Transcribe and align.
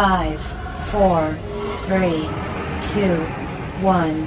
5, 0.00 0.40
4, 0.92 1.36
3, 1.84 2.24
2, 2.94 3.20
1. 3.82 4.26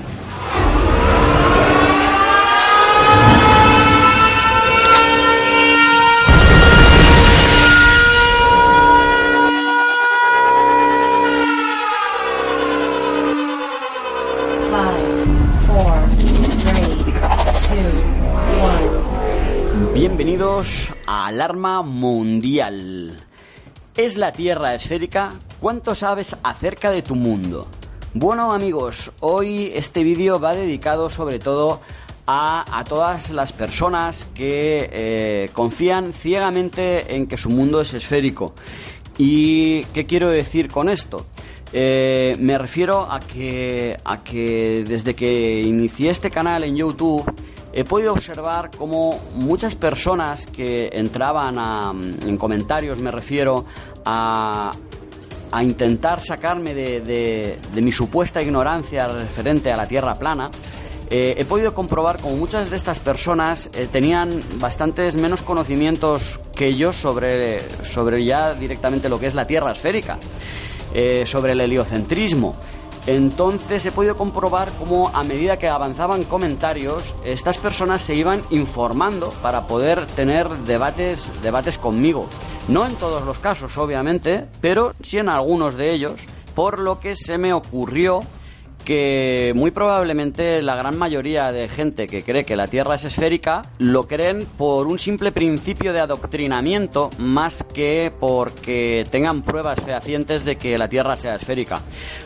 Five, 14.69 15.15
four, 15.65 15.93
three, 16.61 16.93
two, 17.65 17.89
one. 18.61 18.93
Bienvenidos 19.95 20.91
a 21.07 21.25
Alarma 21.25 21.81
Mundial. 21.81 23.17
¿Es 23.95 24.17
la 24.17 24.31
Tierra 24.31 24.75
esférica? 24.75 25.33
¿Cuánto 25.63 25.95
sabes 25.95 26.35
acerca 26.43 26.91
de 26.91 27.01
tu 27.01 27.15
mundo? 27.15 27.67
Bueno 28.13 28.51
amigos, 28.51 29.11
hoy 29.21 29.71
este 29.73 30.03
vídeo 30.03 30.37
va 30.37 30.53
dedicado 30.53 31.09
sobre 31.09 31.39
todo 31.39 31.79
a, 32.27 32.65
a 32.77 32.83
todas 32.83 33.29
las 33.29 33.53
personas 33.53 34.27
que 34.35 34.89
eh, 34.91 35.49
confían 35.53 36.11
ciegamente 36.11 37.15
en 37.15 37.27
que 37.27 37.37
su 37.37 37.49
mundo 37.49 37.79
es 37.79 37.93
esférico. 37.93 38.53
¿Y 39.17 39.85
qué 39.93 40.05
quiero 40.05 40.27
decir 40.27 40.67
con 40.67 40.89
esto? 40.89 41.27
Eh, 41.71 42.35
me 42.39 42.57
refiero 42.57 43.07
a 43.09 43.21
que, 43.21 43.95
a 44.03 44.21
que 44.21 44.83
desde 44.85 45.15
que 45.15 45.61
inicié 45.61 46.09
este 46.09 46.29
canal 46.29 46.65
en 46.65 46.75
YouTube 46.75 47.23
he 47.71 47.85
podido 47.85 48.11
observar 48.11 48.69
cómo 48.77 49.17
muchas 49.35 49.75
personas 49.75 50.45
que 50.45 50.89
entraban 50.91 52.17
en 52.21 52.35
comentarios, 52.35 52.99
me 52.99 53.11
refiero, 53.11 53.63
a, 54.03 54.73
a 55.53 55.63
intentar 55.63 56.19
sacarme 56.19 56.73
de, 56.73 56.99
de- 57.71 57.81
mi 57.81 57.91
supuesta 57.91 58.41
ignorancia 58.41 59.07
referente 59.07 59.71
a 59.71 59.77
la 59.77 59.87
Tierra 59.87 60.15
plana, 60.15 60.49
eh, 61.09 61.35
he 61.37 61.45
podido 61.45 61.73
comprobar 61.75 62.19
como 62.19 62.35
muchas 62.37 62.69
de 62.71 62.75
estas 62.75 62.99
personas 62.99 63.69
eh, 63.73 63.87
tenían 63.91 64.41
bastantes 64.59 65.15
menos 65.15 65.43
conocimientos 65.43 66.39
que 66.55 66.73
yo 66.75 66.91
sobre, 66.91 67.61
sobre 67.85 68.25
ya 68.25 68.53
directamente 68.55 69.09
lo 69.09 69.19
que 69.19 69.27
es 69.27 69.35
la 69.35 69.45
Tierra 69.45 69.71
esférica, 69.73 70.17
eh, 70.93 71.23
sobre 71.27 71.51
el 71.51 71.61
heliocentrismo. 71.61 72.55
Entonces 73.05 73.85
he 73.85 73.91
podido 73.91 74.15
comprobar 74.15 74.71
cómo 74.79 75.09
a 75.13 75.23
medida 75.23 75.59
que 75.59 75.67
avanzaban 75.67 76.23
comentarios, 76.23 77.13
estas 77.25 77.57
personas 77.57 78.01
se 78.01 78.15
iban 78.15 78.41
informando 78.49 79.29
para 79.41 79.67
poder 79.67 80.05
tener 80.05 80.47
debates, 80.59 81.29
debates 81.41 81.77
conmigo. 81.77 82.27
No 82.67 82.85
en 82.85 82.95
todos 82.95 83.25
los 83.25 83.39
casos, 83.39 83.77
obviamente, 83.77 84.47
pero 84.61 84.93
sí 85.01 85.17
en 85.17 85.29
algunos 85.29 85.75
de 85.75 85.93
ellos, 85.93 86.13
por 86.55 86.79
lo 86.79 86.99
que 86.99 87.15
se 87.15 87.37
me 87.37 87.53
ocurrió 87.53 88.21
que 88.85 89.53
muy 89.55 89.71
probablemente 89.71 90.61
la 90.61 90.75
gran 90.75 90.97
mayoría 90.97 91.51
de 91.53 91.69
gente 91.69 92.05
que 92.05 92.23
cree 92.23 92.43
que 92.43 92.57
la 92.57 92.67
Tierra 92.67 92.95
es 92.95 93.05
esférica 93.05 93.61
lo 93.77 94.07
creen 94.09 94.45
por 94.57 94.87
un 94.87 94.99
simple 94.99 95.31
principio 95.31 95.93
de 95.93 96.01
adoctrinamiento 96.01 97.09
más 97.17 97.63
que 97.63 98.11
porque 98.19 99.05
tengan 99.09 99.41
pruebas 99.41 99.79
fehacientes 99.79 100.43
de 100.43 100.57
que 100.57 100.77
la 100.77 100.89
Tierra 100.89 101.15
sea 101.15 101.35
esférica. 101.35 101.79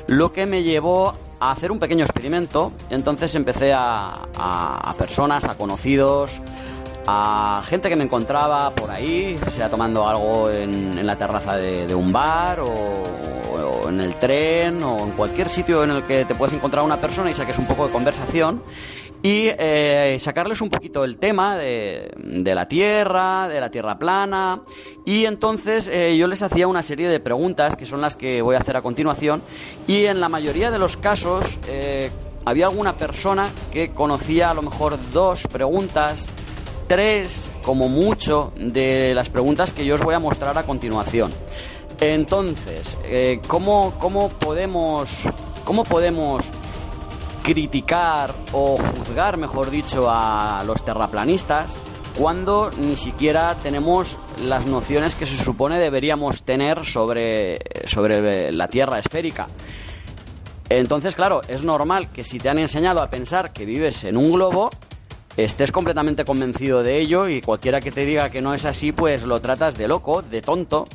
Lo 0.08 0.34
que 0.34 0.48
me 0.48 0.64
llevó 0.64 1.14
a 1.40 1.52
hacer 1.52 1.72
un 1.72 1.78
pequeño 1.78 2.04
experimento, 2.04 2.72
entonces 2.90 3.36
empecé 3.36 3.72
a, 3.72 4.08
a- 4.36 4.90
a 4.90 4.94
personas, 4.94 5.44
a 5.44 5.56
conocidos, 5.56 6.42
a 7.08 7.62
gente 7.64 7.90
que 7.90 7.96
me 7.96 8.04
encontraba 8.04 8.70
por 8.70 8.92
ahí, 8.92 9.38
sea 9.56 9.70
tomando 9.70 10.08
algo 10.08 10.52
en, 10.52 11.06
la 11.06 11.16
terraza 11.16 11.56
de, 11.56 11.96
un 11.96 12.12
bar 12.12 12.60
o, 12.60 12.68
o 12.68 13.90
en 13.90 14.02
el 14.02 14.14
tren 14.16 14.84
o 14.84 15.00
en 15.00 15.12
cualquier 15.12 15.50
sitio 15.50 15.84
en 15.84 15.92
el 15.92 16.04
que 16.04 16.26
te 16.26 16.36
puedes 16.36 16.54
encontrar 16.54 16.84
una 16.84 16.98
persona 16.98 17.32
y 17.32 17.34
saques 17.34 17.58
un 17.58 17.66
poco 17.66 17.88
de 17.88 17.94
conversación 17.94 18.62
y 19.24 19.48
eh, 19.48 20.18
sacarles 20.20 20.62
un 20.62 20.70
poquito 20.70 21.04
el 21.04 21.18
tema 21.18 21.58
de, 21.58 22.12
de 22.18 22.56
la 22.56 22.68
Tierra, 22.68 23.48
de 23.48 23.60
la 23.60 23.72
Tierra 23.72 23.98
plana. 23.98 24.62
Y 25.06 25.26
entonces 25.26 25.90
eh, 25.92 26.16
yo 26.18 26.28
les 26.28 26.42
hacía 26.42 26.68
una 26.68 26.84
serie 26.84 27.10
de 27.10 27.20
preguntas 27.20 27.76
que 27.76 27.86
son 27.86 28.02
las 28.02 28.16
que 28.16 28.42
voy 28.42 28.56
a 28.56 28.60
hacer 28.60 28.78
a 28.78 28.82
continuación 28.82 29.42
y 29.88 30.06
en 30.06 30.20
la 30.20 30.30
mayoría 30.30 30.72
de 30.72 30.80
los 30.80 30.98
casos 30.98 31.58
eh, 31.68 32.12
había 32.46 32.66
alguna 32.66 32.96
persona 32.96 33.50
que 33.72 33.90
conocía 33.90 34.52
a 34.52 34.54
lo 34.54 34.62
mejor 34.62 34.98
dos 35.12 35.48
preguntas 35.48 36.26
tres, 36.88 37.50
como 37.64 37.90
mucho, 37.90 38.52
de 38.56 39.14
las 39.14 39.30
preguntas 39.30 39.74
que 39.74 39.86
yo 39.86 39.96
os 39.96 40.02
voy 40.02 40.16
a 40.16 40.20
mostrar 40.20 40.58
a 40.58 40.64
continuación. 40.64 41.32
Entonces, 42.00 42.98
eh, 43.04 43.42
¿cómo, 43.48 43.96
cómo 44.00 44.30
podemos, 44.30 45.24
cómo 45.66 45.84
podemos 45.84 46.46
criticar 47.44 48.34
o 48.52 48.78
juzgar, 48.78 49.38
mejor 49.38 49.72
dicho, 49.72 50.08
a 50.10 50.64
los 50.66 50.84
terraplanistas 50.84 51.76
cuando 52.18 52.70
ni 52.78 52.98
siquiera 52.98 53.56
tenemos 53.62 54.18
las 54.44 54.66
nociones 54.66 55.16
que 55.16 55.26
se 55.26 55.38
supone 55.42 55.80
deberíamos 55.80 56.44
tener 56.44 56.86
sobre, 56.86 57.60
sobre 57.88 58.52
la 58.52 58.68
Tierra 58.68 59.00
esférica? 59.00 59.48
Entonces, 60.70 61.16
claro, 61.16 61.42
es 61.48 61.64
normal 61.64 62.12
que 62.12 62.24
si 62.24 62.38
te 62.38 62.50
han 62.50 62.60
enseñado 62.60 63.02
a 63.02 63.10
pensar 63.10 63.54
que 63.54 63.66
vives 63.66 64.04
en 64.04 64.18
un 64.18 64.34
globo, 64.34 64.70
estés 65.38 65.72
completamente 65.72 66.26
convencido 66.26 66.82
de 66.82 67.00
ello 67.00 67.30
y 67.30 67.42
cualquiera 67.42 67.80
que 67.80 67.92
te 67.92 68.04
diga 68.06 68.30
que 68.30 68.42
no 68.42 68.54
es 68.54 68.66
así, 68.66 68.92
pues 68.92 69.24
lo 69.24 69.40
tratas 69.40 69.78
de 69.78 69.88
loco, 69.88 70.24
de 70.24 70.42
tonto. 70.42 70.86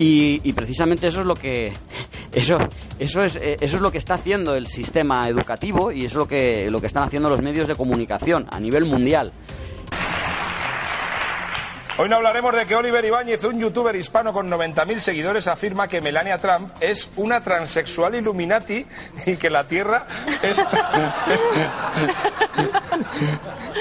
Y, 0.00 0.52
precisamente 0.52 1.08
eso 1.08 1.20
es 1.20 1.26
lo 1.26 1.34
que 1.34 1.72
eso 2.32 2.56
eso 3.00 3.22
es 3.22 3.34
eh, 3.34 3.56
eso 3.60 3.76
es 3.76 3.82
lo 3.82 3.90
que 3.90 3.98
está 3.98 4.14
haciendo 4.14 4.54
el 4.54 4.66
sistema 4.66 5.28
educativo 5.28 5.90
y 5.90 6.04
es 6.04 6.14
lo 6.14 6.28
que 6.28 6.68
lo 6.70 6.80
que 6.80 6.86
están 6.86 7.02
haciendo 7.02 7.28
los 7.28 7.42
medios 7.42 7.66
de 7.66 7.74
comunicación 7.74 8.46
a 8.50 8.60
nivel 8.60 8.84
mundial. 8.84 9.32
Hoy 12.00 12.08
no 12.08 12.14
hablaremos 12.14 12.54
de 12.54 12.64
que 12.64 12.76
Oliver 12.76 13.04
Ibáñez, 13.04 13.42
un 13.42 13.58
youtuber 13.58 13.96
hispano 13.96 14.32
con 14.32 14.48
90.000 14.48 15.00
seguidores, 15.00 15.48
afirma 15.48 15.88
que 15.88 16.00
Melania 16.00 16.38
Trump 16.38 16.72
es 16.80 17.08
una 17.16 17.42
transexual 17.42 18.14
Illuminati 18.14 18.86
y 19.26 19.36
que 19.36 19.50
la 19.50 19.64
Tierra 19.64 20.06
es 20.40 20.58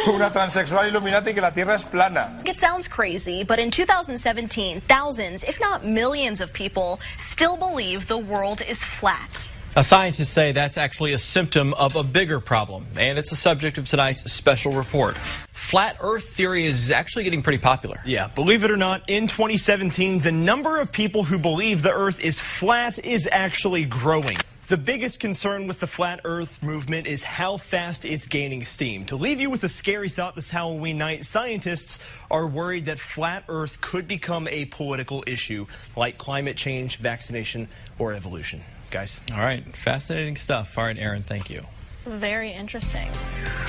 una 0.08 0.34
transexual 0.34 0.90
Illuminati 0.90 1.30
y 1.30 1.34
que 1.36 1.42
la 1.42 1.52
Tierra 1.52 1.76
es 1.76 1.84
plana. 1.84 2.40
It 2.44 2.58
sounds 2.58 2.88
crazy, 2.88 3.44
but 3.44 3.60
in 3.60 3.70
2017, 3.70 4.82
thousands, 4.88 5.44
if 5.44 5.60
not 5.60 5.86
millions 5.86 6.42
of 6.42 6.52
people 6.52 7.00
still 7.20 7.56
believe 7.56 8.08
the 8.08 8.18
world 8.18 8.64
is 8.68 8.84
flat. 9.00 9.48
Scientists 9.82 10.30
say 10.30 10.54
that's 10.54 10.78
actually 10.78 11.14
a 11.14 11.20
symptom 11.20 11.74
of 11.76 11.96
a 11.96 12.04
bigger 12.04 12.40
problem, 12.40 12.86
and 13.00 13.20
it's 13.20 13.30
the 13.30 13.36
subject 13.36 13.78
of 13.78 13.88
tonight's 13.88 14.32
special 14.32 14.72
report. 14.72 15.16
Flat 15.54 15.98
Earth 16.00 16.24
theory 16.30 16.66
is 16.66 16.90
actually 16.90 17.26
getting 17.26 17.44
pretty 17.44 17.60
popular. 17.60 18.00
Yeah, 18.04 18.28
believe 18.34 18.64
it 18.64 18.72
or 18.72 18.78
not, 18.78 19.08
in 19.08 19.28
2017, 19.28 20.20
the 20.20 20.32
number 20.32 20.80
of 20.80 20.92
people 20.92 21.24
who 21.24 21.38
believe 21.38 21.84
the 21.84 21.94
Earth 21.94 22.20
is 22.20 22.40
flat 22.40 22.98
is 23.06 23.30
actually 23.32 23.86
growing. 23.86 24.38
The 24.68 24.78
biggest 24.78 25.20
concern 25.20 25.68
with 25.68 25.80
the 25.80 25.88
flat 25.88 26.22
Earth 26.26 26.62
movement 26.64 27.06
is 27.06 27.22
how 27.22 27.58
fast 27.58 28.04
it's 28.04 28.26
gaining 28.26 28.66
steam. 28.66 29.06
To 29.06 29.16
leave 29.16 29.40
you 29.40 29.50
with 29.50 29.64
a 29.64 29.70
scary 29.70 30.10
thought 30.10 30.36
this 30.36 30.50
Halloween 30.50 30.98
night, 30.98 31.24
scientists 31.24 32.00
are 32.32 32.48
worried 32.48 32.86
that 32.86 33.00
flat 33.00 33.44
Earth 33.48 33.80
could 33.80 34.08
become 34.08 34.48
a 34.48 34.66
political 34.66 35.24
issue 35.28 35.68
like 35.96 36.18
climate 36.18 36.58
change, 36.58 36.98
vaccination, 36.98 37.70
or 38.00 38.14
evolution. 38.14 38.64
Guys. 38.92 39.20
All 39.34 39.40
right, 39.40 39.64
fascinating 39.76 40.38
stuff. 40.38 40.78
All 40.78 40.86
right, 40.86 40.98
Aaron, 40.98 41.22
thank 41.22 41.50
you. 41.50 41.62
Very 42.06 42.54
interesting. 42.54 43.08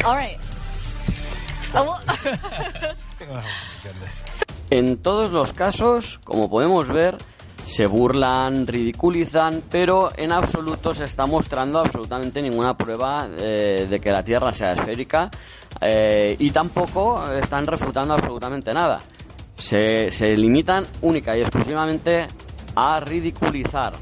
All 0.04 0.14
right. 0.14 0.38
Oh, 1.74 1.98
En 4.70 4.98
todos 4.98 5.30
los 5.30 5.52
casos, 5.52 6.20
como 6.24 6.48
podemos 6.48 6.88
ver, 6.88 7.16
se 7.66 7.86
burlan, 7.86 8.66
ridiculizan, 8.66 9.62
pero 9.70 10.08
en 10.16 10.32
absoluto 10.32 10.94
se 10.94 11.04
está 11.04 11.26
mostrando 11.26 11.80
absolutamente 11.80 12.40
ninguna 12.42 12.76
prueba 12.76 13.28
eh, 13.38 13.86
de 13.88 14.00
que 14.00 14.10
la 14.10 14.22
Tierra 14.22 14.52
sea 14.52 14.72
esférica 14.72 15.30
eh, 15.80 16.36
y 16.38 16.50
tampoco 16.50 17.24
están 17.32 17.66
refutando 17.66 18.14
absolutamente 18.14 18.72
nada. 18.72 18.98
Se, 19.56 20.10
se 20.10 20.36
limitan 20.36 20.84
única 21.02 21.36
y 21.36 21.40
exclusivamente 21.40 22.26
a 22.74 23.00
ridiculizar. 23.00 23.92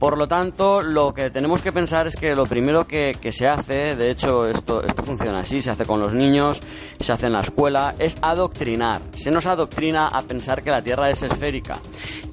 Por 0.00 0.16
lo 0.16 0.26
tanto, 0.26 0.80
lo 0.80 1.12
que 1.12 1.28
tenemos 1.28 1.60
que 1.60 1.72
pensar 1.72 2.06
es 2.06 2.16
que 2.16 2.34
lo 2.34 2.44
primero 2.44 2.86
que, 2.86 3.14
se 3.32 3.46
hace, 3.46 3.94
de 3.94 4.10
hecho 4.10 4.46
esto, 4.46 4.82
esto 4.82 5.02
funciona 5.02 5.40
así, 5.40 5.60
se 5.60 5.70
hace 5.70 5.84
con 5.84 6.00
los 6.00 6.14
niños, 6.14 6.58
se 6.98 7.12
hace 7.12 7.26
en 7.26 7.34
la 7.34 7.42
escuela, 7.42 7.94
es 7.98 8.16
adoctrinar. 8.22 9.02
Se 9.18 9.30
nos 9.30 9.44
adoctrina 9.44 10.08
a 10.08 10.22
pensar 10.22 10.62
que 10.62 10.70
la 10.70 10.80
Tierra 10.80 11.10
es 11.10 11.22
esférica. 11.22 11.76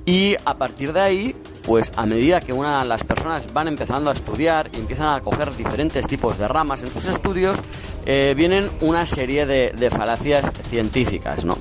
Y 0.05 0.35
a 0.45 0.53
partir 0.57 0.93
de 0.93 1.01
ahí, 1.01 1.35
pues 1.63 1.91
a 1.97 2.05
medida 2.05 2.39
que 2.39 2.53
una, 2.53 2.85
las 2.85 3.03
personas 3.03 3.51
van 3.51 3.67
empezando 3.67 4.11
a 4.11 4.13
estudiar 4.13 4.69
y 4.73 4.79
empiezan 4.79 5.09
a 5.09 5.19
coger 5.19 5.53
diferentes 5.53 6.07
tipos 6.07 6.37
de 6.37 6.47
ramas 6.47 6.81
en 6.83 6.87
sus 6.87 7.05
estudios, 7.05 7.59
eh, 8.09 8.33
vienen 8.37 8.69
una 8.79 9.05
serie 9.05 9.45
de, 9.45 9.89
falacias 9.89 10.49
científicas, 10.69 11.43
¿no? 11.43 11.57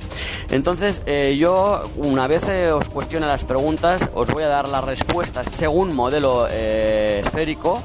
Entonces, 0.49 1.01
eh, 1.05 1.35
yo, 1.37 1.83
una 1.97 2.25
vez 2.25 2.47
eh, 2.47 2.71
os 2.71 2.87
cuestione 2.87 3.27
las 3.27 3.43
preguntas, 3.43 4.09
os 4.13 4.29
voy 4.29 4.43
a 4.43 4.47
dar 4.47 4.69
las 4.69 4.81
respuestas 4.81 5.51
según 5.51 5.93
modelo 5.93 6.47
esférico, 6.47 7.81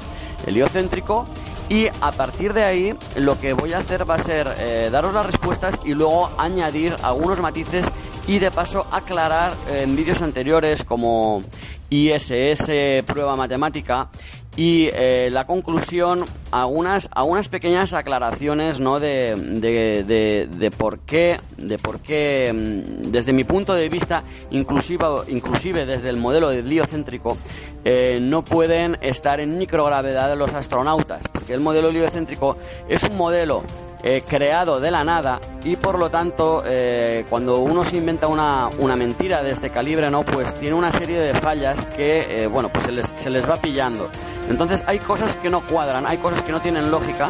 heliocéntrico, 0.47 1.25
y 1.67 1.87
a 1.87 2.13
partir 2.13 2.53
de 2.53 2.63
ahí 2.63 2.95
lo 3.17 3.37
que 3.37 3.51
voy 3.51 3.73
a 3.73 3.79
hacer 3.79 4.09
va 4.09 4.15
a 4.15 4.23
ser 4.23 4.47
daros 4.91 5.13
las 5.13 5.25
respuestas 5.25 5.77
y 5.83 5.93
luego 5.93 6.31
añadir 6.37 6.95
algunos 7.03 7.41
matices 7.41 7.85
y 8.27 8.39
de 8.39 8.49
paso 8.49 8.87
aclarar 8.91 9.55
en 9.73 9.93
vídeos 9.97 10.21
anteriores 10.21 10.85
como 10.85 11.43
ISS, 11.89 13.03
prueba 13.05 13.35
matemática 13.35 14.09
y 14.55 14.89
eh, 14.93 15.29
la 15.31 15.45
conclusión, 15.45 16.25
algunas, 16.51 17.09
algunas 17.11 17.49
pequeñas 17.49 17.93
aclaraciones 17.93 18.79
¿no? 18.79 18.99
de, 18.99 19.35
de, 19.35 20.03
de, 20.03 20.47
de 20.47 20.71
por 20.71 20.99
qué, 20.99 21.39
de 21.57 21.77
por 21.79 21.99
qué, 21.99 22.53
mm, 22.53 23.11
desde 23.11 23.33
mi 23.33 23.43
punto 23.43 23.73
de 23.73 23.89
vista, 23.89 24.23
inclusive, 24.51 25.05
inclusive 25.27 25.85
desde 25.85 26.09
el 26.09 26.17
modelo 26.17 26.51
heliocéntrico, 26.51 27.37
eh, 27.83 28.19
no 28.21 28.43
pueden 28.43 28.97
estar 29.01 29.39
en 29.39 29.57
microgravedad 29.57 30.37
los 30.37 30.53
astronautas, 30.53 31.21
porque 31.31 31.53
el 31.53 31.61
modelo 31.61 31.89
heliocéntrico 31.89 32.57
es 32.87 33.03
un 33.03 33.17
modelo 33.17 33.63
eh, 34.05 34.21
creado 34.27 34.81
de 34.81 34.91
la 34.91 35.05
nada 35.05 35.39
y 35.63 35.77
por 35.77 35.97
lo 35.97 36.09
tanto 36.09 36.61
eh, 36.65 37.23
cuando 37.29 37.59
uno 37.59 37.85
se 37.85 37.95
inventa 37.95 38.27
una, 38.27 38.67
una, 38.79 38.97
mentira 38.97 39.41
de 39.41 39.51
este 39.51 39.69
calibre 39.69 40.11
no 40.11 40.25
pues 40.25 40.53
tiene 40.55 40.75
una 40.75 40.91
serie 40.91 41.17
de 41.19 41.33
fallas 41.35 41.85
que 41.95 42.17
eh, 42.17 42.47
bueno 42.47 42.67
pues 42.67 42.83
se 42.83 42.91
les, 42.91 43.09
se 43.15 43.29
les, 43.29 43.49
va 43.49 43.55
pillando 43.55 44.09
entonces 44.53 44.81
hay 44.85 44.99
cosas 44.99 45.35
que 45.35 45.49
no 45.49 45.61
cuadran 45.61 46.05
hay 46.05 46.17
cosas 46.19 46.43
que 46.43 46.51
no 46.51 46.61
tienen 46.61 46.91
lógica 46.91 47.29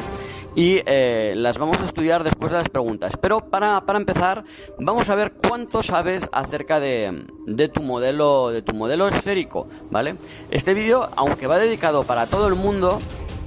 y 0.55 0.81
eh, 0.85 1.33
las 1.35 1.57
vamos 1.57 1.81
a 1.81 1.85
estudiar 1.85 2.23
después 2.23 2.51
de 2.51 2.59
las 2.59 2.69
preguntas. 2.69 3.17
Pero 3.19 3.49
para, 3.49 3.81
para 3.87 3.97
empezar, 3.97 4.43
vamos 4.77 5.09
a 5.09 5.15
ver 5.15 5.33
cuánto 5.33 5.81
sabes 5.81 6.29
acerca 6.31 6.79
de, 6.79 7.25
de, 7.47 7.69
tu 7.69 7.81
modelo 7.81 8.51
de 8.51 8.61
tu 8.61 8.75
modelo 8.75 9.07
esférico, 9.07 9.67
¿vale? 9.89 10.15
Este 10.51 10.75
vídeo, 10.75 11.09
aunque 11.15 11.47
va 11.47 11.57
dedicado 11.57 12.03
para 12.03 12.27
todo 12.27 12.47
el 12.47 12.53
mundo, 12.53 12.99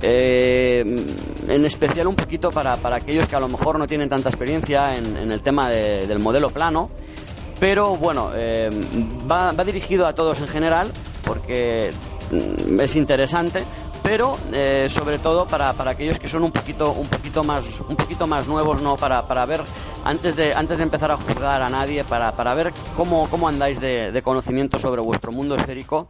eh, 0.03 0.85
en 1.49 1.65
especial 1.65 2.07
un 2.09 2.17
poquito 2.17 2.51
para, 2.51 2.77
para, 2.77 2.97
aquellos 2.97 3.29
que 3.29 3.37
a 3.37 3.41
lo 3.41 3.49
mejor 3.49 3.79
no 3.79 3.87
tienen 3.87 4.09
tanta 4.09 4.29
experiencia 4.29 4.97
en, 4.97 5.31
el 5.31 5.41
tema 5.43 5.71
de, 5.71 6.07
del 6.07 6.19
modelo 6.19 6.51
plano, 6.51 6.91
pero 7.59 7.97
bueno, 7.97 8.33
eh, 8.35 8.69
va, 9.31 9.53
dirigido 9.65 10.07
a 10.07 10.15
todos 10.15 10.41
en 10.41 10.49
general 10.49 10.93
porque 11.25 11.91
es 12.31 12.97
interesante 12.97 13.65
pero 14.03 14.37
eh, 14.53 14.87
sobre 14.89 15.19
todo 15.19 15.47
para, 15.47 15.73
para, 15.73 15.93
aquellos 15.93 16.19
que 16.19 16.29
son 16.29 16.45
un 16.45 16.53
poquito 16.53 16.93
un 16.93 17.09
poquito 17.09 17.43
más 17.43 17.81
un 17.81 17.97
poquito 17.97 18.27
más 18.27 18.47
nuevos 18.47 18.83
no 18.83 18.97
para, 18.97 19.27
para 19.27 19.45
ver 19.47 19.63
antes 20.05 20.37
de 20.37 20.55
antes 20.55 20.79
de 20.79 20.85
empezar 20.85 21.11
a 21.11 21.17
juzgar 21.17 21.63
a 21.63 21.69
nadie 21.69 22.05
para, 22.05 22.35
para 22.37 22.55
ver 22.55 22.73
cómo, 22.97 23.29
cómo 23.29 23.49
andáis 23.49 23.81
de, 23.81 24.13
de 24.13 24.23
conocimiento 24.23 24.79
sobre 24.79 25.03
vuestro 25.03 25.33
mundo 25.33 25.57
esférico 25.57 26.07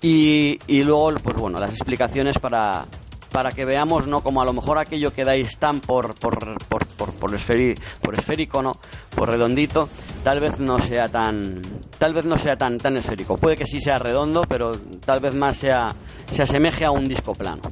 y, 0.00 0.58
y 0.66 0.84
luego 0.84 1.14
pues 1.22 1.36
bueno 1.36 1.58
las 1.58 1.70
explicaciones 1.70 2.38
para 2.38 2.86
para 3.30 3.52
que 3.52 3.64
veamos 3.64 4.06
no 4.06 4.22
como 4.22 4.42
a 4.42 4.44
lo 4.44 4.52
mejor 4.52 4.78
aquello 4.78 5.12
que 5.12 5.24
dais 5.24 5.56
tan 5.58 5.80
por 5.80 6.14
por, 6.14 6.58
por, 6.68 6.86
por, 6.86 7.12
por, 7.12 7.34
esferi, 7.34 7.74
por 8.00 8.18
esférico 8.18 8.62
no 8.62 8.72
por 9.14 9.30
redondito 9.30 9.88
tal 10.24 10.40
vez 10.40 10.58
no 10.60 10.80
sea 10.80 11.08
tan 11.08 11.62
tal 11.98 12.14
vez 12.14 12.24
no 12.24 12.36
sea 12.36 12.56
tan 12.56 12.78
tan 12.78 12.96
esférico. 12.96 13.36
Puede 13.36 13.56
que 13.56 13.64
sí 13.64 13.80
sea 13.80 13.98
redondo 13.98 14.42
pero 14.48 14.72
tal 15.04 15.20
vez 15.20 15.34
más 15.34 15.56
sea 15.56 15.88
se 16.30 16.42
asemeje 16.42 16.84
a 16.84 16.90
un 16.90 17.06
disco 17.06 17.32
plano 17.34 17.62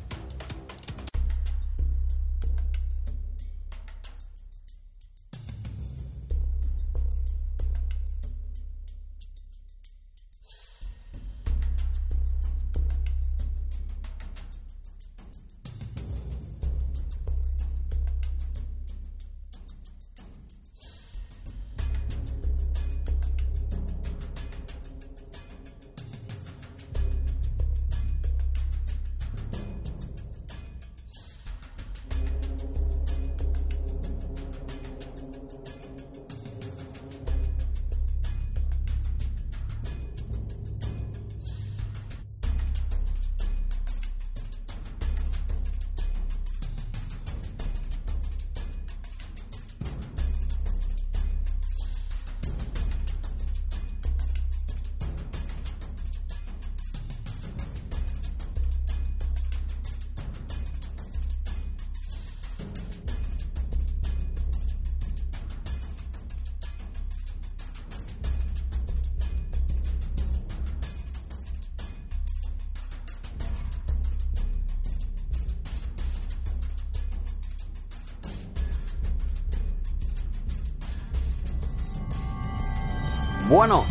Bueno, 83.48 83.86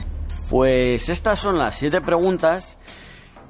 pues 0.51 1.09
estas 1.09 1.39
son 1.39 1.57
las 1.57 1.75
siete 1.77 1.99
preguntas 1.99 2.77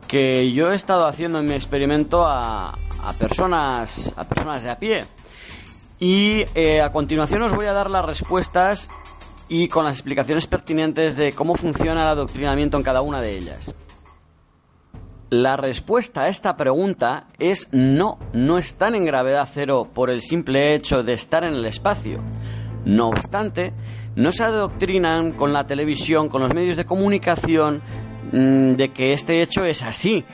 que 0.07 0.54
yo 0.54 0.71
he 0.71 0.75
estado 0.75 1.06
haciendo 1.06 1.39
en 1.39 1.45
mi 1.45 1.54
experimento 1.54 2.25
a, 2.25 2.77
personas 3.19 4.13
a 4.15 4.24
personas 4.24 4.63
de 4.63 4.69
a 4.69 4.80
pie. 4.80 5.01
Y 6.00 6.45
eh, 6.56 6.81
a 6.81 6.94
continuación 6.94 7.42
os 7.42 7.54
voy 7.54 7.65
a 7.65 7.74
dar 7.74 7.89
las 7.89 8.06
respuestas 8.06 8.88
y 9.50 9.68
con 9.68 9.83
las 9.83 9.95
explicaciones 9.95 10.48
pertinentes 10.48 11.18
de 11.18 11.33
cómo 11.33 11.56
funciona 11.56 12.04
el 12.04 12.07
adoctrinamiento 12.07 12.77
en 12.77 12.83
cada 12.83 13.01
una 13.01 13.19
de 13.19 13.36
ellas. 13.36 13.75
La 15.30 15.57
respuesta 15.57 16.21
a 16.21 16.27
esta 16.30 16.56
pregunta 16.56 17.28
es 17.37 17.68
no, 17.73 18.18
no 18.31 18.57
están 18.57 18.95
en 18.95 19.04
gravedad 19.04 19.49
cero 19.54 19.90
por 19.94 20.09
el 20.09 20.21
simple 20.21 20.73
hecho 20.73 21.04
de 21.04 21.11
estar 21.11 21.44
en 21.44 21.56
el 21.56 21.66
espacio. 21.66 22.21
No 22.85 23.09
obstante, 23.09 23.73
no 24.18 24.31
se 24.31 24.44
adoctrinan 24.44 25.33
con 25.33 25.54
la 25.54 25.68
televisión, 25.68 26.28
con 26.28 26.42
los 26.42 26.54
medios 26.54 26.76
de 26.76 26.86
comunicación, 26.86 27.81
mmm, 28.31 28.74
de 28.74 28.90
que 28.90 29.14
este 29.14 29.44
hecho 29.44 29.64
es 29.64 29.83
así. 29.83 30.26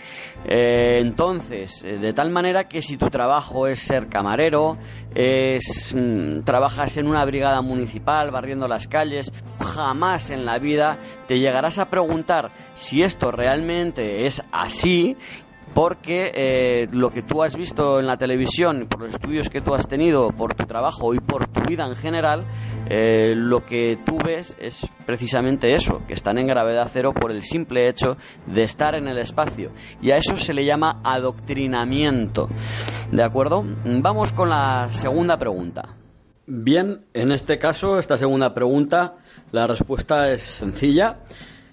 Eh, 0.46 1.00
entonces, 1.02 1.84
eh, 1.84 1.98
de 1.98 2.13
tal 2.13 2.30
manera 2.30 2.68
que 2.68 2.82
si 2.82 2.96
tu 2.96 3.10
trabajo 3.10 3.68
es 3.68 3.80
ser 3.80 4.08
camarero, 4.08 4.78
es 5.13 5.94
mmm, 5.94 6.44
trabajas 6.44 6.96
en 6.96 7.08
una 7.08 7.25
brigada 7.25 7.62
municipal 7.62 8.32
barriendo 8.32 8.70
las 8.70 8.88
calles, 8.88 9.34
jamás 9.60 10.30
en 10.30 10.46
la 10.46 10.60
vida 10.60 10.98
te 11.28 11.40
llegarás 11.40 11.78
a 11.78 11.90
preguntar 11.90 12.52
si 12.75 13.04
esto 13.04 13.32
realmente 13.32 14.25
es 14.25 14.42
así 14.54 15.18
porque 15.74 16.32
eh, 16.36 16.88
lo 16.92 17.12
que 17.12 17.24
tú 17.24 17.44
has 17.44 17.56
visto 17.56 18.00
en 18.00 18.06
la 18.06 18.18
televisión, 18.18 18.88
por 18.88 19.02
los 19.02 19.13
estudios 19.13 19.50
que 19.50 19.62
tú 19.62 19.74
has 19.74 19.88
tenido, 19.88 20.30
por 20.30 20.54
tu 20.54 20.66
trabajo 20.66 21.13
y 21.13 21.20
por 21.20 21.48
tu 21.48 21.62
vida 21.62 21.86
en 21.86 21.96
general, 21.96 22.46
eh, 22.90 23.34
lo 23.36 23.66
que 23.66 23.98
tú 24.06 24.18
ves 24.18 24.56
es 24.60 24.86
precisamente 25.06 25.75
eso, 25.75 26.02
que 26.08 26.13
están 26.13 26.38
en 26.38 26.48
gravedad 26.48 26.90
cero 26.92 27.13
por 27.13 27.32
el 27.32 27.44
simple 27.44 27.88
hecho 27.88 28.18
de 28.46 28.63
estar 28.63 28.96
en 28.96 29.08
el 29.08 29.18
espacio. 29.18 29.72
Y 30.02 30.12
a 30.12 30.18
eso 30.18 30.38
se 30.38 30.54
le 30.54 30.66
llama 30.66 31.00
adoctrinamiento. 31.04 32.50
¿De 33.12 33.24
acuerdo? 33.24 33.63
Vamos 33.86 34.34
con 34.34 34.50
la 34.50 34.88
segunda 34.92 35.38
pregunta. 35.38 35.96
Bien, 36.46 37.06
en 37.13 37.32
este 37.32 37.58
caso, 37.58 38.00
esta 38.00 38.18
segunda 38.18 38.54
pregunta, 38.54 39.16
la 39.52 39.66
respuesta 39.66 40.30
es 40.32 40.42
sencilla. 40.44 41.20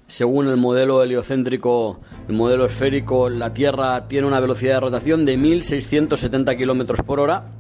Según 0.07 0.49
el 0.49 0.57
modelo 0.57 1.03
heliocéntrico, 1.03 2.01
el 2.29 2.35
modelo 2.35 2.67
esférico, 2.67 3.29
la 3.29 3.53
Tierra 3.53 4.07
tiene 4.07 4.27
una 4.27 4.41
velocidad 4.41 4.75
de 4.75 4.81
rotación 4.81 5.25
de 5.25 5.37
1.670 5.39 6.57
kilómetros 6.57 7.01
por 7.03 7.21
hora. 7.21 7.51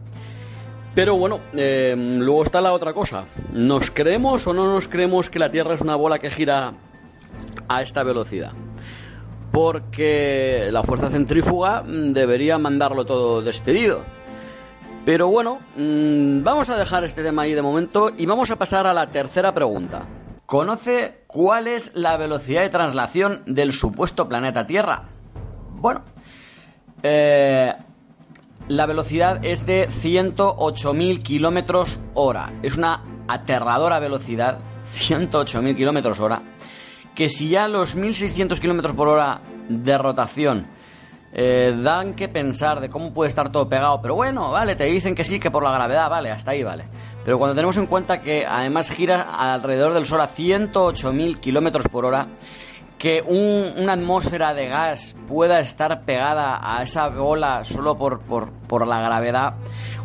Pero 0.94 1.16
bueno, 1.16 1.40
eh, 1.54 1.94
luego 1.96 2.42
está 2.42 2.60
la 2.60 2.72
otra 2.72 2.92
cosa. 2.92 3.24
¿Nos 3.52 3.90
creemos 3.90 4.46
o 4.46 4.52
no 4.52 4.72
nos 4.72 4.88
creemos 4.88 5.30
que 5.30 5.38
la 5.38 5.50
Tierra 5.50 5.74
es 5.74 5.80
una 5.80 5.96
bola 5.96 6.18
que 6.18 6.30
gira 6.30 6.72
a 7.68 7.82
esta 7.82 8.02
velocidad? 8.02 8.52
Porque 9.52 10.68
la 10.72 10.82
fuerza 10.82 11.10
centrífuga 11.10 11.84
debería 11.86 12.58
mandarlo 12.58 13.04
todo 13.04 13.42
despedido. 13.42 14.00
Pero 15.04 15.28
bueno, 15.28 15.58
mm, 15.76 16.42
vamos 16.42 16.68
a 16.68 16.76
dejar 16.76 17.04
este 17.04 17.22
tema 17.22 17.42
ahí 17.42 17.54
de 17.54 17.62
momento 17.62 18.10
y 18.16 18.26
vamos 18.26 18.50
a 18.50 18.56
pasar 18.56 18.86
a 18.86 18.92
la 18.92 19.06
tercera 19.08 19.54
pregunta. 19.54 20.02
¿Conoce 20.44 21.22
cuál 21.26 21.68
es 21.68 21.94
la 21.94 22.16
velocidad 22.16 22.62
de 22.62 22.68
traslación 22.68 23.42
del 23.46 23.72
supuesto 23.72 24.28
planeta 24.28 24.66
Tierra? 24.66 25.04
Bueno, 25.70 26.02
eh, 27.02 27.72
la 28.70 28.86
velocidad 28.86 29.44
es 29.44 29.66
de 29.66 29.88
108.000 29.88 31.22
kilómetros 31.22 31.98
hora. 32.14 32.52
Es 32.62 32.76
una 32.76 33.02
aterradora 33.26 33.98
velocidad, 33.98 34.58
108.000 34.94 35.76
kilómetros 35.76 36.20
hora, 36.20 36.40
que 37.12 37.28
si 37.28 37.48
ya 37.48 37.66
los 37.66 37.96
1.600 37.96 38.60
kilómetros 38.60 38.94
por 38.94 39.08
hora 39.08 39.40
de 39.68 39.98
rotación 39.98 40.68
eh, 41.32 41.76
dan 41.82 42.14
que 42.14 42.28
pensar 42.28 42.80
de 42.80 42.88
cómo 42.88 43.12
puede 43.12 43.26
estar 43.26 43.50
todo 43.50 43.68
pegado, 43.68 44.00
pero 44.00 44.14
bueno, 44.14 44.52
vale, 44.52 44.76
te 44.76 44.84
dicen 44.84 45.16
que 45.16 45.24
sí, 45.24 45.40
que 45.40 45.50
por 45.50 45.64
la 45.64 45.72
gravedad, 45.72 46.08
vale, 46.08 46.30
hasta 46.30 46.52
ahí 46.52 46.62
vale. 46.62 46.84
Pero 47.24 47.38
cuando 47.38 47.56
tenemos 47.56 47.76
en 47.76 47.86
cuenta 47.86 48.20
que 48.20 48.46
además 48.46 48.92
gira 48.92 49.22
alrededor 49.52 49.94
del 49.94 50.06
Sol 50.06 50.20
a 50.20 50.28
108.000 50.28 51.40
kilómetros 51.40 51.88
por 51.88 52.04
hora, 52.04 52.28
que 53.00 53.22
una 53.22 53.94
atmósfera 53.94 54.52
de 54.52 54.68
gas 54.68 55.16
pueda 55.26 55.58
estar 55.60 56.02
pegada 56.02 56.60
a 56.62 56.82
esa 56.82 57.08
bola 57.08 57.64
solo 57.64 57.96
por, 57.96 58.20
por, 58.20 58.86
la 58.86 59.00
gravedad, 59.00 59.54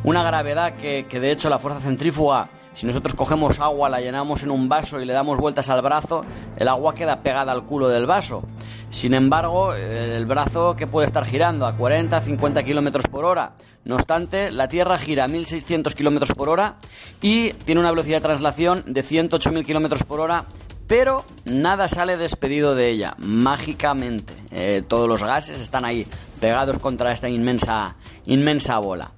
una 0.06 0.24
gravedad 0.24 0.75
que, 0.78 1.06
que 1.10 1.20
de 1.20 1.34
hecho 1.34 1.50
la 1.50 1.60
fuerza 1.60 1.82
centrífuga 1.82 2.48
si 2.74 2.86
nosotros 2.86 3.14
cogemos 3.14 3.60
agua, 3.60 3.90
la 3.90 4.02
llenamos 4.02 4.44
en 4.44 4.52
un 4.52 4.68
vaso 4.68 5.00
y 5.00 5.06
le 5.06 5.14
damos 5.14 5.40
vueltas 5.40 5.70
al 5.70 5.82
brazo, 5.82 6.25
el 6.58 6.68
agua 6.68 6.94
queda 6.94 7.22
pegada 7.22 7.54
al 7.54 7.64
culo 7.64 7.88
del 7.88 8.06
vaso. 8.06 8.44
Sin 8.92 9.14
embargo, 9.14 9.74
el 9.74 10.25
brazo 10.25 10.75
que 10.75 10.86
puede 10.86 11.08
estar 11.08 11.25
girando 11.25 11.66
a 11.66 11.78
40, 11.78 12.20
50 12.20 12.64
kilómetros 12.64 13.08
por 13.08 13.24
hora. 13.24 13.54
No 13.86 13.96
obstante, 13.96 14.52
la 14.52 14.68
Tierra 14.68 14.98
gira 14.98 15.24
a 15.24 15.28
1600 15.30 15.96
kilómetros 15.96 16.34
por 16.34 16.50
hora 16.50 16.75
y 17.22 17.52
tiene 17.52 17.80
una 17.80 17.92
velocidad 17.92 18.18
de 18.18 18.24
traslación 18.24 18.84
de 18.88 19.04
108.000 19.04 19.66
kilómetros 19.66 20.04
por 20.04 20.20
hora 20.20 20.44
pero 20.88 21.25
nada 21.46 21.88
sale 21.88 22.18
despedido 22.18 22.75
de 22.75 22.89
ella, 22.89 23.15
mágicamente. 23.18 24.34
Eh, 24.51 24.84
todos 24.88 25.08
los 25.08 25.22
gases 25.22 25.60
están 25.60 25.86
ahí, 25.86 26.06
pegados 26.39 26.80
contra 26.80 27.12
esta 27.12 27.30
inmensa, 27.30 27.96
inmensa 28.25 28.77
bola. 28.80 29.12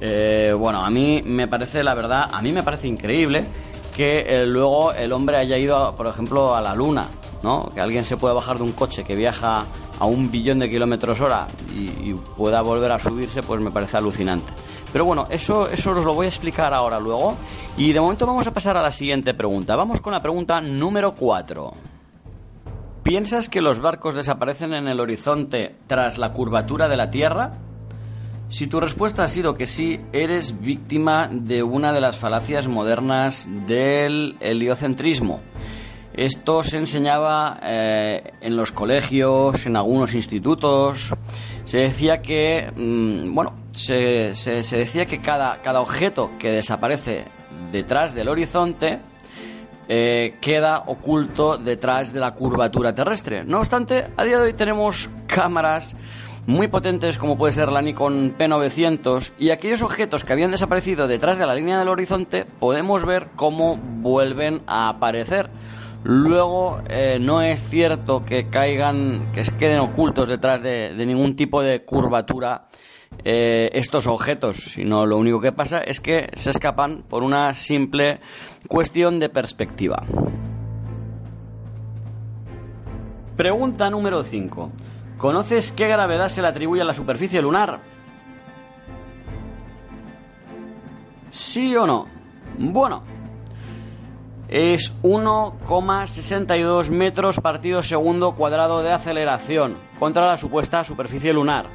Eh, 0.00 0.52
bueno, 0.56 0.82
a 0.84 0.90
mí 0.90 1.22
me 1.24 1.48
parece, 1.48 1.82
la 1.82 1.94
verdad, 1.94 2.28
a 2.30 2.42
mí 2.42 2.52
me 2.52 2.62
parece 2.62 2.86
increíble 2.88 3.46
que 3.94 4.26
eh, 4.28 4.44
luego 4.44 4.92
el 4.92 5.10
hombre 5.12 5.38
haya 5.38 5.56
ido, 5.56 5.94
por 5.94 6.06
ejemplo, 6.06 6.54
a 6.54 6.60
la 6.60 6.74
luna, 6.74 7.08
¿no? 7.42 7.70
Que 7.74 7.80
alguien 7.80 8.04
se 8.04 8.18
pueda 8.18 8.34
bajar 8.34 8.58
de 8.58 8.64
un 8.64 8.72
coche 8.72 9.04
que 9.04 9.14
viaja 9.14 9.64
a 9.98 10.04
un 10.04 10.30
billón 10.30 10.58
de 10.58 10.68
kilómetros 10.68 11.20
hora 11.20 11.46
y, 11.74 12.12
pueda 12.36 12.60
volver 12.60 12.92
a 12.92 12.98
subirse, 12.98 13.42
pues 13.42 13.60
me 13.60 13.70
parece 13.70 13.96
alucinante. 13.96 14.52
Pero 14.96 15.04
bueno, 15.04 15.24
eso, 15.28 15.68
eso 15.68 15.90
os 15.90 16.06
lo 16.06 16.14
voy 16.14 16.24
a 16.24 16.30
explicar 16.30 16.72
ahora 16.72 16.98
luego. 16.98 17.36
Y 17.76 17.92
de 17.92 18.00
momento 18.00 18.24
vamos 18.24 18.46
a 18.46 18.54
pasar 18.54 18.78
a 18.78 18.82
la 18.82 18.90
siguiente 18.90 19.34
pregunta. 19.34 19.76
Vamos 19.76 20.00
con 20.00 20.14
la 20.14 20.22
pregunta 20.22 20.58
número 20.62 21.12
4. 21.12 21.70
¿Piensas 23.02 23.50
que 23.50 23.60
los 23.60 23.80
barcos 23.80 24.14
desaparecen 24.14 24.72
en 24.72 24.88
el 24.88 24.98
horizonte 24.98 25.74
tras 25.86 26.16
la 26.16 26.32
curvatura 26.32 26.88
de 26.88 26.96
la 26.96 27.10
Tierra? 27.10 27.58
Si 28.48 28.68
tu 28.68 28.80
respuesta 28.80 29.22
ha 29.22 29.28
sido 29.28 29.54
que 29.54 29.66
sí, 29.66 30.00
eres 30.14 30.62
víctima 30.62 31.28
de 31.30 31.62
una 31.62 31.92
de 31.92 32.00
las 32.00 32.16
falacias 32.16 32.66
modernas 32.66 33.46
del 33.66 34.38
heliocentrismo. 34.40 35.42
Esto 36.14 36.62
se 36.62 36.78
enseñaba 36.78 37.60
eh, 37.62 38.32
en 38.40 38.56
los 38.56 38.72
colegios, 38.72 39.66
en 39.66 39.76
algunos 39.76 40.14
institutos. 40.14 41.12
Se 41.66 41.76
decía 41.80 42.22
que, 42.22 42.72
mm, 42.74 43.34
bueno, 43.34 43.65
se, 43.76 44.32
decía 44.76 45.06
que 45.06 45.20
cada, 45.20 45.62
cada 45.62 45.80
objeto 45.80 46.30
que 46.38 46.50
desaparece 46.50 47.24
detrás 47.70 48.14
del 48.14 48.28
horizonte 48.28 48.98
eh, 49.88 50.34
queda 50.40 50.82
oculto 50.86 51.58
detrás 51.58 52.12
de 52.12 52.20
la 52.20 52.32
curvatura 52.34 52.94
terrestre. 52.94 53.44
No 53.44 53.58
obstante, 53.58 54.08
a 54.16 54.24
día 54.24 54.38
de 54.38 54.46
hoy 54.46 54.52
tenemos 54.54 55.08
cámaras 55.28 55.94
muy 56.46 56.68
potentes 56.68 57.18
como 57.18 57.36
puede 57.36 57.52
ser 57.52 57.70
la 57.70 57.82
Nikon 57.82 58.36
P900 58.38 59.32
y 59.38 59.50
aquellos 59.50 59.82
objetos 59.82 60.24
que 60.24 60.32
habían 60.32 60.52
desaparecido 60.52 61.08
detrás 61.08 61.38
de 61.38 61.46
la 61.46 61.54
línea 61.54 61.78
del 61.78 61.88
horizonte 61.88 62.44
podemos 62.44 63.04
ver 63.04 63.28
cómo 63.36 63.76
vuelven 63.76 64.62
a 64.66 64.88
aparecer. 64.88 65.50
Luego 66.04 66.80
eh, 66.88 67.18
no 67.20 67.42
es 67.42 67.60
cierto 67.68 68.24
que 68.24 68.48
caigan, 68.48 69.32
que 69.32 69.44
se 69.44 69.56
queden 69.56 69.80
ocultos 69.80 70.28
detrás 70.28 70.62
de, 70.62 70.92
ningún 70.96 71.34
tipo 71.34 71.62
de 71.62 71.82
curvatura 71.82 72.66
eh, 73.24 73.70
estos 73.72 74.06
objetos, 74.06 74.56
sino 74.56 75.06
lo 75.06 75.18
único 75.18 75.40
que 75.40 75.52
pasa 75.52 75.80
es 75.80 76.00
que 76.00 76.28
se 76.34 76.50
escapan 76.50 77.02
por 77.08 77.22
una 77.22 77.54
simple 77.54 78.20
cuestión 78.68 79.18
de 79.18 79.28
perspectiva. 79.28 80.04
Pregunta 83.36 83.90
número 83.90 84.22
5. 84.22 84.70
¿Conoces 85.18 85.72
qué 85.72 85.88
gravedad 85.88 86.28
se 86.28 86.42
le 86.42 86.48
atribuye 86.48 86.82
a 86.82 86.84
la 86.84 86.94
superficie 86.94 87.42
lunar? 87.42 87.80
¿Sí 91.30 91.74
o 91.76 91.86
no? 91.86 92.06
Bueno, 92.58 93.02
es 94.48 94.94
1,62 95.02 96.90
metros 96.90 97.40
partido 97.40 97.82
segundo 97.82 98.34
cuadrado 98.34 98.82
de 98.82 98.92
aceleración 98.92 99.76
contra 99.98 100.26
la 100.26 100.36
supuesta 100.36 100.84
superficie 100.84 101.32
lunar. 101.32 101.66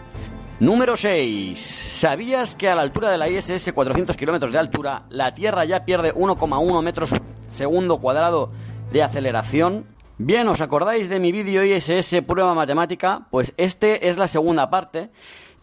Número 0.62 0.96
6. 0.96 1.60
¿Sabías 1.60 2.54
que 2.54 2.70
a 2.70 2.76
la 2.76 2.84
altura 2.84 3.10
de 3.10 3.18
la 3.18 3.28
ISS 3.28 3.72
400 3.74 4.16
kilómetros 4.16 4.52
de 4.52 4.60
altura, 4.60 5.06
la 5.10 5.34
Tierra 5.34 5.66
ya 5.66 5.86
pierde 5.86 6.14
1,1 6.14 6.84
metros 6.84 7.16
segundo 7.52 7.98
cuadrado 7.98 8.52
de 8.94 9.02
aceleración? 9.02 9.86
Bien, 10.20 10.48
¿os 10.48 10.62
acordáis 10.62 11.10
de 11.10 11.20
mi 11.20 11.32
vídeo 11.32 11.66
ISS 11.66 12.22
prueba 12.28 12.54
matemática? 12.54 13.26
Pues 13.32 13.56
este 13.58 14.08
es 14.08 14.20
la 14.20 14.28
segunda 14.28 14.70
parte, 14.70 15.10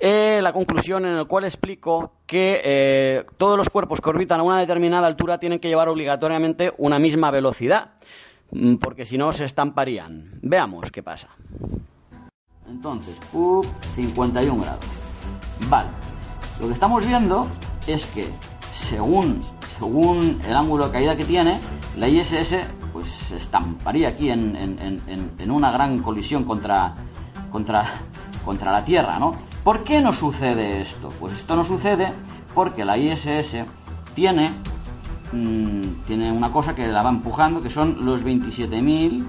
eh, 0.00 0.40
la 0.43 0.52
conclusión 0.52 1.07
en 1.07 1.17
la 1.17 1.26
cual 1.26 1.45
explico 1.45 2.14
que 2.26 2.61
eh, 2.64 3.25
todos 3.37 3.57
los 3.57 3.69
cuerpos 3.69 4.00
que 4.00 4.11
orbitan 4.11 4.40
a 4.40 4.43
una 4.43 4.59
determinada 4.59 5.07
altura 5.07 5.38
tienen 5.38 5.61
que 5.61 5.69
llevar 5.69 5.88
obligatoriamente 5.88 6.73
una 6.76 6.99
misma 6.99 7.31
velocidad, 7.31 7.90
mm, 8.50 8.78
porque 8.78 9.07
si 9.07 9.17
no 9.17 9.33
se 9.33 9.45
estamparían. 9.45 10.40
Veamos 10.43 10.90
qué 10.90 11.05
pasa. 11.05 11.28
Entonces, 12.71 13.17
up, 13.33 13.67
51 13.95 14.63
grados. 14.63 14.85
Vale, 15.69 15.89
lo 16.61 16.67
que 16.67 16.73
estamos 16.73 17.07
viendo 17.07 17.49
es 17.87 18.07
que 18.07 18.29
según, 18.73 19.43
según 19.79 20.39
el 20.47 20.57
ángulo 20.57 20.87
de 20.87 20.93
caída 20.93 21.17
que 21.17 21.25
tiene, 21.25 21.59
la 21.97 22.09
ISS 22.09 22.57
pues 22.93 23.09
se 23.09 23.37
estamparía 23.37 24.09
aquí 24.09 24.31
en, 24.31 25.51
una 25.51 25.71
gran 25.71 25.99
colisión 26.01 26.45
contra, 26.45 26.95
contra, 27.51 27.87
contra 28.45 28.73
la 28.73 28.85
Tierra, 28.85 29.19
¿no? 29.19 29.33
¿Por 29.65 29.85
qué 29.85 30.01
no 30.01 30.13
sucede 30.13 30.83
esto? 30.83 31.13
Pues 31.21 31.35
esto 31.35 31.57
no 31.57 31.65
sucede 31.65 32.13
porque 32.55 32.85
la 32.85 32.97
ISS 32.97 33.65
tiene, 34.15 34.53
mm, 35.33 36.05
tiene 36.07 36.33
una 36.33 36.51
cosa 36.51 36.75
que 36.75 36.87
la 36.87 37.03
va 37.03 37.11
empujando, 37.11 37.63
que 37.63 37.71
son 37.71 38.05
los 38.05 38.25
27.000 38.25 39.25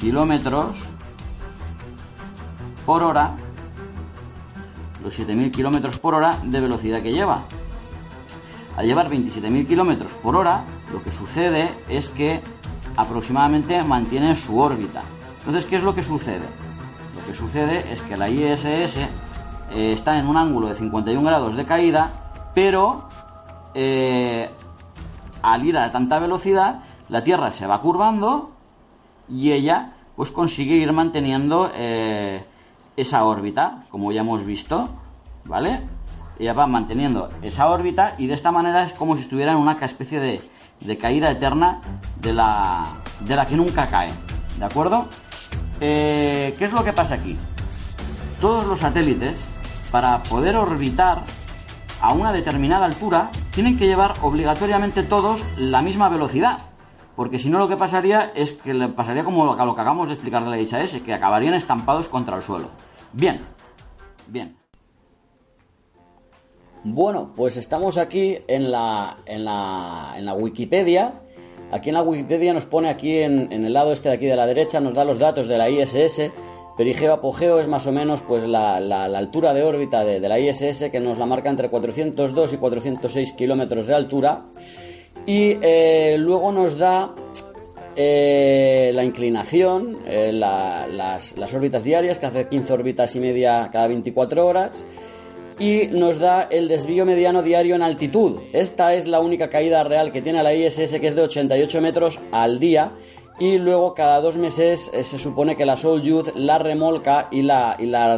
kilómetros 0.00 0.91
por 2.84 3.02
hora, 3.02 3.32
los 5.02 5.18
7.000 5.18 5.50
kilómetros 5.50 5.98
por 5.98 6.14
hora 6.14 6.38
de 6.42 6.60
velocidad 6.60 7.02
que 7.02 7.12
lleva. 7.12 7.42
Al 8.76 8.86
llevar 8.86 9.10
27.000 9.10 9.66
kilómetros 9.66 10.12
por 10.14 10.36
hora, 10.36 10.64
lo 10.92 11.02
que 11.02 11.12
sucede 11.12 11.70
es 11.88 12.08
que 12.08 12.40
aproximadamente 12.96 13.82
mantiene 13.82 14.36
su 14.36 14.58
órbita. 14.58 15.02
Entonces, 15.40 15.66
¿qué 15.66 15.76
es 15.76 15.82
lo 15.82 15.94
que 15.94 16.02
sucede? 16.02 16.46
Lo 17.16 17.26
que 17.26 17.34
sucede 17.34 17.92
es 17.92 18.02
que 18.02 18.16
la 18.16 18.28
ISS 18.28 18.96
eh, 18.96 19.08
está 19.70 20.18
en 20.18 20.26
un 20.26 20.36
ángulo 20.36 20.68
de 20.68 20.74
51 20.74 21.22
grados 21.22 21.56
de 21.56 21.64
caída, 21.64 22.10
pero 22.54 23.08
eh, 23.74 24.50
al 25.42 25.64
ir 25.66 25.76
a 25.76 25.90
tanta 25.92 26.18
velocidad, 26.18 26.80
la 27.08 27.24
Tierra 27.24 27.50
se 27.50 27.66
va 27.66 27.80
curvando 27.80 28.50
y 29.28 29.52
ella 29.52 29.94
pues 30.16 30.30
consigue 30.30 30.76
ir 30.76 30.92
manteniendo 30.92 31.70
eh, 31.74 32.44
esa 32.96 33.24
órbita, 33.24 33.84
como 33.90 34.12
ya 34.12 34.20
hemos 34.20 34.44
visto, 34.44 34.88
¿vale? 35.44 35.80
ella 36.38 36.52
va 36.54 36.66
manteniendo 36.66 37.28
esa 37.42 37.68
órbita 37.68 38.14
y 38.18 38.26
de 38.26 38.34
esta 38.34 38.50
manera 38.50 38.84
es 38.84 38.94
como 38.94 39.16
si 39.16 39.22
estuviera 39.22 39.52
en 39.52 39.58
una 39.58 39.72
especie 39.72 40.18
de, 40.18 40.42
de 40.80 40.98
caída 40.98 41.30
eterna 41.30 41.80
de 42.20 42.32
la, 42.32 42.96
de 43.20 43.36
la 43.36 43.46
que 43.46 43.56
nunca 43.56 43.86
cae. 43.86 44.10
¿De 44.58 44.64
acuerdo? 44.64 45.06
Eh, 45.80 46.54
¿Qué 46.58 46.64
es 46.64 46.72
lo 46.72 46.84
que 46.84 46.92
pasa 46.92 47.14
aquí? 47.14 47.36
Todos 48.40 48.66
los 48.66 48.80
satélites, 48.80 49.48
para 49.90 50.22
poder 50.24 50.56
orbitar 50.56 51.22
a 52.00 52.12
una 52.12 52.32
determinada 52.32 52.86
altura, 52.86 53.30
tienen 53.50 53.78
que 53.78 53.86
llevar 53.86 54.14
obligatoriamente 54.22 55.02
todos 55.02 55.44
la 55.56 55.82
misma 55.82 56.08
velocidad. 56.08 56.58
Porque 57.16 57.38
si 57.38 57.50
no 57.50 57.58
lo 57.58 57.68
que 57.68 57.76
pasaría 57.76 58.32
es 58.34 58.54
que 58.54 58.72
le 58.72 58.88
pasaría 58.88 59.24
como 59.24 59.44
lo 59.44 59.56
que 59.56 59.62
acabamos 59.62 60.08
de 60.08 60.14
explicarle 60.14 60.48
a 60.48 60.50
la 60.50 60.60
ISS, 60.60 61.02
que 61.02 61.12
acabarían 61.12 61.54
estampados 61.54 62.08
contra 62.08 62.36
el 62.36 62.42
suelo. 62.42 62.68
Bien, 63.12 63.40
bien. 64.26 64.56
Bueno, 66.84 67.32
pues 67.36 67.56
estamos 67.56 67.96
aquí 67.96 68.38
en 68.48 68.72
la, 68.72 69.16
en 69.26 69.44
la, 69.44 70.14
en 70.16 70.24
la 70.24 70.34
Wikipedia. 70.34 71.12
Aquí 71.70 71.90
en 71.90 71.94
la 71.94 72.02
Wikipedia 72.02 72.52
nos 72.52 72.66
pone 72.66 72.88
aquí 72.88 73.18
en, 73.18 73.52
el 73.52 73.72
lado 73.72 73.92
este 73.92 74.08
de 74.08 74.16
aquí 74.16 74.26
de 74.26 74.34
la 74.34 74.46
derecha, 74.46 74.80
nos 74.80 74.94
da 74.94 75.04
los 75.04 75.18
datos 75.18 75.46
de 75.46 75.58
la 75.58 75.70
ISS. 75.70 76.32
Perigeo 76.76 77.12
apogeo 77.12 77.60
es 77.60 77.68
más 77.68 77.86
o 77.86 77.92
menos 77.92 78.22
pues 78.22 78.44
la, 78.44 78.80
la, 78.80 79.06
la 79.06 79.18
altura 79.18 79.52
de 79.52 79.62
órbita 79.62 80.04
de, 80.04 80.18
de, 80.18 80.28
la 80.28 80.40
ISS 80.40 80.90
que 80.90 81.00
nos 81.00 81.18
la 81.18 81.26
marca 81.26 81.50
entre 81.50 81.68
402 81.68 82.52
y 82.54 82.56
406 82.56 83.32
kilómetros 83.34 83.86
de 83.86 83.94
altura. 83.94 84.42
Y 85.26 85.58
eh, 85.60 86.16
luego 86.18 86.50
nos 86.50 86.76
da 86.76 87.14
eh, 87.94 88.90
la 88.94 89.04
inclinación, 89.04 89.98
eh, 90.06 90.32
la, 90.32 90.86
las, 90.88 91.54
órbitas 91.54 91.84
diarias, 91.84 92.18
que 92.18 92.26
hace 92.26 92.48
15 92.48 92.72
órbitas 92.72 93.14
y 93.14 93.20
media 93.20 93.68
cada 93.72 93.86
24 93.88 94.46
horas 94.46 94.84
y 95.58 95.88
nos 95.88 96.18
da 96.18 96.44
el 96.50 96.66
desvío 96.66 97.04
mediano 97.04 97.42
diario 97.42 97.76
en 97.76 97.82
altitud. 97.82 98.40
Esta 98.52 98.94
es 98.94 99.06
la 99.06 99.20
única 99.20 99.48
caída 99.48 99.84
real 99.84 100.10
que 100.10 100.22
tiene 100.22 100.42
la 100.42 100.54
ISS, 100.54 100.98
que 100.98 101.06
es 101.06 101.14
de 101.14 101.22
88 101.22 101.80
metros 101.80 102.18
al 102.32 102.58
día. 102.58 102.92
Y 103.38 103.58
luego 103.58 103.94
cada 103.94 104.20
dos 104.20 104.36
meses 104.36 104.90
se 104.92 105.18
supone 105.18 105.56
que 105.56 105.66
la 105.66 105.76
Soyuz 105.76 106.32
la 106.34 106.58
remolca 106.58 107.28
y 107.30 107.42
la 107.42 107.76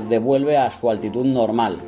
devuelve 0.08 0.56
a 0.56 0.70
su 0.70 0.88
altitud 0.88 1.24
normal. 1.24 1.78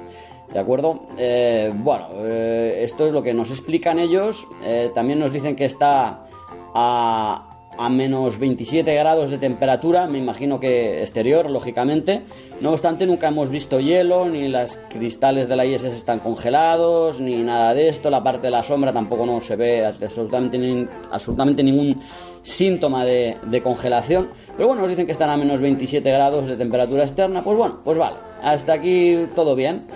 ¿De 0.52 0.58
acuerdo? 0.58 1.06
Eh, 1.18 1.72
bueno, 1.74 2.08
eh, 2.18 2.80
esto 2.82 3.06
es 3.06 3.12
lo 3.12 3.22
que 3.22 3.34
nos 3.34 3.50
explican 3.50 3.98
ellos. 3.98 4.46
Eh, 4.64 4.90
también 4.94 5.18
nos 5.18 5.32
dicen 5.32 5.56
que 5.56 5.64
está 5.64 6.26
a, 6.74 7.56
a 7.78 7.88
menos 7.88 8.38
27 8.38 8.94
grados 8.94 9.30
de 9.30 9.38
temperatura, 9.38 10.06
me 10.06 10.18
imagino 10.18 10.58
que 10.60 11.02
exterior, 11.02 11.50
lógicamente. 11.50 12.22
No 12.60 12.70
obstante, 12.70 13.06
nunca 13.06 13.28
hemos 13.28 13.50
visto 13.50 13.80
hielo, 13.80 14.26
ni 14.26 14.48
los 14.48 14.78
cristales 14.88 15.48
de 15.48 15.56
la 15.56 15.66
ISS 15.66 15.84
están 15.84 16.20
congelados, 16.20 17.20
ni 17.20 17.36
nada 17.42 17.74
de 17.74 17.88
esto. 17.88 18.08
La 18.10 18.22
parte 18.22 18.46
de 18.46 18.50
la 18.50 18.62
sombra 18.62 18.92
tampoco 18.92 19.26
no 19.26 19.40
se 19.40 19.56
ve 19.56 19.84
absolutamente, 19.84 20.58
ni, 20.58 20.86
absolutamente 21.10 21.62
ningún 21.62 22.00
síntoma 22.42 23.04
de, 23.04 23.36
de, 23.44 23.60
congelación. 23.60 24.30
Pero 24.56 24.68
bueno, 24.68 24.82
nos 24.82 24.90
dicen 24.90 25.06
que 25.06 25.12
están 25.12 25.30
a 25.30 25.36
menos 25.36 25.60
27 25.60 26.08
grados 26.10 26.46
de 26.46 26.56
temperatura 26.56 27.02
externa. 27.02 27.42
Pues 27.42 27.56
bueno, 27.56 27.80
pues 27.84 27.98
vale, 27.98 28.16
hasta 28.42 28.74
aquí 28.74 29.26
todo 29.34 29.54
bien. 29.54 29.86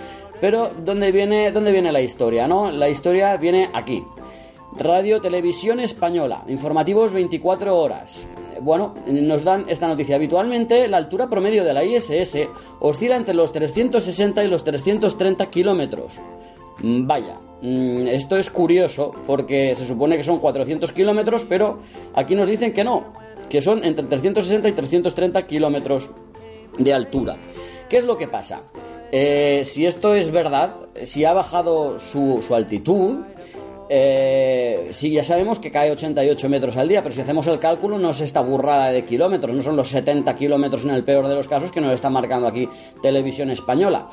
Pero 0.41 0.71
¿dónde 0.83 1.11
viene, 1.11 1.51
dónde 1.51 1.71
viene 1.71 1.91
la 1.91 2.01
historia? 2.01 2.47
¿no? 2.47 2.71
La 2.71 2.89
historia 2.89 3.37
viene 3.37 3.69
aquí. 3.73 4.03
Radio 4.73 5.21
Televisión 5.21 5.79
Española, 5.79 6.43
informativos 6.47 7.13
24 7.13 7.77
horas. 7.77 8.25
Bueno, 8.61 8.95
nos 9.05 9.43
dan 9.43 9.65
esta 9.67 9.87
noticia. 9.87 10.15
Habitualmente 10.15 10.87
la 10.87 10.97
altura 10.97 11.29
promedio 11.29 11.63
de 11.63 11.73
la 11.73 11.83
ISS 11.83 12.47
oscila 12.79 13.17
entre 13.17 13.35
los 13.35 13.51
360 13.51 14.43
y 14.43 14.47
los 14.47 14.63
330 14.63 15.45
kilómetros. 15.49 16.13
Vaya, 16.81 17.37
esto 17.61 18.37
es 18.37 18.49
curioso 18.49 19.13
porque 19.27 19.75
se 19.75 19.85
supone 19.85 20.17
que 20.17 20.23
son 20.23 20.39
400 20.39 20.91
kilómetros, 20.91 21.45
pero 21.45 21.79
aquí 22.13 22.33
nos 22.33 22.47
dicen 22.47 22.73
que 22.73 22.83
no, 22.83 23.13
que 23.49 23.61
son 23.61 23.83
entre 23.83 24.05
360 24.05 24.69
y 24.69 24.71
330 24.71 25.41
kilómetros 25.45 26.09
de 26.77 26.93
altura. 26.93 27.37
¿Qué 27.89 27.97
es 27.97 28.05
lo 28.05 28.17
que 28.17 28.27
pasa? 28.27 28.61
Eh, 29.11 29.63
si 29.65 29.85
esto 29.85 30.15
es 30.15 30.31
verdad, 30.31 30.75
si 31.03 31.25
ha 31.25 31.33
bajado 31.33 31.99
su, 31.99 32.41
altitud, 32.51 33.19
eh, 33.89 34.87
sí, 34.91 35.11
ya 35.11 35.23
sabemos 35.23 35.59
que 35.59 35.69
cae 35.69 35.91
88 35.91 36.47
metros 36.47 36.77
al 36.77 36.87
día, 36.87 37.03
pero 37.03 37.13
si 37.13 37.19
hacemos 37.19 37.45
el 37.47 37.59
cálculo 37.59 37.99
no 37.99 38.11
es 38.11 38.21
esta 38.21 38.39
burrada 38.39 38.91
de 38.91 39.03
kilómetros, 39.03 39.53
no 39.53 39.61
son 39.61 39.75
los 39.75 39.89
70 39.89 40.33
kilómetros 40.35 40.85
en 40.85 40.91
el 40.91 41.03
peor 41.03 41.27
de 41.27 41.35
los 41.35 41.49
casos 41.49 41.71
que 41.71 41.81
nos 41.81 41.93
está 41.93 42.09
marcando 42.09 42.47
aquí 42.47 42.69
Televisión 43.01 43.51
Española. 43.51 44.07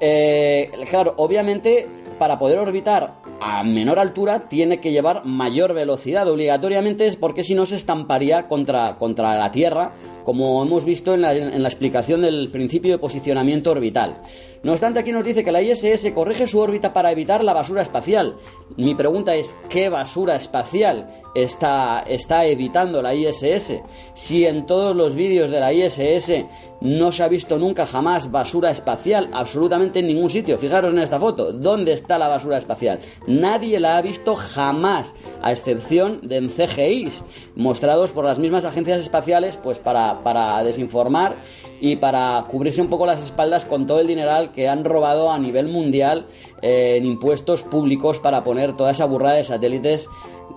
Eh, 0.00 0.72
claro, 0.90 1.14
obviamente 1.18 1.86
para 2.18 2.38
poder 2.38 2.58
orbitar 2.58 3.21
a 3.44 3.64
menor 3.64 3.98
altura 3.98 4.48
tiene 4.48 4.78
que 4.78 4.92
llevar 4.92 5.24
mayor 5.24 5.74
velocidad 5.74 6.28
obligatoriamente 6.28 7.06
es 7.06 7.16
porque 7.16 7.44
si 7.44 7.54
no 7.54 7.66
se 7.66 7.76
estamparía 7.76 8.46
contra, 8.46 8.96
contra 8.98 9.36
la 9.36 9.50
Tierra 9.50 9.92
como 10.24 10.62
hemos 10.62 10.84
visto 10.84 11.14
en 11.14 11.22
la, 11.22 11.34
explicación 11.34 12.22
del 12.22 12.50
principio 12.50 12.92
de 12.92 12.98
posicionamiento 12.98 13.70
orbital. 13.70 14.22
No 14.62 14.72
obstante, 14.72 15.00
aquí 15.00 15.10
nos 15.10 15.24
dice 15.24 15.42
que 15.42 15.52
la 15.52 15.62
ISS 15.62 16.12
corrige 16.14 16.46
su 16.46 16.60
órbita 16.60 16.92
para 16.92 17.10
evitar 17.10 17.42
la 17.42 17.52
basura 17.52 17.82
espacial. 17.82 18.36
Mi 18.76 18.94
pregunta 18.94 19.34
es, 19.34 19.56
¿qué 19.68 19.88
basura 19.88 20.36
espacial 20.36 21.10
está, 21.34 22.04
está 22.06 22.46
evitando 22.46 23.02
la 23.02 23.14
ISS? 23.14 23.80
Si 24.14 24.46
en 24.46 24.66
todos 24.66 24.94
los 24.94 25.14
vídeos 25.14 25.50
de 25.50 25.60
la 25.60 25.72
ISS 25.72 26.44
no 26.82 27.12
se 27.12 27.22
ha 27.22 27.28
visto 27.28 27.58
nunca 27.58 27.86
jamás 27.86 28.30
basura 28.30 28.70
espacial, 28.70 29.30
absolutamente 29.32 30.00
en 30.00 30.08
ningún 30.08 30.30
sitio. 30.30 30.58
Fijaros 30.58 30.92
en 30.92 30.98
esta 30.98 31.20
foto, 31.20 31.52
¿dónde 31.52 31.92
está 31.92 32.18
la 32.18 32.28
basura 32.28 32.58
espacial? 32.58 33.00
Nadie 33.26 33.80
la 33.80 33.96
ha 33.96 34.02
visto 34.02 34.34
jamás, 34.34 35.14
a 35.40 35.52
excepción 35.52 36.20
de 36.22 36.36
en 36.36 36.50
CGIs, 36.50 37.22
mostrados 37.54 38.10
por 38.10 38.24
las 38.24 38.38
mismas 38.38 38.64
agencias 38.64 39.00
espaciales, 39.00 39.56
pues 39.56 39.78
para 39.78 40.02
para, 40.22 40.62
desinformar 40.64 41.36
y 41.80 41.96
para 41.96 42.44
cubrirse 42.50 42.82
un 42.82 42.88
poco 42.88 43.06
las 43.06 43.22
espaldas 43.22 43.64
con 43.64 43.86
todo 43.86 44.00
el 44.00 44.06
dineral 44.06 44.52
que 44.52 44.68
han 44.68 44.84
robado 44.84 45.30
a 45.30 45.38
nivel 45.38 45.68
mundial 45.68 46.26
eh, 46.60 46.96
en 46.96 47.06
impuestos 47.06 47.62
públicos 47.62 48.18
para 48.18 48.42
poner 48.42 48.74
toda 48.74 48.90
esa 48.90 49.04
burrada 49.04 49.36
de 49.36 49.44
satélites 49.44 50.08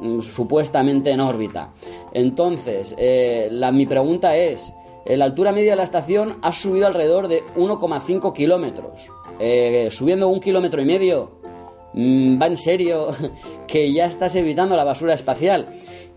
mm, 0.01 0.21
supuestamente 0.21 1.11
en 1.11 1.19
órbita. 1.19 1.73
Entonces, 2.13 2.95
eh, 2.97 3.49
la, 3.51 3.71
mi 3.71 3.85
pregunta 3.85 4.35
es, 4.35 4.73
la 5.05 5.25
altura 5.25 5.51
media 5.51 5.71
de 5.71 5.77
la 5.77 5.83
estación 5.83 6.37
ha 6.41 6.51
subido 6.51 6.87
alrededor 6.87 7.27
de 7.27 7.43
1,5 7.55 8.33
kilómetros. 8.33 9.09
subiendo 9.91 10.27
un 10.29 10.39
kilómetro 10.39 10.81
y 10.81 10.85
medio, 10.85 11.39
mm, 11.93 12.41
va 12.41 12.47
en 12.47 12.57
serio 12.57 13.07
que 13.67 13.93
ya 13.93 14.05
estás 14.05 14.35
evitando 14.35 14.75
la 14.75 14.83
basura 14.83 15.13
espacial 15.13 15.67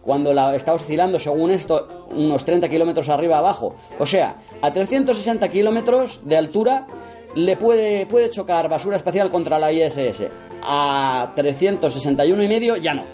cuando 0.09 0.33
la 0.33 0.55
está 0.57 0.73
oscilando, 0.73 1.19
según 1.19 1.51
esto, 1.51 2.07
unos 2.11 2.43
30 2.45 2.69
kilómetros 2.71 3.11
arriba 3.11 3.39
abajo. 3.39 3.75
O 3.99 4.07
sea, 4.07 4.37
a 4.63 4.73
360 4.73 5.49
kilómetros 5.49 6.21
de 6.25 6.39
altura 6.39 6.87
le 7.35 7.59
puede, 7.59 8.07
puede 8.07 8.31
chocar 8.31 8.71
basura 8.71 8.97
espacial 8.97 9.29
contra 9.29 9.59
la 9.59 9.71
ISS. 9.71 10.29
A 10.63 11.33
361 11.37 12.43
y 12.43 12.49
medio 12.49 12.77
ya 12.77 12.95
no, 12.95 13.05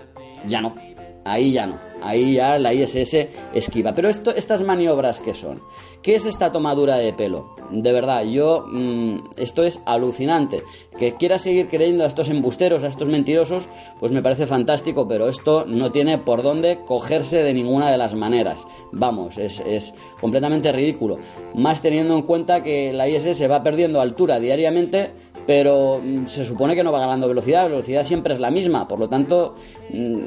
ya 0.47 0.61
no, 0.61 0.77
ahí 1.25 1.53
ya 1.53 1.67
no 1.67 1.84
ahí 2.05 2.35
ya 2.35 2.59
la 2.59 2.73
ISS 2.73 3.29
esquiva. 3.55 3.95
Pero 3.95 4.09
esto, 4.09 4.35
estas 4.35 4.62
maniobras 4.62 5.21
que 5.21 5.35
son, 5.35 5.61
¿qué 6.03 6.14
es 6.14 6.27
esta 6.27 6.53
tomadura 6.53 6.97
de 6.97 7.12
pelo? 7.12 7.57
De 7.71 7.93
verdad, 7.93 8.25
yo 8.25 8.67
mmm, 8.69 9.19
esto 9.37 9.62
es 9.62 9.81
alucinante. 9.87 10.62
Que 10.99 11.14
quiera 11.14 11.38
seguir 11.38 11.69
creyendo 11.69 12.05
a 12.05 12.07
estos 12.07 12.29
embusteros, 12.29 12.85
a 12.85 12.88
estos 12.88 13.09
mentirosos, 13.09 13.69
pues 13.99 14.12
me 14.12 14.23
parece 14.23 14.47
fantástico, 14.47 15.09
pero 15.09 15.29
esto 15.29 15.64
no 15.67 15.90
tiene 15.90 16.19
por 16.19 16.43
dónde 16.43 16.81
cogerse 16.85 17.43
de 17.43 17.55
ninguna 17.55 17.90
de 17.90 17.99
las 17.99 18.14
maneras. 18.14 18.67
Vamos, 18.93 19.38
es, 19.38 19.61
es 19.67 19.95
completamente 20.21 20.71
ridículo. 20.71 21.19
Más 21.55 21.83
teniendo 21.83 22.14
en 22.14 22.23
cuenta 22.23 22.62
que 22.62 22.93
la 22.93 23.09
ISS 23.09 23.51
va 23.51 23.62
perdiendo 23.62 24.01
altura 24.01 24.38
diariamente 24.38 25.11
pero 25.47 26.01
mm, 26.03 26.27
se 26.27 26.45
supone 26.45 26.75
que 26.75 26.83
no 26.83 26.93
va 26.93 27.01
ganando 27.01 27.29
velocidad, 27.29 27.63
la 27.63 27.69
velocidad 27.69 28.05
siempre 28.05 28.35
es 28.35 28.41
la 28.41 28.51
misma, 28.51 28.89
por 28.89 28.99
lo 28.99 29.09
tanto, 29.09 29.55
mm, 29.91 30.19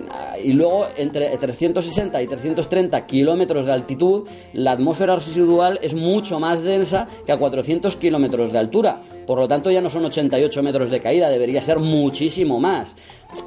y 0.44 0.54
luego 0.54 0.88
entre 0.96 1.36
360 1.38 2.22
y 2.22 2.28
330 2.28 3.06
kilómetros 3.06 3.66
de 3.66 3.72
altitud, 3.72 4.28
la 4.54 4.72
atmósfera 4.72 5.16
residual 5.16 5.80
es 5.82 5.94
mucho 5.94 6.40
más 6.40 6.64
densa 6.64 7.08
que 7.26 7.32
a 7.32 7.38
400 7.38 7.96
kilómetros 7.96 8.52
de 8.52 8.60
altura, 8.60 9.02
por 9.26 9.40
lo 9.40 9.48
tanto 9.48 9.72
ya 9.72 9.82
no 9.82 9.90
son 9.90 10.06
88 10.06 10.64
metros 10.64 10.90
de 10.90 11.02
caída, 11.02 11.30
debería 11.30 11.62
ser 11.62 11.80
muchísimo 11.80 12.60
más. 12.60 12.96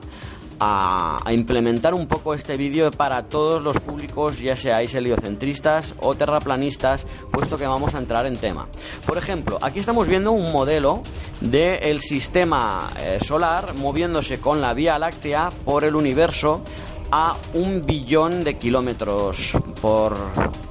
a, 0.60 1.18
implementar 1.30 1.94
un 1.94 2.06
poco 2.06 2.34
este 2.34 2.56
vídeo 2.56 2.90
para 2.90 3.24
todos 3.28 3.62
los 3.62 3.78
públicos, 3.80 4.38
ya 4.38 4.56
seáis 4.56 4.94
heliocentristas 4.94 5.94
o 6.00 6.14
terraplanistas, 6.14 7.06
puesto 7.30 7.56
que 7.56 7.66
vamos 7.66 7.94
a 7.94 7.98
entrar 7.98 8.26
en 8.26 8.36
tema. 8.36 8.66
Por 9.06 9.18
ejemplo, 9.18 9.58
aquí 9.60 9.78
estamos 9.78 10.08
viendo 10.08 10.32
un 10.32 10.52
modelo 10.52 11.02
del 11.40 12.00
sistema 12.00 12.88
eh, 13.00 13.18
solar 13.22 13.74
moviéndose 13.74 14.40
con 14.40 14.60
la 14.60 14.74
Vía 14.74 14.98
Láctea 14.98 15.50
por 15.64 15.84
el 15.84 15.94
universo 15.94 16.62
a 17.10 17.36
un 17.54 17.82
billón 17.84 18.44
de 18.44 18.58
kilómetros 18.58 19.52
por, 19.80 20.16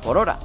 por 0.01 0.17
hora. 0.17 0.39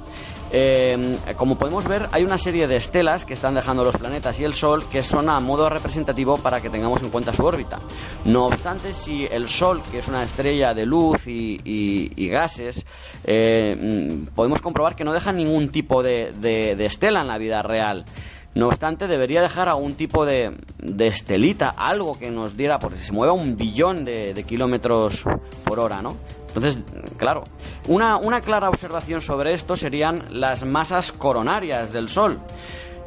Eh, 0.55 1.17
como 1.35 1.57
podemos 1.57 1.87
ver, 1.87 2.07
hay 2.11 2.23
una 2.23 2.37
serie 2.37 2.67
de 2.67 2.75
estelas 2.75 3.25
que 3.25 3.33
están 3.33 3.55
dejando 3.55 3.83
los 3.83 3.97
planetas 3.97 4.39
y 4.39 4.43
el 4.43 4.53
Sol 4.53 4.85
que 4.87 5.01
son 5.01 5.27
a 5.27 5.39
modo 5.39 5.67
representativo 5.67 6.37
para 6.37 6.61
que 6.61 6.69
tengamos 6.69 7.01
en 7.01 7.09
cuenta 7.09 7.33
su 7.33 7.43
órbita. 7.43 7.79
No 8.25 8.45
obstante, 8.45 8.93
si 8.93 9.25
el 9.25 9.47
Sol, 9.47 9.81
que 9.91 9.97
es 9.97 10.07
una 10.07 10.21
estrella 10.21 10.75
de 10.75 10.85
luz 10.85 11.23
y, 11.25 12.27
gases, 12.29 12.85
eh, 13.23 13.75
mm, 13.75 14.35
podemos 14.35 14.61
comprobar 14.61 14.95
que 14.95 15.03
no 15.03 15.11
deja 15.11 15.31
ningún 15.31 15.69
tipo 15.69 16.03
de, 16.03 16.31
estela 16.79 17.21
en 17.21 17.27
la 17.27 17.39
vida 17.39 17.63
real. 17.63 18.05
No 18.53 18.67
obstante, 18.67 19.07
debería 19.07 19.41
dejar 19.41 19.69
algún 19.69 19.95
tipo 19.95 20.23
de, 20.23 20.55
de 20.77 21.07
estelita, 21.07 21.69
algo 21.69 22.19
que 22.19 22.29
nos 22.29 22.55
diera, 22.55 22.77
porque 22.77 22.99
se 22.99 23.11
mueve 23.11 23.31
a 23.31 23.33
un 23.33 23.57
billón 23.57 24.05
de 24.05 24.45
kilómetros 24.47 25.23
por 25.65 25.79
hora, 25.79 26.03
¿no? 26.03 26.15
Entonces, 26.55 26.77
claro, 27.17 27.43
una, 27.87 28.17
una 28.17 28.39
clara 28.41 28.69
observación 28.69 29.21
sobre 29.21 29.53
esto 29.53 29.75
serían 29.75 30.23
las 30.29 30.63
masas 30.63 31.11
coronarias 31.11 31.91
del 31.91 32.09
Sol. 32.09 32.37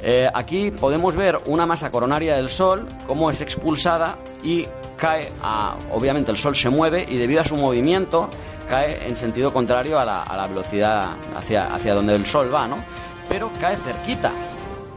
Eh, 0.03 0.29
aquí 0.35 0.73
podemos 0.73 1.17
ver 1.17 1.39
una 1.47 1.65
masa 1.65 1.91
coronaria 1.91 2.37
del 2.37 2.51
Sol, 2.51 2.87
cómo 3.07 3.31
es 3.31 3.41
expulsada 3.41 4.17
y 4.43 4.67
cae 4.97 5.31
a... 5.43 5.77
Obviamente 5.93 6.31
el 6.31 6.37
Sol 6.37 6.57
se 6.57 6.69
mueve 6.69 7.05
y 7.07 7.17
debido 7.17 7.41
a 7.41 7.45
su 7.45 7.57
movimiento 7.57 8.29
cae 8.69 9.07
en 9.07 9.17
sentido 9.17 9.53
contrario 9.53 9.99
a 9.99 10.05
la, 10.05 10.23
a 10.23 10.37
la 10.37 10.47
velocidad 10.49 11.15
hacia, 11.37 11.69
hacia 11.69 11.95
donde 11.95 12.15
el 12.15 12.27
Sol 12.27 12.53
va, 12.53 12.67
¿no? 12.67 12.77
Pero 13.29 13.51
cae 13.61 13.77
cerquita. 13.77 14.33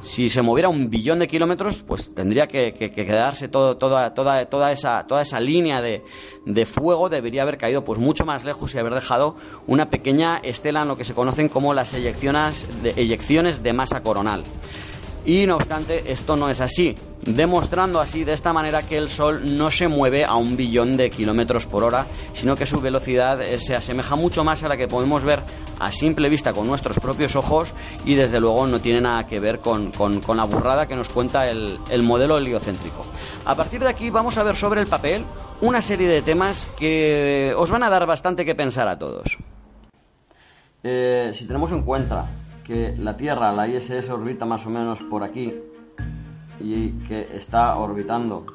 Si 0.10 0.28
se 0.28 0.42
moviera 0.42 0.70
un 0.70 0.90
billón 0.90 1.20
de 1.20 1.28
kilómetros, 1.28 1.84
pues 1.84 2.12
tendría 2.16 2.48
que, 2.48 2.74
que- 2.74 2.90
que 2.92 3.06
quedarse 3.06 3.48
todo, 3.48 3.78
toda, 3.78 4.12
toda, 4.16 4.48
toda, 4.48 4.72
esa, 4.72 5.06
toda 5.06 5.22
esa 5.22 5.40
línea 5.40 5.82
de, 5.82 6.04
de 6.48 6.66
fuego, 6.66 7.10
debería 7.10 7.44
haber 7.44 7.60
caído 7.60 7.84
pues 7.86 8.00
mucho 8.00 8.26
más 8.26 8.44
lejos 8.44 8.74
y 8.74 8.80
haber 8.80 8.96
dejado 8.96 9.36
una 9.68 9.92
pequeña 9.92 10.38
estela 10.40 10.82
en 10.82 10.88
lo 10.88 10.98
que 10.98 11.04
se 11.06 11.14
conocen 11.14 11.48
como 11.48 11.76
las 11.76 11.94
eyecciones 11.94 12.68
de, 12.82 12.90
eyecciones 12.96 13.62
de 13.62 13.72
masa 13.72 14.02
coronal. 14.02 14.44
Y 15.32 15.46
no 15.46 15.58
obstante, 15.58 16.12
esto 16.12 16.36
no 16.36 16.50
es 16.50 16.60
así, 16.60 16.96
demostrando 17.22 18.00
así 18.02 18.24
de 18.24 18.34
esta 18.34 18.52
manera 18.52 18.82
que 18.82 18.98
el 18.98 19.10
Sol 19.12 19.56
no 19.56 19.70
se 19.70 19.88
mueve 19.88 20.26
a 20.26 20.34
un 20.34 20.58
billón 20.58 20.98
de 20.98 21.12
kilómetros 21.12 21.68
por 21.68 21.84
hora, 21.84 22.08
sino 22.34 22.56
que 22.56 22.66
su 22.66 22.82
velocidad 22.82 23.40
eh, 23.40 23.60
se 23.60 23.76
asemeja 23.76 24.16
mucho 24.16 24.44
más 24.44 24.64
a 24.64 24.68
la 24.68 24.76
que 24.76 24.88
podemos 24.88 25.24
ver 25.24 25.44
a 25.80 25.92
simple 25.92 26.30
vista 26.30 26.52
con 26.52 26.66
nuestros 26.66 26.98
propios 26.98 27.36
ojos 27.36 27.74
y 28.06 28.16
desde 28.16 28.40
luego 28.40 28.66
no 28.66 28.82
tiene 28.82 29.02
nada 29.02 29.28
que 29.28 29.40
ver 29.40 29.60
con, 29.60 29.92
con- 29.92 30.20
la 30.36 30.46
burrada 30.46 30.88
que 30.88 30.96
nos 30.96 31.10
cuenta 31.10 31.48
el, 31.48 31.78
el 31.92 32.02
modelo 32.02 32.40
heliocéntrico. 32.40 33.06
A 33.46 33.54
partir 33.54 33.82
de 33.82 33.88
aquí 33.90 34.10
vamos 34.10 34.36
a 34.40 34.44
ver 34.44 34.56
sobre 34.56 34.82
el 34.82 34.88
papel 34.88 35.24
una 35.62 35.80
serie 35.80 36.08
de 36.08 36.24
temas 36.24 36.74
que 36.80 37.54
os 37.56 37.70
van 37.70 37.84
a 37.84 37.90
dar 37.92 38.08
bastante 38.08 38.44
que 38.46 38.56
pensar 38.56 38.88
a 38.88 38.98
todos. 38.98 39.38
Eh, 40.82 41.34
si 41.36 41.46
tenemos 41.46 41.72
en 41.72 41.84
cuenta 41.84 42.26
que 42.70 42.96
la 43.00 43.18
Tierra, 43.18 43.52
la 43.52 43.68
ISS, 43.68 44.12
orbita 44.12 44.46
más 44.46 44.64
o 44.68 44.70
menos 44.70 45.02
por 45.02 45.24
aquí 45.24 45.56
y 46.60 46.92
que 47.08 47.36
está 47.36 47.76
orbitando 47.78 48.46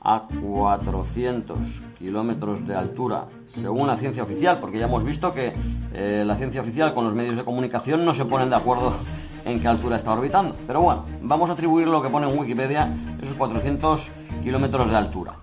a 0.00 0.28
400 0.40 1.58
kilómetros 1.98 2.64
de 2.64 2.76
altura, 2.76 3.24
según 3.46 3.88
la 3.88 3.96
ciencia 3.96 4.22
oficial, 4.22 4.60
porque 4.60 4.78
ya 4.78 4.84
hemos 4.84 5.02
visto 5.02 5.34
que 5.34 5.52
eh, 5.92 6.22
la 6.24 6.36
ciencia 6.36 6.60
oficial 6.60 6.94
con 6.94 7.04
los 7.04 7.12
medios 7.12 7.36
de 7.36 7.44
comunicación 7.44 8.04
no 8.04 8.14
se 8.14 8.24
ponen 8.24 8.50
de 8.50 8.56
acuerdo 8.56 8.92
en 9.44 9.58
qué 9.58 9.66
altura 9.66 9.96
está 9.96 10.12
orbitando. 10.12 10.54
Pero 10.64 10.82
bueno, 10.82 11.06
vamos 11.20 11.50
a 11.50 11.54
atribuir 11.54 11.88
lo 11.88 12.00
que 12.00 12.08
pone 12.08 12.30
en 12.30 12.38
Wikipedia, 12.38 12.88
esos 13.20 13.34
400 13.34 14.12
kilómetros 14.44 14.88
de 14.88 14.96
altura. 14.96 15.34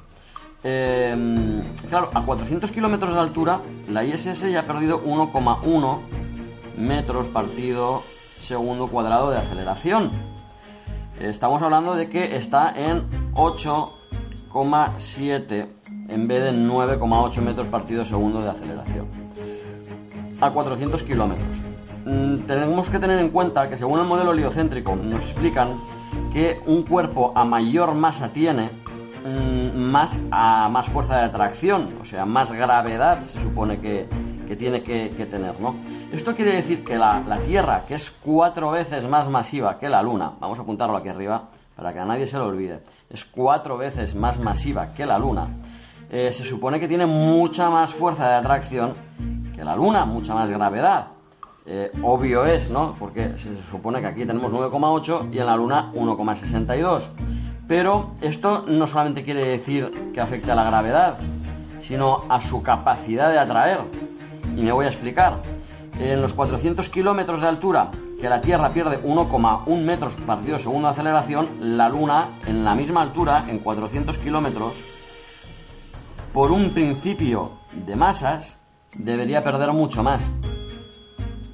Eh, 0.64 1.62
claro, 1.90 2.10
a 2.14 2.22
400 2.22 2.72
kilómetros 2.72 3.14
de 3.14 3.20
altura, 3.20 3.60
la 3.90 4.06
ISS 4.06 4.50
ya 4.50 4.62
ha 4.62 4.64
perdido 4.64 5.04
1,1 5.04 6.27
metros 6.78 7.28
partido 7.28 8.04
segundo 8.40 8.88
cuadrado 8.88 9.30
de 9.32 9.38
aceleración. 9.38 10.12
Estamos 11.20 11.62
hablando 11.62 11.96
de 11.96 12.10
que 12.10 12.38
está 12.38 12.74
en 12.76 13.04
8,7 13.34 15.68
en 16.10 16.28
vez 16.28 16.44
de 16.44 16.52
9,8 16.54 17.42
metros 17.42 17.68
partido 17.68 18.04
segundo 18.06 18.42
de 18.42 18.50
aceleración. 18.50 19.06
A 20.40 20.52
400 20.52 21.02
kilómetros. 21.04 21.62
Mm, 22.06 22.38
Tenemos 22.46 22.90
que 22.90 23.00
tener 23.00 23.20
en 23.20 23.30
cuenta 23.30 23.68
que 23.70 23.76
según 23.76 24.00
el 24.00 24.06
modelo 24.06 24.32
heliocéntrico 24.32 24.96
nos 24.96 25.24
explican 25.24 25.70
que 26.32 26.62
un 26.66 26.84
cuerpo 26.84 27.34
a 27.36 27.44
mayor 27.44 27.94
masa 27.96 28.30
tiene, 28.30 28.70
mm, 29.26 29.78
más, 29.78 30.18
a 30.32 30.70
más 30.70 30.86
fuerza 30.88 31.18
de 31.18 31.26
atracción, 31.26 31.96
o 32.00 32.06
sea, 32.06 32.26
más 32.26 32.52
gravedad 32.52 33.24
se 33.26 33.42
supone 33.42 33.80
que, 33.80 34.08
que 34.48 34.56
tiene 34.56 34.82
que, 34.82 35.10
tener, 35.30 35.60
¿no? 35.60 35.76
Esto 36.12 36.36
quiere 36.36 36.54
decir 36.54 36.84
que 36.84 36.98
la, 36.98 37.40
Tierra, 37.46 37.84
que 37.88 37.96
es 37.96 38.10
cuatro 38.10 38.72
veces 38.72 39.08
más 39.08 39.30
masiva 39.30 39.78
que 39.78 39.90
la 39.90 40.02
Luna, 40.02 40.34
vamos 40.40 40.58
a 40.58 40.62
apuntarlo 40.64 40.98
aquí 40.98 41.10
arriba 41.10 41.50
para 41.76 41.94
que 41.94 42.00
a 42.00 42.06
nadie 42.06 42.26
se 42.26 42.38
lo 42.38 42.48
olvide, 42.48 42.82
es 43.10 43.26
cuatro 43.26 43.78
veces 43.78 44.16
más 44.16 44.40
masiva 44.40 44.94
que 44.94 45.06
la 45.06 45.20
Luna, 45.20 45.50
eh, 46.10 46.32
se 46.32 46.44
supone 46.44 46.80
que 46.80 46.88
tiene 46.88 47.06
mucha 47.06 47.70
más 47.70 47.94
fuerza 47.94 48.28
de 48.30 48.36
atracción 48.36 48.96
que 49.54 49.64
la 49.64 49.76
Luna, 49.76 50.06
mucha 50.06 50.34
más 50.34 50.50
gravedad. 50.50 51.08
Eh, 51.70 51.92
obvio 52.02 52.46
es, 52.46 52.70
¿no? 52.70 52.96
Porque 52.98 53.38
se 53.38 53.62
supone 53.64 54.00
que 54.00 54.08
aquí 54.08 54.26
tenemos 54.26 54.54
9,8 54.54 55.34
y 55.34 55.40
en 55.40 55.46
la 55.46 55.58
Luna 55.58 55.92
1,62. 55.94 57.10
Pero 57.68 58.12
esto 58.22 58.64
no 58.66 58.88
solamente 58.88 59.24
quiere 59.24 59.44
decir 59.44 60.12
que 60.14 60.22
afecte 60.22 60.50
a 60.50 60.56
la 60.56 60.64
gravedad, 60.64 61.18
sino 61.82 62.24
a 62.30 62.40
su 62.40 62.64
capacidad 62.64 63.30
de 63.32 63.40
atraer. 63.40 63.80
Y 64.58 64.62
me 64.62 64.72
voy 64.72 64.86
a 64.86 64.90
explicar. 64.90 65.42
En 66.00 66.22
los 66.22 66.34
400 66.34 66.90
kilómetros 66.90 67.42
de 67.42 67.48
altura, 67.48 67.92
que 68.20 68.28
la 68.28 68.42
Tierra 68.42 68.74
pierde 68.74 69.02
1,1 69.04 69.82
metros 69.82 70.16
partido 70.16 70.58
segundo 70.58 70.88
de 70.88 70.94
aceleración, 70.94 71.78
la 71.78 71.90
Luna 71.90 72.40
en 72.46 72.66
la 72.66 72.76
misma 72.76 73.02
altura, 73.04 73.46
en 73.48 73.60
400 73.60 74.18
kilómetros, 74.18 74.74
por 76.34 76.52
un 76.52 76.72
principio 76.72 77.54
de 77.86 77.96
masas, 77.96 78.60
debería 78.96 79.44
perder 79.44 79.72
mucho 79.74 80.04
más. 80.04 80.32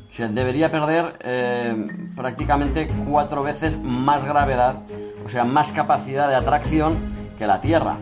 O 0.10 0.14
sea, 0.14 0.28
debería 0.28 0.72
perder 0.72 1.18
eh, 1.22 1.88
prácticamente 2.16 2.88
cuatro 3.08 3.44
veces 3.44 3.80
más 3.82 4.24
gravedad, 4.24 4.78
o 5.26 5.30
sea, 5.30 5.44
más 5.44 5.72
capacidad 5.72 6.30
de 6.30 6.36
atracción 6.36 7.34
que 7.38 7.48
la 7.48 7.60
Tierra. 7.60 7.98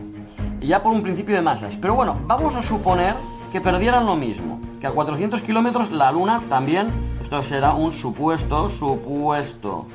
Y 0.60 0.68
ya 0.68 0.82
por 0.82 0.92
un 0.92 1.02
principio 1.02 1.34
de 1.34 1.42
masas. 1.42 1.76
Pero 1.76 1.94
bueno, 1.94 2.20
vamos 2.26 2.54
a 2.54 2.62
suponer 2.62 3.14
que 3.52 3.60
perdieran 3.60 4.06
lo 4.06 4.16
mismo, 4.16 4.58
que 4.80 4.86
a 4.86 4.92
400 4.92 5.42
kilómetros 5.42 5.90
la 5.92 6.10
Luna 6.10 6.42
también, 6.48 6.88
esto 7.20 7.42
será 7.42 7.74
un 7.74 7.92
supuesto, 7.92 8.70
supuesto. 8.70 9.86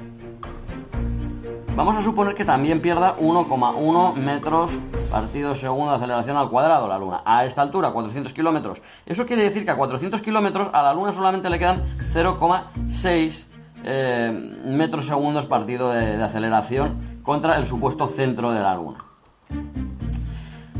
Vamos 1.76 1.98
a 1.98 2.04
suponer 2.04 2.36
que 2.36 2.46
también 2.46 2.82
pierda 2.82 3.17
1,1 3.17 4.13
metros 4.13 4.80
partido 5.10 5.56
segundo 5.56 5.89
de 5.89 5.98
aceleración 5.98 6.38
al 6.38 6.50
cuadrado 6.50 6.88
la 6.88 7.00
Luna. 7.00 7.22
A 7.26 7.46
esta 7.46 7.63
altura, 7.63 7.91
400 7.91 8.32
kilómetros. 8.32 8.82
Eso 9.08 9.26
quiere 9.26 9.43
decir 9.43 9.65
que 9.65 9.72
a 9.72 9.76
400 9.76 10.22
kilómetros 10.22 10.70
a 10.72 10.84
la 10.84 10.93
Luna 10.93 11.12
solamente 11.12 11.50
le 11.50 11.58
quedan 11.58 11.84
0,6 12.13 13.48
eh, 13.84 14.62
metros 14.65 15.06
segundos 15.06 15.48
partido 15.48 15.91
de, 15.91 16.17
de 16.17 16.24
aceleración 16.24 17.20
contra 17.24 17.58
el 17.58 17.65
supuesto 17.65 18.08
centro 18.08 18.52
de 18.52 18.60
la 18.60 18.76
Luna 18.76 19.04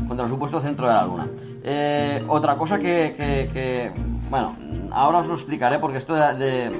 contra 0.08 0.24
el 0.24 0.30
supuesto 0.30 0.60
centro 0.60 0.88
de 0.88 0.94
la 0.94 1.04
Luna. 1.04 1.28
Eh, 1.64 2.24
otra 2.28 2.56
cosa 2.56 2.78
que, 2.78 3.92
bueno, 4.30 4.56
ahora 4.92 5.18
os 5.18 5.26
lo 5.26 5.34
explicaré 5.34 5.78
porque 5.78 5.98
esto 5.98 6.14
de 6.14 6.70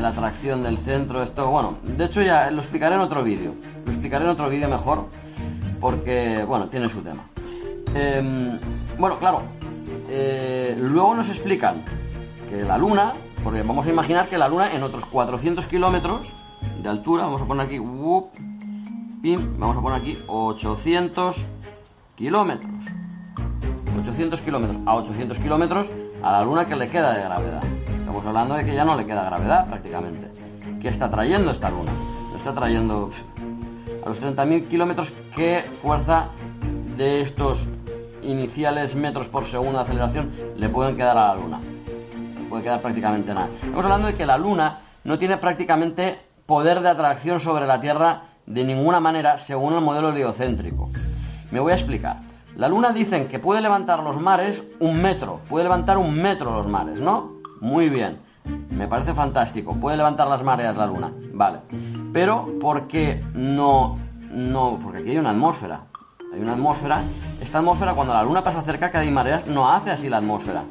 la 0.00 0.08
atracción 0.08 0.62
del 0.62 0.78
centro, 0.78 1.22
esto, 1.22 1.48
bueno, 1.48 1.74
de 1.82 2.04
hecho 2.04 2.22
ya 2.22 2.50
lo 2.50 2.58
explicaré 2.58 2.94
en 2.94 3.00
otro 3.00 3.22
vídeo. 3.22 3.54
Lo 3.86 3.92
explicaré 3.92 4.24
en 4.24 4.30
otro 4.30 4.48
vídeo 4.48 4.68
mejor 4.68 5.06
porque, 5.80 6.44
bueno, 6.46 6.68
tiene 6.68 6.88
su 6.88 7.02
tema. 7.02 7.24
Em, 7.94 8.58
bueno, 8.98 9.18
claro, 9.18 9.42
eh, 10.08 10.76
luego 10.80 11.14
nos 11.14 11.28
explican 11.28 11.84
que 12.48 12.62
la 12.62 12.78
Luna, 12.78 13.14
porque 13.42 13.62
vamos 13.62 13.86
a 13.86 13.90
imaginar 13.90 14.28
que 14.28 14.38
la 14.38 14.48
Luna 14.48 14.74
en 14.74 14.82
otros 14.82 15.04
400 15.06 15.66
kilómetros 15.66 16.32
de 16.82 16.88
altura, 16.88 17.24
vamos 17.24 17.42
a 17.42 17.46
poner 17.46 17.66
aquí, 17.66 17.78
whoop, 17.78 18.30
pim, 19.22 19.58
vamos 19.58 19.76
a 19.76 19.80
poner 19.80 20.00
aquí 20.00 20.18
800 20.26 21.44
kilómetros. 22.16 23.03
800 23.98 24.40
kilómetros. 24.40 24.78
A 24.86 24.94
800 24.96 25.38
kilómetros 25.38 25.90
a 26.22 26.32
la 26.32 26.42
Luna 26.42 26.66
que 26.66 26.76
le 26.76 26.88
queda 26.88 27.14
de 27.14 27.22
gravedad. 27.22 27.62
Estamos 27.86 28.26
hablando 28.26 28.54
de 28.54 28.64
que 28.64 28.74
ya 28.74 28.84
no 28.84 28.96
le 28.96 29.06
queda 29.06 29.24
gravedad 29.24 29.66
prácticamente. 29.68 30.30
¿Qué 30.80 30.88
está 30.88 31.10
trayendo 31.10 31.50
esta 31.50 31.70
Luna? 31.70 31.92
No 32.30 32.36
está 32.36 32.52
trayendo 32.52 33.10
a 34.04 34.08
los 34.08 34.22
30.000 34.22 34.68
kilómetros. 34.68 35.12
¿Qué 35.34 35.64
fuerza 35.82 36.28
de 36.96 37.20
estos 37.20 37.68
iniciales 38.22 38.94
metros 38.94 39.28
por 39.28 39.44
segundo 39.44 39.78
de 39.78 39.84
aceleración 39.84 40.30
le 40.56 40.68
pueden 40.68 40.96
quedar 40.96 41.16
a 41.16 41.28
la 41.28 41.34
Luna? 41.34 41.60
No 42.38 42.48
puede 42.48 42.62
quedar 42.62 42.80
prácticamente 42.80 43.34
nada. 43.34 43.48
Estamos 43.62 43.84
hablando 43.84 44.08
de 44.08 44.14
que 44.14 44.26
la 44.26 44.38
Luna 44.38 44.80
no 45.04 45.18
tiene 45.18 45.36
prácticamente 45.38 46.18
poder 46.46 46.80
de 46.80 46.88
atracción 46.88 47.40
sobre 47.40 47.66
la 47.66 47.80
Tierra 47.80 48.22
de 48.46 48.64
ninguna 48.64 49.00
manera 49.00 49.38
según 49.38 49.74
el 49.74 49.80
modelo 49.80 50.10
heliocéntrico. 50.10 50.90
Me 51.50 51.60
voy 51.60 51.72
a 51.72 51.74
explicar. 51.76 52.33
La 52.56 52.68
Luna 52.68 52.92
dicen 52.92 53.26
que 53.26 53.40
puede 53.40 53.60
levantar 53.60 54.04
los 54.04 54.20
mares 54.20 54.62
un 54.78 55.02
metro, 55.02 55.40
puede 55.48 55.64
levantar 55.64 55.98
un 55.98 56.14
metro 56.14 56.52
los 56.52 56.68
mares, 56.68 57.00
¿no? 57.00 57.32
Muy 57.60 57.88
bien, 57.88 58.20
me 58.70 58.86
parece 58.86 59.12
fantástico, 59.12 59.74
puede 59.74 59.96
levantar 59.96 60.28
las 60.28 60.44
mareas 60.44 60.76
la 60.76 60.86
Luna, 60.86 61.10
vale. 61.32 61.58
Pero, 62.12 62.48
¿por 62.60 62.86
qué 62.86 63.24
no, 63.34 63.98
no? 64.30 64.78
Porque 64.80 64.98
aquí 64.98 65.10
hay 65.10 65.18
una 65.18 65.30
atmósfera, 65.30 65.80
hay 66.32 66.40
una 66.40 66.52
atmósfera, 66.52 67.02
esta 67.40 67.58
atmósfera 67.58 67.94
cuando 67.94 68.14
la 68.14 68.22
Luna 68.22 68.44
pasa 68.44 68.62
cerca 68.62 68.88
que 68.92 68.98
hay 68.98 69.10
mareas 69.10 69.48
no 69.48 69.68
hace 69.68 69.90
así 69.90 70.08
la 70.08 70.18
atmósfera, 70.18 70.62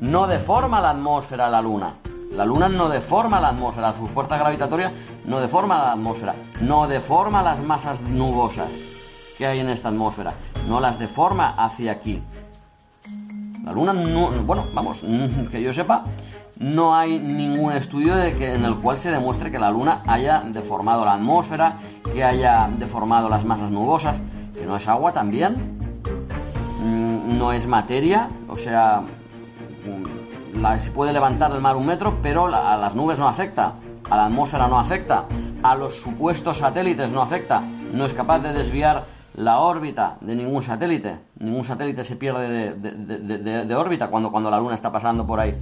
no 0.00 0.28
deforma 0.28 0.80
la 0.80 0.90
atmósfera 0.90 1.48
la 1.50 1.60
Luna. 1.60 1.94
La 2.30 2.44
Luna 2.44 2.68
no 2.68 2.88
deforma 2.88 3.40
la 3.40 3.50
atmósfera, 3.50 3.92
su 3.94 4.08
fuerza 4.08 4.36
gravitatoria 4.36 4.92
no 5.24 5.40
deforma 5.40 5.76
la 5.78 5.92
atmósfera, 5.92 6.34
no 6.60 6.88
deforma 6.88 7.42
las 7.42 7.60
masas 7.62 8.00
nubosas 8.00 8.68
que 9.36 9.46
hay 9.46 9.60
en 9.60 9.68
esta 9.68 9.88
atmósfera, 9.88 10.34
no 10.68 10.80
las 10.80 10.98
deforma 10.98 11.54
hacia 11.56 11.92
aquí. 11.92 12.22
La 13.64 13.72
Luna 13.72 13.92
no, 13.92 14.30
bueno, 14.30 14.66
vamos, 14.74 15.02
que 15.50 15.62
yo 15.62 15.72
sepa, 15.72 16.04
no 16.58 16.94
hay 16.94 17.18
ningún 17.18 17.72
estudio 17.72 18.14
de 18.14 18.34
que, 18.36 18.54
en 18.54 18.64
el 18.64 18.76
cual 18.76 18.98
se 18.98 19.10
demuestre 19.10 19.50
que 19.50 19.58
la 19.58 19.70
Luna 19.70 20.02
haya 20.06 20.40
deformado 20.40 21.04
la 21.04 21.14
atmósfera, 21.14 21.78
que 22.12 22.22
haya 22.22 22.68
deformado 22.78 23.28
las 23.28 23.44
masas 23.44 23.70
nubosas, 23.70 24.16
que 24.54 24.66
no 24.66 24.76
es 24.76 24.86
agua 24.86 25.12
también, 25.12 25.74
Mm, 26.84 27.38
no 27.38 27.52
es 27.52 27.66
materia, 27.66 28.28
o 28.46 28.58
sea, 28.58 29.00
mm, 29.00 30.78
se 30.78 30.90
puede 30.90 31.14
levantar 31.14 31.50
el 31.52 31.60
mar 31.62 31.76
un 31.76 31.86
metro, 31.86 32.18
pero 32.22 32.46
a 32.46 32.76
las 32.76 32.94
nubes 32.94 33.18
no 33.18 33.26
afecta, 33.26 33.72
a 34.10 34.16
la 34.16 34.26
atmósfera 34.26 34.68
no 34.68 34.78
afecta, 34.78 35.24
a 35.62 35.74
los 35.76 35.98
supuestos 35.98 36.58
satélites 36.58 37.10
no 37.10 37.22
afecta, 37.22 37.60
no 37.60 38.04
es 38.04 38.12
capaz 38.12 38.40
de 38.40 38.52
desviar 38.52 39.04
la 39.34 39.58
órbita 39.58 40.16
de 40.20 40.34
ningún 40.36 40.62
satélite, 40.62 41.18
ningún 41.38 41.64
satélite 41.64 42.04
se 42.04 42.16
pierde 42.16 42.74
de, 42.74 43.74
órbita 43.74 44.08
cuando, 44.08 44.30
cuando 44.30 44.50
la 44.50 44.58
Luna 44.58 44.74
está 44.74 44.92
pasando 44.92 45.26
por 45.26 45.40
ahí. 45.40 45.54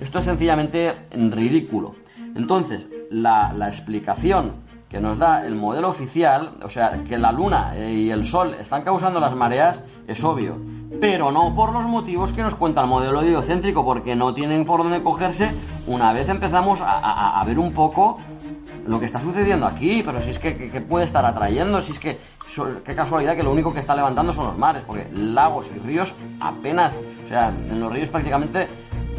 Esto 0.00 0.18
es 0.18 0.24
sencillamente 0.24 0.94
ridículo. 1.12 1.94
Entonces, 2.34 2.88
la, 3.10 3.52
explicación 3.66 4.52
que 4.88 5.00
nos 5.00 5.18
da 5.18 5.46
el 5.46 5.54
modelo 5.54 5.88
oficial, 5.88 6.54
o 6.62 6.68
sea, 6.68 7.04
que 7.04 7.18
la 7.18 7.32
Luna 7.32 7.74
y 7.78 8.10
el 8.10 8.24
Sol 8.24 8.54
están 8.54 8.82
causando 8.82 9.20
las 9.20 9.34
mareas, 9.34 9.84
es 10.06 10.22
obvio. 10.24 10.56
Pero 11.00 11.32
no 11.32 11.54
por 11.54 11.72
los 11.72 11.84
motivos 11.84 12.32
que 12.32 12.42
nos 12.42 12.54
cuenta 12.54 12.82
el 12.82 12.86
modelo 12.86 13.22
heliocéntrico, 13.22 13.84
porque 13.84 14.14
no 14.14 14.34
tienen 14.34 14.64
por 14.64 14.82
dónde 14.82 15.02
cogerse 15.02 15.50
una 15.86 16.12
vez 16.12 16.28
empezamos 16.28 16.80
a, 16.82 17.42
ver 17.46 17.58
un 17.58 17.72
poco 17.72 18.18
lo 18.86 18.98
que 18.98 19.06
está 19.06 19.20
sucediendo 19.20 19.66
aquí, 19.66 20.02
pero 20.04 20.20
si 20.20 20.30
es 20.30 20.38
que, 20.38 20.56
que- 20.56 20.80
puede 20.80 21.04
estar 21.04 21.24
atrayendo, 21.24 21.80
si 21.80 21.92
es 21.92 21.98
que, 21.98 22.18
qué 22.84 22.94
casualidad 22.94 23.36
que 23.36 23.42
lo 23.42 23.52
único 23.52 23.72
que 23.72 23.80
está 23.80 23.94
levantando 23.96 24.32
son 24.32 24.46
los 24.48 24.58
mares, 24.58 24.82
porque 24.86 25.08
lagos 25.12 25.70
y 25.74 25.78
ríos 25.78 26.14
apenas, 26.40 26.94
o 27.24 27.28
sea, 27.28 27.48
en 27.48 27.80
los 27.80 27.92
ríos 27.92 28.08
prácticamente 28.08 28.68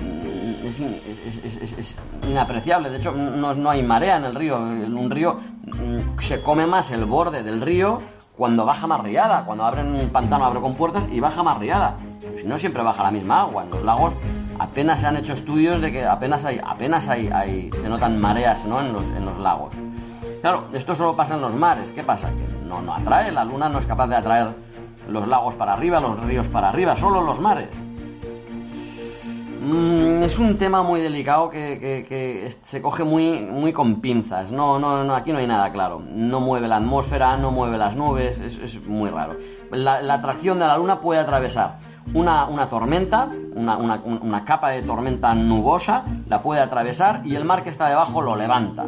mm, 0.01 0.65
es, 0.67 0.79
in- 0.79 1.01
es- 1.25 1.37
es- 1.43 1.55
es- 1.61 1.77
es 1.79 1.95
inapreciable, 2.27 2.89
de 2.89 2.97
hecho 2.97 3.11
no, 3.11 3.53
no 3.55 3.69
hay 3.69 3.83
marea 3.83 4.17
en 4.17 4.25
el 4.25 4.35
río, 4.35 4.57
en 4.69 4.95
un 4.95 5.09
río 5.09 5.37
mm, 5.65 6.19
se 6.19 6.41
come 6.41 6.65
más 6.65 6.91
el 6.91 7.05
borde 7.05 7.43
del 7.43 7.61
río 7.61 8.01
cuando 8.37 8.65
baja 8.65 8.87
más 8.87 9.01
riada, 9.01 9.45
cuando 9.45 9.63
abren 9.63 9.93
un 9.93 10.09
pantano 10.09 10.45
abre 10.45 10.59
con 10.59 10.73
puertas 10.75 11.07
y 11.11 11.19
baja 11.19 11.43
más 11.43 11.57
riada, 11.59 11.95
si 12.39 12.47
no 12.47 12.57
siempre 12.57 12.81
baja 12.83 13.03
la 13.03 13.11
misma 13.11 13.41
agua, 13.41 13.63
en 13.63 13.69
los 13.69 13.83
lagos 13.83 14.13
apenas 14.59 14.99
se 14.99 15.07
han 15.07 15.17
hecho 15.17 15.33
estudios 15.33 15.81
de 15.81 15.91
que 15.91 16.05
apenas 16.05 16.43
hay, 16.45 16.59
apenas 16.65 17.07
hay, 17.07 17.27
hay- 17.29 17.69
se 17.73 17.89
notan 17.89 18.19
mareas 18.19 18.65
¿no? 18.65 18.79
en, 18.81 18.91
los, 18.93 19.05
en 19.07 19.25
los 19.25 19.37
lagos. 19.37 19.73
Claro, 20.41 20.65
esto 20.73 20.93
solo 20.95 21.15
pasa 21.15 21.35
en 21.35 21.41
los 21.41 21.55
mares. 21.55 21.89
¿Qué 21.91 22.03
pasa? 22.03 22.29
Que 22.29 22.52
no, 22.73 22.81
no 22.81 22.95
atrae, 22.95 23.31
la 23.31 23.43
luna 23.43 23.69
no 23.69 23.79
es 23.79 23.85
capaz 23.85 24.07
de 24.07 24.15
atraer 24.15 24.55
los 25.09 25.27
lagos 25.27 25.55
para 25.55 25.73
arriba, 25.73 25.99
los 25.99 26.19
ríos 26.21 26.47
para 26.47 26.69
arriba, 26.69 26.95
solo 26.95 27.21
los 27.21 27.39
mares. 27.39 27.69
Mm, 29.61 30.23
es 30.23 30.37
un 30.39 30.57
tema 30.57 30.83
muy 30.83 30.99
delicado 30.99 31.49
que, 31.49 32.53
se 32.63 32.81
coge 32.81 33.03
muy, 33.03 33.39
muy 33.39 33.71
con 33.71 34.01
pinzas. 34.01 34.51
No, 34.51 34.77
no, 34.79 35.03
no, 35.03 35.15
aquí 35.15 35.31
no 35.31 35.39
hay 35.39 35.47
nada 35.47 35.71
claro. 35.71 36.01
No 36.05 36.39
mueve 36.39 36.67
la 36.67 36.77
atmósfera, 36.77 37.37
no 37.37 37.51
mueve 37.51 37.77
las 37.77 37.95
nubes, 37.95 38.39
es, 38.39 38.85
muy 38.85 39.09
raro. 39.09 39.37
La, 39.71 40.13
atracción 40.13 40.59
de 40.59 40.67
la 40.67 40.77
luna 40.77 40.99
puede 40.99 41.21
atravesar 41.21 41.79
una, 42.13 42.45
una 42.45 42.67
tormenta, 42.67 43.29
una- 43.55 43.77
una 43.77 44.43
capa 44.43 44.71
de 44.71 44.81
tormenta 44.81 45.33
nubosa, 45.33 46.03
la 46.27 46.41
puede 46.41 46.59
atravesar 46.59 47.21
y 47.23 47.35
el 47.35 47.45
mar 47.45 47.63
que 47.63 47.69
está 47.69 47.87
debajo 47.87 48.21
lo 48.21 48.35
levanta. 48.35 48.85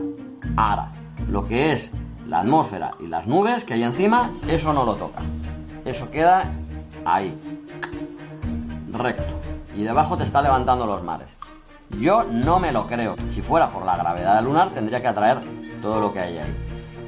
Ahora, 0.58 0.92
lo 1.30 1.48
que 1.48 1.72
es 1.72 1.92
la 2.28 2.40
atmósfera 2.40 2.92
y 3.00 3.08
las 3.08 3.28
nubes 3.28 3.64
que 3.64 3.74
hay 3.74 3.84
encima, 3.84 4.32
eso 4.48 4.74
no 4.74 4.84
lo 4.84 4.96
toca. 4.96 5.22
Eso 5.86 6.10
queda 6.10 6.44
ahí, 7.06 7.38
recto. 8.92 9.24
Y 9.76 9.84
debajo 9.84 10.18
te 10.18 10.24
está 10.24 10.42
levantando 10.42 10.86
los 10.86 11.04
mares. 11.04 11.28
Yo 12.00 12.24
no 12.24 12.60
me 12.60 12.72
lo 12.72 12.88
creo. 12.88 13.16
Si 13.34 13.42
fuera 13.42 13.70
por 13.70 13.86
la 13.86 13.96
gravedad 13.98 14.44
lunar, 14.44 14.72
tendría 14.72 15.02
que 15.02 15.08
atraer 15.08 15.40
todo 15.82 16.00
lo 16.00 16.12
que 16.12 16.20
hay 16.20 16.38
ahí. 16.38 16.56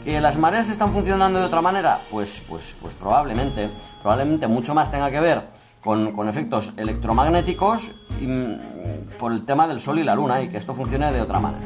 ¿Que 0.04 0.22
las 0.22 0.38
mareas 0.38 0.70
están 0.70 0.94
funcionando 0.94 1.40
de 1.40 1.46
otra 1.46 1.62
manera? 1.62 2.00
Pues, 2.12 2.42
pues, 2.48 2.76
pues 2.80 2.94
probablemente. 2.94 3.70
Probablemente 4.02 4.48
mucho 4.48 4.74
más 4.74 4.92
tenga 4.92 5.10
que 5.10 5.20
ver 5.20 5.42
con, 5.82 6.14
con 6.14 6.30
efectos 6.30 6.72
electromagnéticos 6.78 7.92
y, 8.22 8.28
mm, 8.28 9.18
por 9.20 9.32
el 9.32 9.46
tema 9.46 9.68
del 9.68 9.80
Sol 9.80 10.00
y 10.00 10.04
la 10.04 10.16
Luna 10.16 10.42
y 10.42 10.50
que 10.50 10.58
esto 10.58 10.74
funcione 10.74 11.12
de 11.12 11.22
otra 11.22 11.40
manera. 11.40 11.66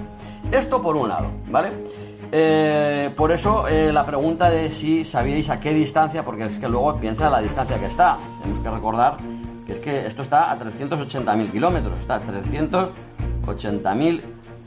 Esto 0.51 0.81
por 0.81 0.95
un 0.95 1.09
lado, 1.09 1.27
¿vale? 1.49 1.71
Eh, 2.33 3.11
por 3.17 3.31
eso 3.31 3.67
eh, 3.67 3.91
la 3.91 4.05
pregunta 4.05 4.49
de 4.49 4.71
si 4.71 5.03
sabíais 5.03 5.49
a 5.49 5.59
qué 5.59 5.73
distancia, 5.73 6.23
porque 6.23 6.45
es 6.45 6.57
que 6.59 6.69
luego 6.69 6.95
piensa 6.97 7.29
la 7.29 7.41
distancia 7.41 7.77
que 7.77 7.87
está. 7.87 8.17
Tenemos 8.41 8.63
que 8.63 8.69
recordar 8.69 9.17
que 9.67 9.73
es 9.73 9.79
que 9.79 10.05
esto 10.07 10.21
está 10.21 10.49
a 10.51 10.57
380.000 10.59 11.51
kilómetros, 11.51 11.99
está 11.99 12.15
a 12.15 12.21
380.000 12.21 14.21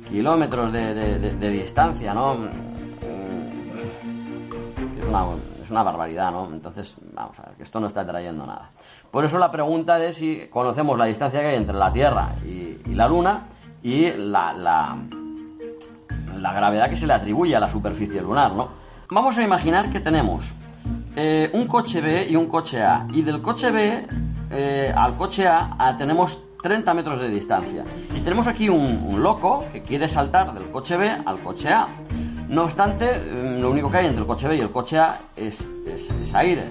kilómetros 0.08 0.72
de, 0.72 0.94
de- 0.94 1.18
de- 1.18 1.36
de 1.36 1.50
distancia, 1.50 2.12
¿no? 2.12 2.34
Mm, 2.34 2.48
Es 4.98 5.04
una, 5.08 5.24
es 5.64 5.70
una 5.70 5.82
barbaridad, 5.82 6.30
¿no? 6.32 6.48
Entonces, 6.52 6.94
vamos 7.14 7.38
a 7.38 7.42
ver, 7.46 7.54
que 7.56 7.62
esto 7.62 7.80
no 7.80 7.86
está 7.86 8.06
trayendo 8.06 8.44
nada. 8.46 8.70
Por 9.10 9.24
eso 9.24 9.38
la 9.38 9.50
pregunta 9.50 10.02
es 10.04 10.16
si 10.16 10.48
conocemos 10.50 10.98
la 10.98 11.06
distancia 11.06 11.40
que 11.40 11.46
hay 11.46 11.56
entre 11.56 11.76
la 11.76 11.90
Tierra 11.92 12.28
y, 12.44 12.76
la 12.94 13.08
Luna 13.08 13.44
y 13.82 14.10
la, 14.12 14.52
la 16.44 16.52
gravedad 16.52 16.90
que 16.90 16.96
se 16.96 17.06
le 17.06 17.14
atribuye 17.14 17.56
a 17.56 17.60
la 17.60 17.70
superficie 17.70 18.20
lunar, 18.20 18.52
¿no? 18.52 18.68
Vamos 19.08 19.38
a 19.38 19.42
imaginar 19.42 19.90
que 19.90 19.98
tenemos 19.98 20.52
eh, 21.16 21.48
un 21.54 21.66
coche 21.66 22.02
B 22.02 22.26
y 22.28 22.36
un 22.36 22.48
coche 22.48 22.82
A. 22.82 23.06
Y 23.14 23.22
del 23.22 23.40
coche 23.40 23.70
B 23.70 24.06
eh, 24.50 24.92
al 24.94 25.16
coche 25.16 25.48
A, 25.48 25.94
tenemos 25.96 26.38
30 26.62 26.92
metros 26.92 27.18
de 27.18 27.30
distancia. 27.30 27.84
Y 28.14 28.20
tenemos 28.20 28.46
aquí 28.46 28.68
un, 28.68 29.22
loco 29.22 29.64
que 29.72 29.80
quiere 29.80 30.06
saltar 30.06 30.52
del 30.52 30.70
coche 30.70 30.98
B 30.98 31.08
al 31.24 31.38
coche 31.40 31.72
A. 31.72 31.88
No 32.50 32.64
obstante, 32.64 33.06
eh, 33.10 33.56
lo 33.58 33.70
único 33.70 33.90
que 33.90 33.96
hay 33.98 34.06
entre 34.06 34.20
el 34.20 34.26
coche 34.26 34.46
B 34.46 34.56
y 34.56 34.60
el 34.60 34.70
coche 34.70 34.98
A 34.98 35.20
es, 35.36 35.66
es- 35.86 36.10
es 36.10 36.34
aire. 36.34 36.64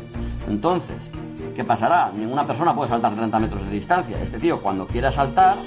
Entonces, 0.47 1.09
¿qué 1.55 1.63
pasará? 1.63 2.11
Ninguna 2.13 2.45
persona 2.45 2.75
puede 2.75 2.89
saltar 2.89 3.15
30 3.15 3.39
metros 3.39 3.63
de 3.63 3.71
distancia. 3.71 4.21
Este 4.21 4.37
tío, 4.37 4.61
cuando 4.61 4.85
quiera 4.85 5.09
saltar, 5.09 5.57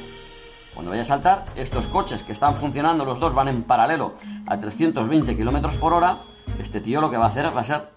cuando 0.76 0.90
vaya 0.90 1.02
a 1.02 1.06
saltar, 1.06 1.46
estos 1.56 1.86
coches 1.86 2.22
que 2.22 2.32
están 2.32 2.54
funcionando, 2.54 3.06
los 3.06 3.18
dos 3.18 3.32
van 3.34 3.48
en 3.48 3.62
paralelo 3.62 4.12
a 4.46 4.58
320 4.58 5.34
kilómetros 5.34 5.78
por 5.78 5.94
hora. 5.94 6.18
Este 6.58 6.82
tío 6.82 7.00
lo 7.00 7.10
que 7.10 7.16
va 7.16 7.24
a 7.24 7.28
hacer 7.28 7.46
va 7.46 7.62
a 7.62 7.64
ser 7.64 7.88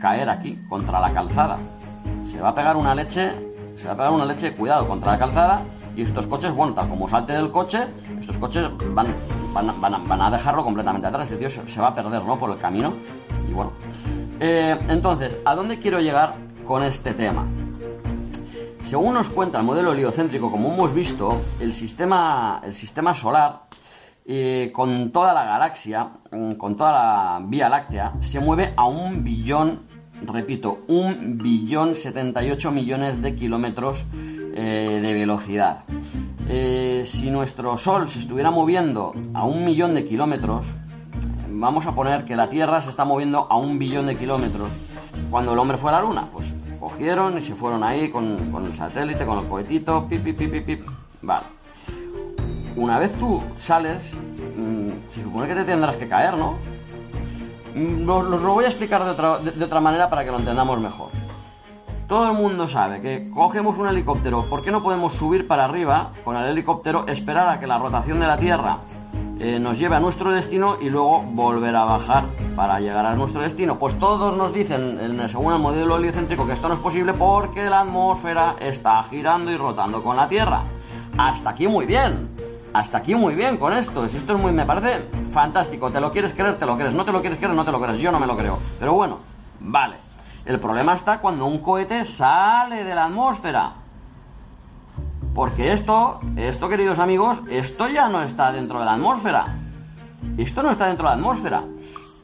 caer 0.00 0.28
aquí, 0.28 0.58
contra 0.68 0.98
la 0.98 1.14
calzada. 1.14 1.58
Se 2.24 2.40
va 2.40 2.48
a 2.48 2.54
pegar 2.54 2.76
una 2.76 2.92
leche, 2.92 3.30
se 3.76 3.86
va 3.86 3.92
a 3.92 3.96
pegar 3.96 4.10
una 4.10 4.24
leche, 4.24 4.52
cuidado, 4.52 4.88
contra 4.88 5.12
la 5.12 5.18
calzada. 5.20 5.62
Y 5.96 6.02
estos 6.02 6.26
coches, 6.26 6.52
bueno, 6.52 6.74
tal 6.74 6.88
como 6.88 7.08
salte 7.08 7.34
del 7.34 7.52
coche, 7.52 7.86
estos 8.18 8.36
coches 8.36 8.68
van, 8.90 9.14
van, 9.52 10.08
van 10.08 10.20
a, 10.20 10.30
dejarlo 10.32 10.64
completamente 10.64 11.06
atrás. 11.06 11.30
Este 11.30 11.36
tío 11.36 11.48
se, 11.48 11.68
se 11.68 11.80
va 11.80 11.88
a 11.88 11.94
perder, 11.94 12.24
¿no? 12.24 12.36
Por 12.36 12.50
el 12.50 12.58
camino. 12.58 12.94
Y 13.48 13.52
bueno. 13.52 13.70
Eh, 14.40 14.76
entonces, 14.88 15.38
¿a 15.44 15.54
dónde 15.54 15.78
quiero 15.78 16.00
llegar 16.00 16.34
con 16.66 16.82
este 16.82 17.14
tema? 17.14 17.46
Según 18.84 19.14
nos 19.14 19.30
cuenta 19.30 19.58
el 19.58 19.64
modelo 19.64 19.92
heliocéntrico, 19.92 20.50
como 20.50 20.74
hemos 20.74 20.92
visto, 20.92 21.40
el 21.58 21.72
sistema, 21.72 22.60
el 22.62 22.74
sistema 22.74 23.14
solar, 23.14 23.62
eh, 24.26 24.70
con 24.74 25.10
toda 25.10 25.32
la 25.32 25.44
galaxia, 25.44 26.10
mm, 26.30 26.52
con 26.52 26.76
toda 26.76 26.92
la 26.92 27.42
Vía 27.46 27.70
Láctea, 27.70 28.12
se 28.20 28.40
mueve 28.40 28.74
a 28.76 28.84
un 28.84 29.24
billón, 29.24 29.80
repito, 30.22 30.84
un 30.88 31.38
billón 31.38 31.94
78 31.94 32.70
millones 32.70 33.22
de 33.22 33.34
kilómetros 33.34 34.04
eh, 34.12 35.00
de 35.02 35.14
velocidad. 35.14 35.84
Eh, 36.50 37.04
si 37.06 37.30
nuestro 37.30 37.78
Sol 37.78 38.06
se 38.08 38.18
estuviera 38.18 38.50
moviendo 38.50 39.14
a 39.32 39.44
un 39.44 39.64
millón 39.64 39.94
de 39.94 40.04
kilómetros, 40.04 40.66
vamos 41.48 41.86
a 41.86 41.94
poner 41.94 42.26
que 42.26 42.36
la 42.36 42.50
Tierra 42.50 42.82
se 42.82 42.90
está 42.90 43.06
moviendo 43.06 43.46
a 43.50 43.56
un 43.56 43.78
billón 43.78 44.06
de 44.06 44.16
kilómetros. 44.18 44.68
Cuando 45.30 45.54
el 45.54 45.58
hombre 45.58 45.78
fue 45.78 45.90
a 45.90 45.94
la 45.94 46.00
Luna, 46.02 46.28
pues 46.32 46.52
cogieron 46.84 47.38
y 47.38 47.42
se 47.42 47.54
fueron 47.54 47.82
ahí 47.82 48.10
con, 48.10 48.36
con 48.52 48.66
el 48.66 48.74
satélite, 48.74 49.24
con 49.24 49.38
el 49.38 49.46
cohetito, 49.46 50.06
pip, 50.06 50.22
pip, 50.22 50.38
pip, 50.38 50.66
pip. 50.66 50.86
Vale. 51.22 51.46
Una 52.76 52.98
vez 52.98 53.14
tú 53.18 53.42
sales, 53.56 54.14
mm, 54.56 54.88
se 55.08 55.22
supone 55.22 55.48
que 55.48 55.54
te 55.54 55.64
tendrás 55.64 55.96
que 55.96 56.06
caer, 56.06 56.36
¿no? 56.36 56.58
Mm, 57.74 58.06
Os 58.08 58.24
os 58.24 58.42
lo 58.42 58.52
voy 58.52 58.66
a 58.66 58.68
explicar 58.68 59.02
de 59.02 59.10
otra, 59.10 59.38
de 59.38 59.64
otra 59.64 59.80
manera 59.80 60.10
para 60.10 60.24
que 60.24 60.30
lo 60.30 60.38
entendamos 60.38 60.78
mejor. 60.78 61.08
Todo 62.06 62.30
el 62.30 62.36
mundo 62.36 62.68
sabe 62.68 63.00
que 63.00 63.30
cogemos 63.30 63.78
un 63.78 63.88
helicóptero, 63.88 64.44
¿por 64.50 64.60
qué 64.62 64.70
no 64.70 64.82
podemos 64.82 65.14
subir 65.14 65.48
para 65.48 65.64
arriba 65.64 66.10
con 66.22 66.36
el 66.36 66.44
helicóptero, 66.44 67.06
esperar 67.06 67.48
a 67.48 67.58
que 67.58 67.66
la 67.66 67.78
rotación 67.78 68.20
de 68.20 68.26
la 68.26 68.36
Tierra 68.36 68.80
eh, 69.40 69.58
nos 69.58 69.78
lleve 69.78 69.96
a 69.96 70.00
nuestro 70.00 70.32
destino 70.32 70.76
y 70.80 70.90
luego 70.90 71.22
volver 71.22 71.74
a 71.76 71.84
bajar 71.84 72.26
para 72.54 72.80
llegar 72.80 73.04
a 73.06 73.14
nuestro 73.16 73.40
destino? 73.40 73.78
Pues 73.78 73.98
todos 73.98 74.36
nos 74.36 74.52
dicen, 74.52 75.00
en 75.00 75.28
según 75.28 75.52
el 75.52 75.58
modelo 75.58 75.96
heliocéntrico, 75.96 76.46
que 76.46 76.52
esto 76.52 76.68
no 76.68 76.74
es 76.74 76.80
posible 76.80 77.12
porque 77.14 77.68
la 77.68 77.80
atmósfera 77.80 78.56
está 78.60 79.02
girando 79.04 79.50
y 79.50 79.56
rotando 79.56 80.02
con 80.02 80.16
la 80.16 80.28
Tierra. 80.28 80.62
Hasta 81.18 81.50
aquí 81.50 81.66
muy 81.66 81.86
bien. 81.86 82.28
Hasta 82.72 82.98
aquí 82.98 83.14
muy 83.14 83.34
bien 83.34 83.56
con 83.56 83.72
esto. 83.72 84.08
Si 84.08 84.16
Esto 84.16 84.34
es 84.34 84.40
muy, 84.40 84.52
me 84.52 84.66
parece 84.66 85.08
fantástico. 85.32 85.90
¿Te 85.90 86.00
lo 86.00 86.10
quieres 86.10 86.32
creer? 86.34 86.58
Te 86.58 86.66
lo 86.66 86.76
crees. 86.76 86.92
No 86.92 87.04
te 87.04 87.12
lo 87.12 87.20
quieres 87.20 87.38
creer, 87.38 87.54
no 87.54 87.64
te 87.64 87.70
lo 87.70 87.80
crees. 87.80 88.00
Yo 88.00 88.10
no 88.10 88.18
me 88.18 88.26
lo 88.26 88.36
creo. 88.36 88.58
Pero 88.80 88.94
bueno, 88.94 89.18
vale. 89.60 89.96
El 90.44 90.58
problema 90.58 90.94
está 90.94 91.20
cuando 91.20 91.46
un 91.46 91.58
cohete 91.58 92.04
sale 92.04 92.82
de 92.82 92.94
la 92.94 93.04
atmósfera. 93.06 93.83
Porque 95.34 95.72
esto, 95.72 96.20
esto 96.36 96.68
queridos 96.68 97.00
amigos, 97.00 97.42
esto 97.50 97.88
ya 97.88 98.08
no 98.08 98.22
está 98.22 98.52
dentro 98.52 98.78
de 98.78 98.84
la 98.84 98.94
atmósfera. 98.94 99.46
Esto 100.38 100.62
no 100.62 100.70
está 100.70 100.86
dentro 100.86 101.08
de 101.08 101.10
la 101.10 101.16
atmósfera. 101.16 101.64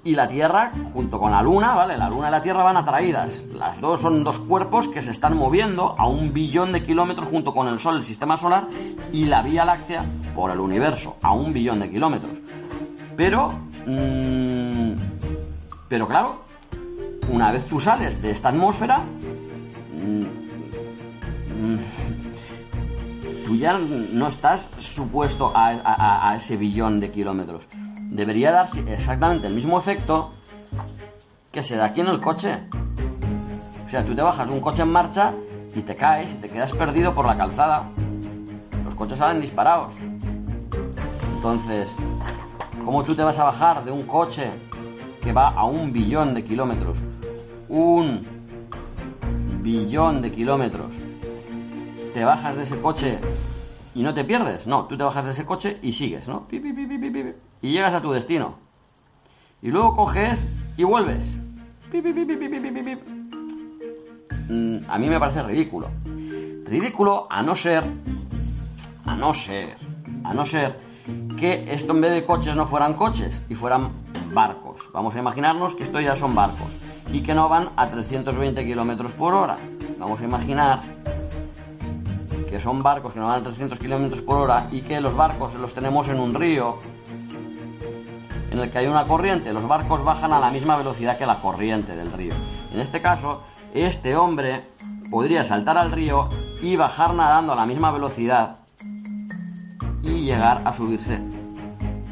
Y 0.04 0.14
la 0.14 0.28
Tierra, 0.28 0.72
junto 0.94 1.18
con 1.18 1.32
la 1.32 1.42
Luna, 1.42 1.74
¿vale? 1.74 1.98
La 1.98 2.08
Luna 2.08 2.28
y 2.28 2.30
la 2.30 2.40
Tierra 2.40 2.62
van 2.62 2.76
atraídas. 2.76 3.42
Las 3.52 3.80
dos 3.80 4.00
son 4.00 4.22
dos 4.22 4.38
cuerpos 4.38 4.86
que 4.86 5.02
se 5.02 5.10
están 5.10 5.36
moviendo 5.36 5.96
a 5.98 6.06
un 6.06 6.32
billón 6.32 6.72
de 6.72 6.84
kilómetros 6.84 7.26
junto 7.26 7.52
con 7.52 7.66
el 7.66 7.80
Sol, 7.80 7.96
el 7.96 8.02
sistema 8.02 8.36
solar, 8.36 8.68
y 9.12 9.24
la 9.24 9.42
Vía 9.42 9.64
Láctea 9.64 10.04
por 10.34 10.52
el 10.52 10.60
universo, 10.60 11.16
a 11.20 11.32
un 11.32 11.52
billón 11.52 11.80
de 11.80 11.90
kilómetros. 11.90 12.38
Pero, 13.16 13.52
mm, 13.86 14.92
pero 15.88 16.06
claro, 16.06 16.42
una 17.30 17.50
vez 17.50 17.66
tú 17.66 17.80
sales 17.80 18.22
de 18.22 18.30
esta 18.30 18.48
atmósfera, 18.48 19.00
mm, 19.96 20.22
mm, 21.74 22.19
tú 23.50 23.56
ya 23.56 23.76
no 23.76 24.28
estás 24.28 24.68
supuesto 24.78 25.50
a, 25.52 26.36
ese 26.36 26.56
billón 26.56 27.00
de 27.00 27.10
kilómetros. 27.10 27.66
Debería 28.02 28.52
darse 28.52 28.78
exactamente 28.86 29.48
el 29.48 29.54
mismo 29.54 29.76
efecto 29.76 30.30
que 31.50 31.64
se 31.64 31.74
da 31.74 31.86
aquí 31.86 32.00
en 32.00 32.06
el 32.06 32.20
coche. 32.20 32.60
O 33.84 33.88
sea, 33.88 34.06
tú 34.06 34.14
te 34.14 34.22
bajas 34.22 34.46
de 34.46 34.52
un 34.52 34.60
coche 34.60 34.82
en 34.82 34.92
marcha 34.92 35.34
y 35.74 35.80
te 35.80 35.96
caes 35.96 36.30
y 36.30 36.34
te 36.34 36.48
quedas 36.48 36.70
perdido 36.70 37.12
por 37.12 37.26
la 37.26 37.36
calzada. 37.36 37.90
Los 38.84 38.94
coches 38.94 39.18
salen 39.18 39.40
disparados. 39.40 39.94
Entonces, 41.34 41.90
¿cómo 42.84 43.02
tú 43.02 43.16
te 43.16 43.24
vas 43.24 43.40
a 43.40 43.44
bajar 43.46 43.84
de 43.84 43.90
un 43.90 44.04
coche 44.04 44.48
que 45.20 45.32
va 45.32 45.48
a 45.48 45.64
un 45.64 45.92
billón 45.92 46.34
de 46.34 46.44
kilómetros? 46.44 46.98
Un 47.68 48.24
billón 49.60 50.22
de 50.22 50.30
kilómetros 50.30 51.09
te 52.12 52.24
bajas 52.24 52.56
de 52.56 52.62
ese 52.62 52.80
coche 52.80 53.18
y 53.94 54.02
no 54.02 54.14
te 54.14 54.24
pierdes. 54.24 54.66
No, 54.66 54.84
tú 54.84 54.96
te 54.96 55.02
bajas 55.02 55.24
de 55.24 55.30
ese 55.32 55.46
coche 55.46 55.78
y 55.82 55.92
sigues, 55.92 56.28
¿no? 56.28 56.46
Pi, 56.46 56.62
y 57.62 57.72
llegas 57.72 57.94
a 57.94 58.00
tu 58.00 58.12
destino. 58.12 58.54
Y 59.62 59.68
luego 59.68 59.96
coges 59.96 60.46
y 60.76 60.84
vuelves. 60.84 61.34
A 64.88 64.98
mí 64.98 65.08
me 65.08 65.20
parece 65.20 65.42
ridículo. 65.42 65.88
Ridículo 66.64 67.26
a 67.30 67.42
no 67.42 67.54
ser, 67.54 67.84
a 69.04 69.16
no 69.16 69.34
ser, 69.34 69.76
a 70.24 70.34
no 70.34 70.46
ser 70.46 70.78
que 71.36 71.72
esto 71.72 71.92
en 71.92 72.00
vez 72.00 72.12
de 72.12 72.24
coches 72.24 72.54
no 72.54 72.66
fueran 72.66 72.94
coches 72.94 73.42
y 73.48 73.54
fueran 73.54 73.90
barcos. 74.32 74.88
Vamos 74.92 75.14
a 75.14 75.18
imaginarnos 75.18 75.74
que 75.74 75.82
esto 75.82 76.00
ya 76.00 76.14
son 76.16 76.34
barcos 76.34 76.68
y 77.12 77.22
que 77.22 77.34
no 77.34 77.48
van 77.48 77.70
a 77.76 77.90
320 77.90 78.64
kilómetros 78.64 79.12
por 79.12 79.34
hora. 79.34 79.58
Vamos 79.98 80.20
a 80.20 80.24
imaginar 80.24 80.80
que 82.50 82.60
son 82.60 82.82
barcos 82.82 83.12
que 83.12 83.20
no 83.20 83.28
van 83.28 83.40
a 83.40 83.44
300 83.44 83.78
kilómetros 83.78 84.20
por 84.22 84.36
hora 84.36 84.68
y 84.72 84.82
que 84.82 85.00
los 85.00 85.14
barcos 85.14 85.54
los 85.54 85.72
tenemos 85.72 86.08
en 86.08 86.18
un 86.18 86.34
río 86.34 86.76
en 88.50 88.58
el 88.58 88.70
que 88.70 88.78
hay 88.78 88.86
una 88.88 89.04
corriente. 89.04 89.52
Los 89.52 89.66
barcos 89.66 90.04
bajan 90.04 90.32
a 90.32 90.40
la 90.40 90.50
misma 90.50 90.76
velocidad 90.76 91.16
que 91.16 91.26
la 91.26 91.40
corriente 91.40 91.94
del 91.94 92.12
río. 92.12 92.34
En 92.72 92.80
este 92.80 93.00
caso, 93.00 93.42
este 93.72 94.16
hombre 94.16 94.64
podría 95.10 95.44
saltar 95.44 95.78
al 95.78 95.92
río 95.92 96.28
y 96.60 96.74
bajar 96.74 97.14
nadando 97.14 97.52
a 97.52 97.56
la 97.56 97.66
misma 97.66 97.92
velocidad 97.92 98.56
y 100.02 100.22
llegar 100.22 100.62
a 100.64 100.72
subirse 100.72 101.20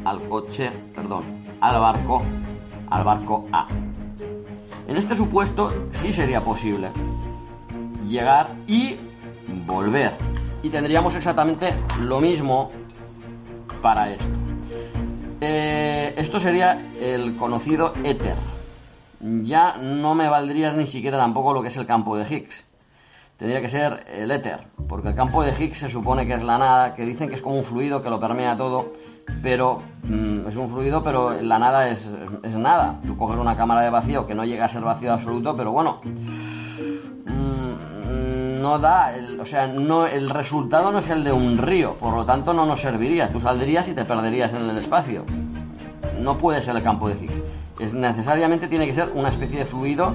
al 0.05 0.27
coche, 0.29 0.71
perdón, 0.95 1.23
al 1.59 1.79
barco, 1.81 2.23
al 2.89 3.03
barco 3.03 3.45
A. 3.51 3.67
En 4.87 4.95
este 4.95 5.15
supuesto 5.15 5.87
sí 5.91 6.13
sería 6.13 6.41
posible 6.41 6.89
llegar 8.07 8.55
y 8.65 8.97
volver. 9.65 10.13
Y 10.63 10.69
tendríamos 10.69 11.15
exactamente 11.15 11.73
lo 11.99 12.19
mismo 12.19 12.71
para 13.81 14.11
esto. 14.11 14.27
Eh, 15.41 16.13
esto 16.17 16.39
sería 16.39 16.91
el 16.99 17.37
conocido 17.37 17.93
éter. 18.03 18.35
Ya 19.21 19.77
no 19.77 20.15
me 20.15 20.27
valdría 20.27 20.73
ni 20.73 20.87
siquiera 20.87 21.17
tampoco 21.17 21.53
lo 21.53 21.61
que 21.61 21.69
es 21.69 21.77
el 21.77 21.85
campo 21.85 22.17
de 22.17 22.23
Higgs. 22.23 22.65
Tendría 23.37 23.61
que 23.61 23.69
ser 23.69 24.05
el 24.13 24.31
éter, 24.31 24.67
porque 24.89 25.09
el 25.09 25.15
campo 25.15 25.43
de 25.43 25.51
Higgs 25.51 25.77
se 25.77 25.89
supone 25.89 26.27
que 26.27 26.33
es 26.33 26.43
la 26.43 26.57
nada, 26.57 26.93
que 26.93 27.05
dicen 27.05 27.29
que 27.29 27.35
es 27.35 27.41
como 27.41 27.55
un 27.55 27.63
fluido 27.63 28.03
que 28.03 28.09
lo 28.09 28.19
permea 28.19 28.57
todo, 28.57 28.91
pero 29.41 29.81
mm, 30.03 30.47
es 30.49 30.55
un 30.57 30.69
fluido, 30.69 31.01
pero 31.01 31.31
la 31.41 31.57
nada 31.57 31.87
es, 31.87 32.11
es 32.43 32.57
nada. 32.57 32.99
Tú 33.07 33.15
coges 33.15 33.39
una 33.39 33.55
cámara 33.55 33.81
de 33.81 33.89
vacío 33.89 34.27
que 34.27 34.35
no 34.35 34.43
llega 34.43 34.65
a 34.65 34.67
ser 34.67 34.81
vacío 34.81 35.13
absoluto, 35.13 35.55
pero 35.55 35.71
bueno, 35.71 36.01
no 38.61 38.79
da, 38.79 39.15
el, 39.15 39.39
o 39.39 39.45
sea, 39.45 39.67
no, 39.67 40.05
el 40.05 40.29
resultado 40.29 40.91
no 40.91 40.99
es 40.99 41.09
el 41.09 41.23
de 41.23 41.31
un 41.31 41.57
río, 41.57 41.95
por 41.95 42.13
lo 42.13 42.25
tanto 42.25 42.53
no 42.53 42.65
nos 42.65 42.81
serviría. 42.81 43.31
Tú 43.31 43.39
saldrías 43.39 43.87
y 43.87 43.93
te 43.93 44.05
perderías 44.05 44.53
en 44.53 44.69
el 44.69 44.77
espacio. 44.77 45.23
No 46.19 46.37
puede 46.37 46.61
ser 46.61 46.75
el 46.75 46.83
campo 46.83 47.07
de 47.07 47.15
Higgs. 47.15 47.41
Es, 47.79 47.93
necesariamente 47.93 48.67
tiene 48.67 48.85
que 48.85 48.93
ser 48.93 49.11
una 49.15 49.29
especie 49.29 49.59
de 49.59 49.65
fluido 49.65 50.13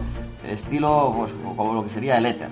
estilo 0.49 1.13
pues, 1.17 1.33
como 1.57 1.75
lo 1.75 1.83
que 1.83 1.89
sería 1.89 2.19
el 2.19 2.27
éter. 2.27 2.49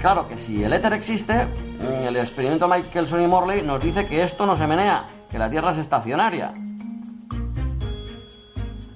Claro 0.00 0.26
que 0.28 0.38
si 0.38 0.64
el 0.64 0.72
éter 0.72 0.92
existe, 0.94 1.44
mm, 1.44 2.06
el 2.06 2.16
experimento 2.16 2.66
Michelson 2.68 3.22
y 3.22 3.26
Morley 3.26 3.62
nos 3.62 3.80
dice 3.80 4.06
que 4.06 4.22
esto 4.22 4.46
no 4.46 4.56
se 4.56 4.66
menea, 4.66 5.04
que 5.30 5.38
la 5.38 5.50
Tierra 5.50 5.72
es 5.72 5.78
estacionaria. 5.78 6.52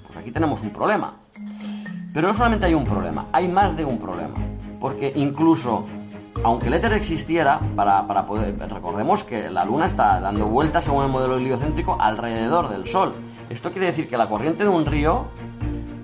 Pues 0.05 0.17
aquí 0.17 0.31
tenemos 0.31 0.61
un 0.61 0.71
problema. 0.71 1.13
Pero 2.13 2.27
no 2.29 2.33
solamente 2.33 2.65
hay 2.65 2.73
un 2.73 2.83
problema, 2.83 3.27
hay 3.31 3.47
más 3.47 3.77
de 3.77 3.85
un 3.85 3.99
problema. 3.99 4.35
Porque 4.79 5.13
incluso, 5.15 5.83
aunque 6.43 6.67
el 6.67 6.73
éter 6.73 6.93
existiera, 6.93 7.59
para, 7.75 8.25
poder. 8.25 8.57
Recordemos 8.69 9.23
que 9.23 9.49
la 9.49 9.65
Luna 9.65 9.87
está 9.87 10.19
dando 10.19 10.47
vueltas 10.47 10.83
según 10.83 11.03
el 11.03 11.09
modelo 11.09 11.37
heliocéntrico 11.37 11.97
alrededor 11.99 12.69
del 12.69 12.87
Sol. 12.87 13.13
Esto 13.49 13.71
quiere 13.71 13.87
decir 13.87 14.09
que 14.09 14.17
la 14.17 14.29
corriente 14.29 14.63
de 14.63 14.69
un 14.69 14.85
río. 14.85 15.25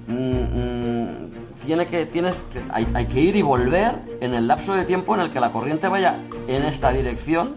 Mm, 0.08 0.14
mm, 0.16 1.34
tiene 1.66 1.88
que, 1.88 2.06
tienes, 2.06 2.44
hay, 2.72 2.88
hay 2.94 3.06
que 3.06 3.22
ir 3.22 3.36
y 3.38 3.42
volver 3.42 4.18
en 4.20 4.34
el 4.34 4.48
lapso 4.48 4.74
de 4.74 4.84
tiempo 4.84 5.16
en 5.16 5.22
el 5.22 5.32
que 5.32 5.40
la 5.40 5.52
corriente 5.52 5.88
vaya 5.88 6.20
en 6.48 6.66
esta 6.66 6.92
dirección 6.92 7.56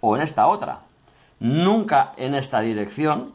o 0.00 0.16
en 0.16 0.22
esta 0.22 0.48
otra. 0.48 0.80
Nunca 1.38 2.14
en 2.16 2.34
esta 2.34 2.60
dirección 2.60 3.32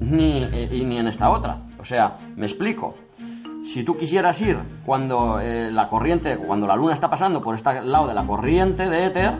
ni, 0.00 0.42
eh, 0.42 0.68
ni 0.84 0.98
en 0.98 1.08
esta 1.08 1.30
otra. 1.30 1.58
O 1.78 1.84
sea, 1.84 2.16
me 2.36 2.46
explico. 2.46 2.94
Si 3.66 3.82
tú 3.82 3.96
quisieras 3.96 4.40
ir 4.40 4.58
cuando 4.84 5.40
eh, 5.40 5.70
la 5.72 5.88
corriente, 5.88 6.36
cuando 6.36 6.68
la 6.68 6.76
luna 6.76 6.94
está 6.94 7.10
pasando 7.10 7.42
por 7.42 7.56
este 7.56 7.82
lado 7.82 8.06
de 8.06 8.14
la 8.14 8.24
corriente 8.24 8.88
de 8.88 9.06
éter, 9.06 9.32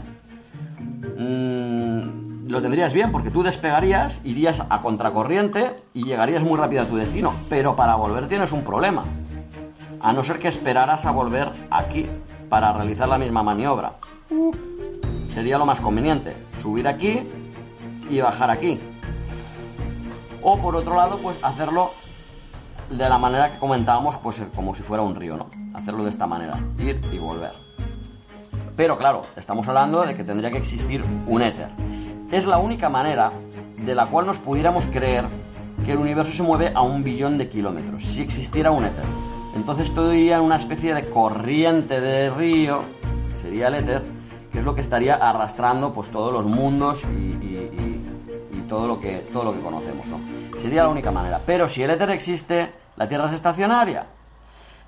mm, 1.16 2.48
lo 2.50 2.60
tendrías 2.60 2.92
bien 2.92 3.12
porque 3.12 3.30
tú 3.30 3.44
despegarías, 3.44 4.20
irías 4.24 4.60
a 4.68 4.82
contracorriente 4.82 5.80
y 5.94 6.04
llegarías 6.04 6.42
muy 6.42 6.58
rápido 6.58 6.82
a 6.82 6.86
tu 6.86 6.96
destino. 6.96 7.34
Pero 7.48 7.76
para 7.76 7.94
volver 7.94 8.26
tienes 8.26 8.50
un 8.50 8.64
problema. 8.64 9.04
A 10.00 10.12
no 10.12 10.24
ser 10.24 10.40
que 10.40 10.48
esperaras 10.48 11.06
a 11.06 11.12
volver 11.12 11.52
aquí 11.70 12.06
para 12.48 12.72
realizar 12.72 13.08
la 13.08 13.18
misma 13.18 13.44
maniobra. 13.44 13.92
Sería 15.28 15.56
lo 15.56 15.66
más 15.66 15.80
conveniente. 15.80 16.36
Subir 16.60 16.88
aquí 16.88 17.22
y 18.10 18.20
bajar 18.20 18.50
aquí. 18.50 18.80
O 20.42 20.58
por 20.58 20.74
otro 20.74 20.96
lado, 20.96 21.18
pues 21.18 21.36
hacerlo 21.42 21.92
de 22.90 23.08
la 23.08 23.18
manera 23.18 23.50
que 23.50 23.58
comentábamos, 23.58 24.16
pues 24.18 24.40
como 24.54 24.74
si 24.74 24.82
fuera 24.82 25.02
un 25.02 25.14
río, 25.14 25.36
¿no? 25.36 25.48
Hacerlo 25.74 26.04
de 26.04 26.10
esta 26.10 26.26
manera, 26.26 26.58
ir 26.78 27.00
y 27.12 27.18
volver. 27.18 27.52
Pero 28.76 28.98
claro, 28.98 29.22
estamos 29.36 29.66
hablando 29.68 30.02
de 30.02 30.14
que 30.14 30.24
tendría 30.24 30.50
que 30.50 30.58
existir 30.58 31.02
un 31.26 31.42
éter. 31.42 31.70
Es 32.30 32.46
la 32.46 32.58
única 32.58 32.88
manera 32.88 33.32
de 33.78 33.94
la 33.94 34.06
cual 34.06 34.26
nos 34.26 34.38
pudiéramos 34.38 34.86
creer 34.86 35.24
que 35.84 35.92
el 35.92 35.98
universo 35.98 36.32
se 36.32 36.42
mueve 36.42 36.72
a 36.74 36.82
un 36.82 37.02
billón 37.02 37.38
de 37.38 37.48
kilómetros, 37.48 38.02
si 38.02 38.22
existiera 38.22 38.70
un 38.70 38.84
éter. 38.84 39.04
Entonces 39.54 39.94
todo 39.94 40.12
iría 40.12 40.36
en 40.36 40.42
una 40.42 40.56
especie 40.56 40.94
de 40.94 41.08
corriente 41.08 42.00
de 42.00 42.30
río, 42.30 42.82
sería 43.34 43.68
el 43.68 43.76
éter, 43.76 44.02
que 44.52 44.58
es 44.58 44.64
lo 44.64 44.74
que 44.74 44.80
estaría 44.80 45.14
arrastrando 45.14 45.92
pues 45.92 46.10
todos 46.10 46.32
los 46.32 46.46
mundos 46.46 47.04
y, 47.04 47.36
todo, 48.68 48.88
lo 48.88 49.00
que, 49.00 49.28
todo 49.32 49.44
lo 49.44 49.52
que 49.52 49.60
conocemos. 49.60 50.06
¿no? 50.08 50.18
Sería 50.58 50.82
la 50.82 50.88
única 50.88 51.10
manera. 51.10 51.40
Pero 51.44 51.68
si 51.68 51.82
el 51.82 51.90
éter 51.90 52.10
existe, 52.10 52.72
la 52.96 53.08
Tierra 53.08 53.26
es 53.26 53.32
estacionaria. 53.32 54.06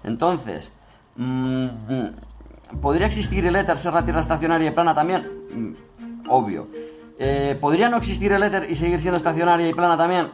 Entonces, 0.04 0.72
mm, 1.16 1.64
mm, 1.64 2.80
¿podría 2.80 3.06
existir 3.06 3.44
el 3.46 3.56
éter, 3.56 3.78
ser 3.78 3.92
la 3.92 4.04
Tierra 4.04 4.20
estacionaria 4.20 4.68
y 4.68 4.72
plana 4.72 4.94
también? 4.94 5.26
Mm, 5.52 6.28
obvio. 6.30 6.68
Eh, 7.18 7.58
¿Podría 7.60 7.88
no 7.88 7.96
existir 7.96 8.32
el 8.32 8.42
éter 8.42 8.70
y 8.70 8.76
seguir 8.76 9.00
siendo 9.00 9.16
estacionaria 9.16 9.68
y 9.68 9.74
plana 9.74 9.96
también? 9.96 10.30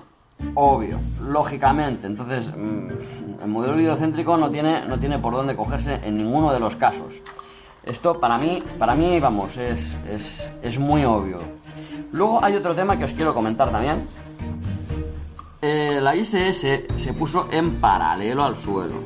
Obvio, 0.54 0.98
lógicamente. 1.20 2.06
Entonces, 2.06 2.48
el 2.48 3.48
modelo 3.48 3.80
hidrocéntrico 3.80 4.36
no 4.36 4.50
tiene, 4.50 4.84
no 4.86 4.98
tiene 4.98 5.18
por 5.18 5.34
dónde 5.34 5.56
cogerse 5.56 6.00
en 6.02 6.18
ninguno 6.18 6.52
de 6.52 6.60
los 6.60 6.76
casos. 6.76 7.22
Esto 7.84 8.18
para 8.18 8.38
mí, 8.38 8.62
para 8.78 8.94
mí 8.94 9.20
vamos, 9.20 9.56
es, 9.56 9.96
es, 10.10 10.50
es 10.62 10.78
muy 10.78 11.04
obvio. 11.04 11.38
Luego 12.12 12.42
hay 12.42 12.56
otro 12.56 12.74
tema 12.74 12.96
que 12.96 13.04
os 13.04 13.12
quiero 13.12 13.34
comentar 13.34 13.70
también, 13.70 14.06
eh, 15.66 15.98
la 15.98 16.14
ISS 16.14 16.60
se 16.96 17.14
puso 17.14 17.48
en 17.50 17.80
paralelo 17.80 18.44
al 18.44 18.54
suelo. 18.54 18.96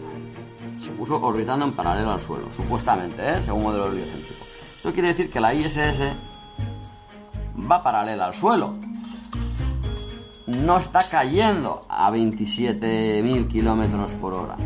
Se 0.83 0.91
puso 0.91 1.23
orbitando 1.23 1.65
en 1.65 1.73
paralelo 1.73 2.11
al 2.11 2.21
suelo, 2.21 2.51
supuestamente, 2.51 3.23
¿eh? 3.23 3.41
según 3.43 3.63
modelo 3.63 3.87
heliocéntrico. 3.87 4.45
Esto 4.75 4.93
quiere 4.93 5.09
decir 5.09 5.31
que 5.31 5.39
la 5.39 5.55
ISS 5.55 6.03
va 7.71 7.81
paralela 7.81 8.27
al 8.27 8.35
suelo. 8.35 8.75
No 10.47 10.79
está 10.79 11.09
cayendo 11.09 11.83
a 11.89 12.11
27.000 12.11 13.47
kilómetros 13.47 14.11
por 14.13 14.35
hora. 14.35 14.57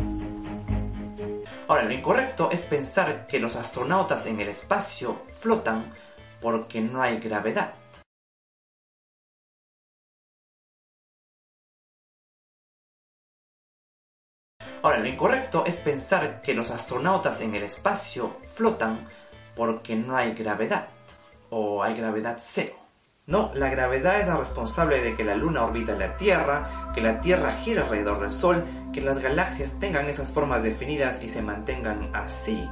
Ahora, 1.67 1.83
lo 1.83 1.93
incorrecto 1.93 2.49
es 2.51 2.63
pensar 2.63 3.27
que 3.27 3.37
los 3.39 3.55
astronautas 3.55 4.25
en 4.25 4.39
el 4.39 4.47
espacio 4.47 5.21
flotan 5.27 5.91
porque 6.41 6.81
no 6.81 7.03
hay 7.03 7.19
gravedad. 7.19 7.75
Ahora, 14.83 14.97
lo 14.97 15.07
incorrecto 15.07 15.63
es 15.65 15.77
pensar 15.77 16.41
que 16.41 16.53
los 16.53 16.69
astronautas 16.69 17.39
en 17.39 17.55
el 17.55 17.63
espacio 17.63 18.35
flotan 18.53 19.07
porque 19.55 19.95
no 19.95 20.17
hay 20.17 20.33
gravedad 20.33 20.89
o 21.49 21.81
hay 21.81 21.95
gravedad 21.95 22.37
cero. 22.37 22.75
No, 23.25 23.49
la 23.53 23.69
gravedad 23.69 24.19
es 24.19 24.27
la 24.27 24.35
responsable 24.35 25.01
de 25.01 25.15
que 25.15 25.23
la 25.23 25.35
Luna 25.35 25.63
orbita 25.63 25.93
la 25.93 26.17
Tierra, 26.17 26.91
que 26.93 26.99
la 26.99 27.21
Tierra 27.21 27.53
gira 27.53 27.83
alrededor 27.83 28.19
del 28.19 28.33
Sol, 28.33 28.65
que 28.91 28.99
las 28.99 29.19
galaxias 29.19 29.71
tengan 29.79 30.09
esas 30.09 30.31
formas 30.31 30.63
definidas 30.63 31.23
y 31.23 31.29
se 31.29 31.41
mantengan 31.41 32.09
así. 32.13 32.69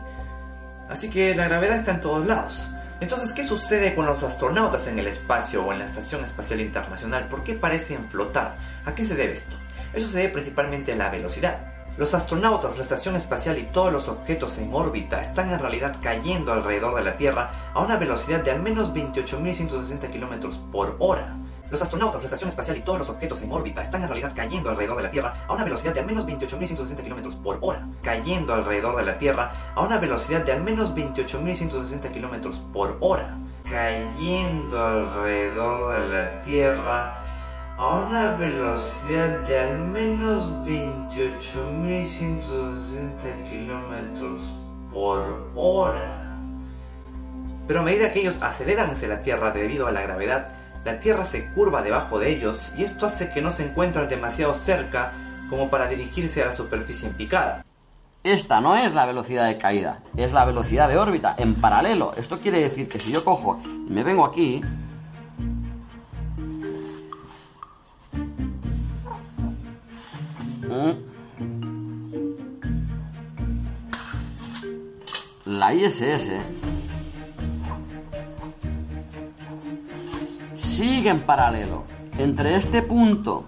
Así 0.89 1.09
que 1.09 1.33
la 1.33 1.47
gravedad 1.47 1.77
está 1.77 1.91
en 1.91 2.01
todos 2.01 2.27
lados. 2.27 2.67
Entonces, 2.99 3.31
¿qué 3.31 3.45
sucede 3.45 3.95
con 3.95 4.05
los 4.05 4.23
astronautas 4.23 4.85
en 4.87 4.99
el 4.99 5.07
espacio 5.07 5.63
o 5.63 5.71
en 5.71 5.79
la 5.79 5.85
Estación 5.85 6.25
Espacial 6.25 6.59
Internacional? 6.59 7.29
¿Por 7.29 7.45
qué 7.45 7.53
parecen 7.53 8.09
flotar? 8.09 8.57
¿A 8.83 8.93
qué 8.93 9.05
se 9.05 9.15
debe 9.15 9.31
esto? 9.31 9.55
Eso 9.93 10.09
se 10.09 10.17
debe 10.17 10.33
principalmente 10.33 10.91
a 10.91 10.97
la 10.97 11.09
velocidad. 11.09 11.70
Los 11.97 12.13
astronautas, 12.13 12.77
la 12.77 12.83
estación 12.83 13.17
espacial 13.17 13.57
y 13.57 13.63
todos 13.63 13.91
los 13.91 14.07
objetos 14.07 14.57
en 14.57 14.73
órbita 14.73 15.21
están 15.21 15.51
en 15.51 15.59
realidad 15.59 15.97
cayendo 16.01 16.53
alrededor 16.53 16.95
de 16.95 17.03
la 17.03 17.17
Tierra 17.17 17.71
a 17.73 17.81
una 17.81 17.97
velocidad 17.97 18.39
de 18.39 18.51
al 18.51 18.61
menos 18.61 18.93
28.160 18.93 20.09
km 20.09 20.57
por 20.71 20.95
hora. 20.99 21.35
Los 21.69 21.81
astronautas, 21.81 22.21
la 22.21 22.25
estación 22.25 22.49
espacial 22.49 22.77
y 22.77 22.81
todos 22.81 22.99
los 22.99 23.09
objetos 23.09 23.41
en 23.41 23.51
órbita 23.51 23.81
están 23.81 24.03
en 24.03 24.07
realidad 24.07 24.31
cayendo 24.33 24.69
alrededor 24.69 24.97
de 24.97 25.03
la 25.03 25.11
Tierra 25.11 25.45
a 25.47 25.53
una 25.53 25.65
velocidad 25.65 25.93
de 25.93 25.99
al 25.99 26.05
menos 26.05 26.25
28.160 26.25 27.03
km 27.03 27.35
por 27.41 27.57
hora. 27.61 27.85
Cayendo 28.01 28.53
alrededor 28.53 28.95
de 28.97 29.03
la 29.03 29.17
Tierra 29.17 29.51
a 29.75 29.81
una 29.81 29.97
velocidad 29.97 30.45
de 30.45 30.53
al 30.53 30.63
menos 30.63 30.95
28.160 30.95 32.11
km 32.11 32.57
por 32.71 32.97
hora. 33.01 33.37
Cayendo 33.69 34.85
alrededor 34.85 35.93
de 35.93 36.07
la 36.09 36.41
Tierra 36.41 37.20
a 37.81 37.95
una 37.95 38.35
velocidad 38.35 39.39
de 39.39 39.59
al 39.59 39.79
menos 39.79 40.43
28.160 40.67 43.49
kilómetros 43.49 44.39
por 44.93 45.49
hora. 45.55 46.37
Pero 47.67 47.79
a 47.79 47.83
medida 47.83 48.13
que 48.13 48.19
ellos 48.19 48.39
aceleran 48.39 48.91
hacia 48.91 49.07
la 49.07 49.21
Tierra 49.21 49.49
debido 49.49 49.87
a 49.87 49.91
la 49.91 50.03
gravedad, 50.03 50.49
la 50.85 50.99
Tierra 50.99 51.25
se 51.25 51.51
curva 51.53 51.81
debajo 51.81 52.19
de 52.19 52.29
ellos 52.29 52.71
y 52.77 52.83
esto 52.83 53.07
hace 53.07 53.31
que 53.31 53.41
no 53.41 53.49
se 53.49 53.65
encuentran 53.65 54.07
demasiado 54.07 54.53
cerca 54.53 55.13
como 55.49 55.71
para 55.71 55.87
dirigirse 55.87 56.43
a 56.43 56.47
la 56.47 56.51
superficie 56.51 57.09
en 57.09 57.15
picada. 57.15 57.65
Esta 58.23 58.61
no 58.61 58.77
es 58.77 58.93
la 58.93 59.07
velocidad 59.07 59.47
de 59.47 59.57
caída, 59.57 60.03
es 60.15 60.33
la 60.33 60.45
velocidad 60.45 60.87
de 60.87 60.99
órbita 60.99 61.33
en 61.35 61.55
paralelo. 61.55 62.13
Esto 62.15 62.37
quiere 62.37 62.61
decir 62.61 62.87
que 62.87 62.99
si 62.99 63.11
yo 63.11 63.25
cojo 63.25 63.59
y 63.65 63.91
me 63.91 64.03
vengo 64.03 64.23
aquí, 64.23 64.61
La 75.45 75.73
ISS 75.73 76.31
sigue 80.55 81.09
en 81.09 81.21
paralelo 81.21 81.83
entre 82.17 82.55
este 82.55 82.81
punto 82.81 83.45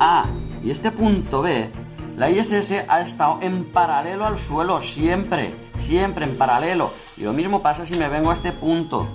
A 0.00 0.24
y 0.62 0.70
este 0.70 0.90
punto 0.90 1.42
B. 1.42 1.70
La 2.16 2.30
ISS 2.30 2.84
ha 2.88 3.00
estado 3.00 3.38
en 3.40 3.64
paralelo 3.72 4.26
al 4.26 4.38
suelo 4.38 4.80
siempre, 4.80 5.54
siempre 5.78 6.24
en 6.24 6.36
paralelo. 6.36 6.92
Y 7.16 7.22
lo 7.22 7.32
mismo 7.32 7.62
pasa 7.62 7.86
si 7.86 7.98
me 7.98 8.08
vengo 8.08 8.30
a 8.30 8.34
este 8.34 8.52
punto. 8.52 9.06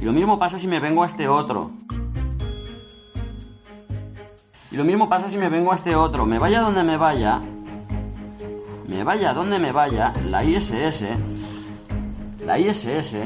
Y 0.00 0.04
lo 0.04 0.12
mismo 0.12 0.38
pasa 0.38 0.58
si 0.58 0.66
me 0.66 0.80
vengo 0.80 1.02
a 1.02 1.06
este 1.06 1.28
otro. 1.28 1.70
Y 4.70 4.76
lo 4.76 4.84
mismo 4.84 5.08
pasa 5.08 5.30
si 5.30 5.38
me 5.38 5.48
vengo 5.48 5.72
a 5.72 5.76
este 5.76 5.96
otro. 5.96 6.26
Me 6.26 6.38
vaya 6.38 6.60
donde 6.60 6.82
me 6.82 6.96
vaya, 6.96 7.40
me 8.86 9.02
vaya 9.02 9.32
donde 9.32 9.58
me 9.58 9.72
vaya, 9.72 10.12
la 10.24 10.44
ISS, 10.44 11.04
la 12.44 12.58
ISS 12.58 13.16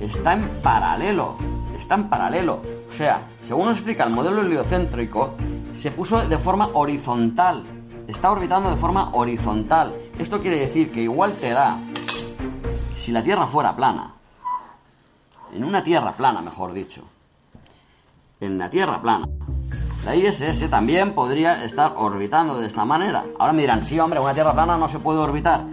está 0.00 0.34
en 0.34 0.48
paralelo, 0.62 1.36
está 1.78 1.94
en 1.94 2.08
paralelo. 2.08 2.60
O 2.90 2.92
sea, 2.92 3.28
según 3.42 3.66
nos 3.66 3.76
explica 3.76 4.04
el 4.04 4.10
modelo 4.10 4.42
heliocéntrico, 4.42 5.34
se 5.74 5.90
puso 5.90 6.26
de 6.28 6.38
forma 6.38 6.68
horizontal, 6.74 7.64
está 8.06 8.30
orbitando 8.30 8.70
de 8.70 8.76
forma 8.76 9.10
horizontal. 9.14 9.94
Esto 10.18 10.40
quiere 10.40 10.58
decir 10.58 10.92
que 10.92 11.02
igual 11.02 11.32
te 11.32 11.50
da, 11.50 11.78
si 12.98 13.12
la 13.12 13.22
Tierra 13.22 13.46
fuera 13.46 13.74
plana, 13.74 14.12
en 15.54 15.64
una 15.64 15.82
Tierra 15.82 16.12
plana, 16.12 16.42
mejor 16.42 16.72
dicho, 16.72 17.02
en 18.40 18.58
la 18.58 18.68
Tierra 18.70 19.00
plana, 19.00 19.26
la 20.04 20.16
ISS 20.16 20.68
también 20.68 21.14
podría 21.14 21.64
estar 21.64 21.94
orbitando 21.96 22.58
de 22.58 22.66
esta 22.66 22.84
manera. 22.84 23.24
Ahora 23.38 23.52
me 23.52 23.62
dirán, 23.62 23.84
sí, 23.84 23.98
hombre, 24.00 24.18
una 24.18 24.34
Tierra 24.34 24.52
plana 24.52 24.76
no 24.76 24.88
se 24.88 24.98
puede 24.98 25.20
orbitar. 25.20 25.64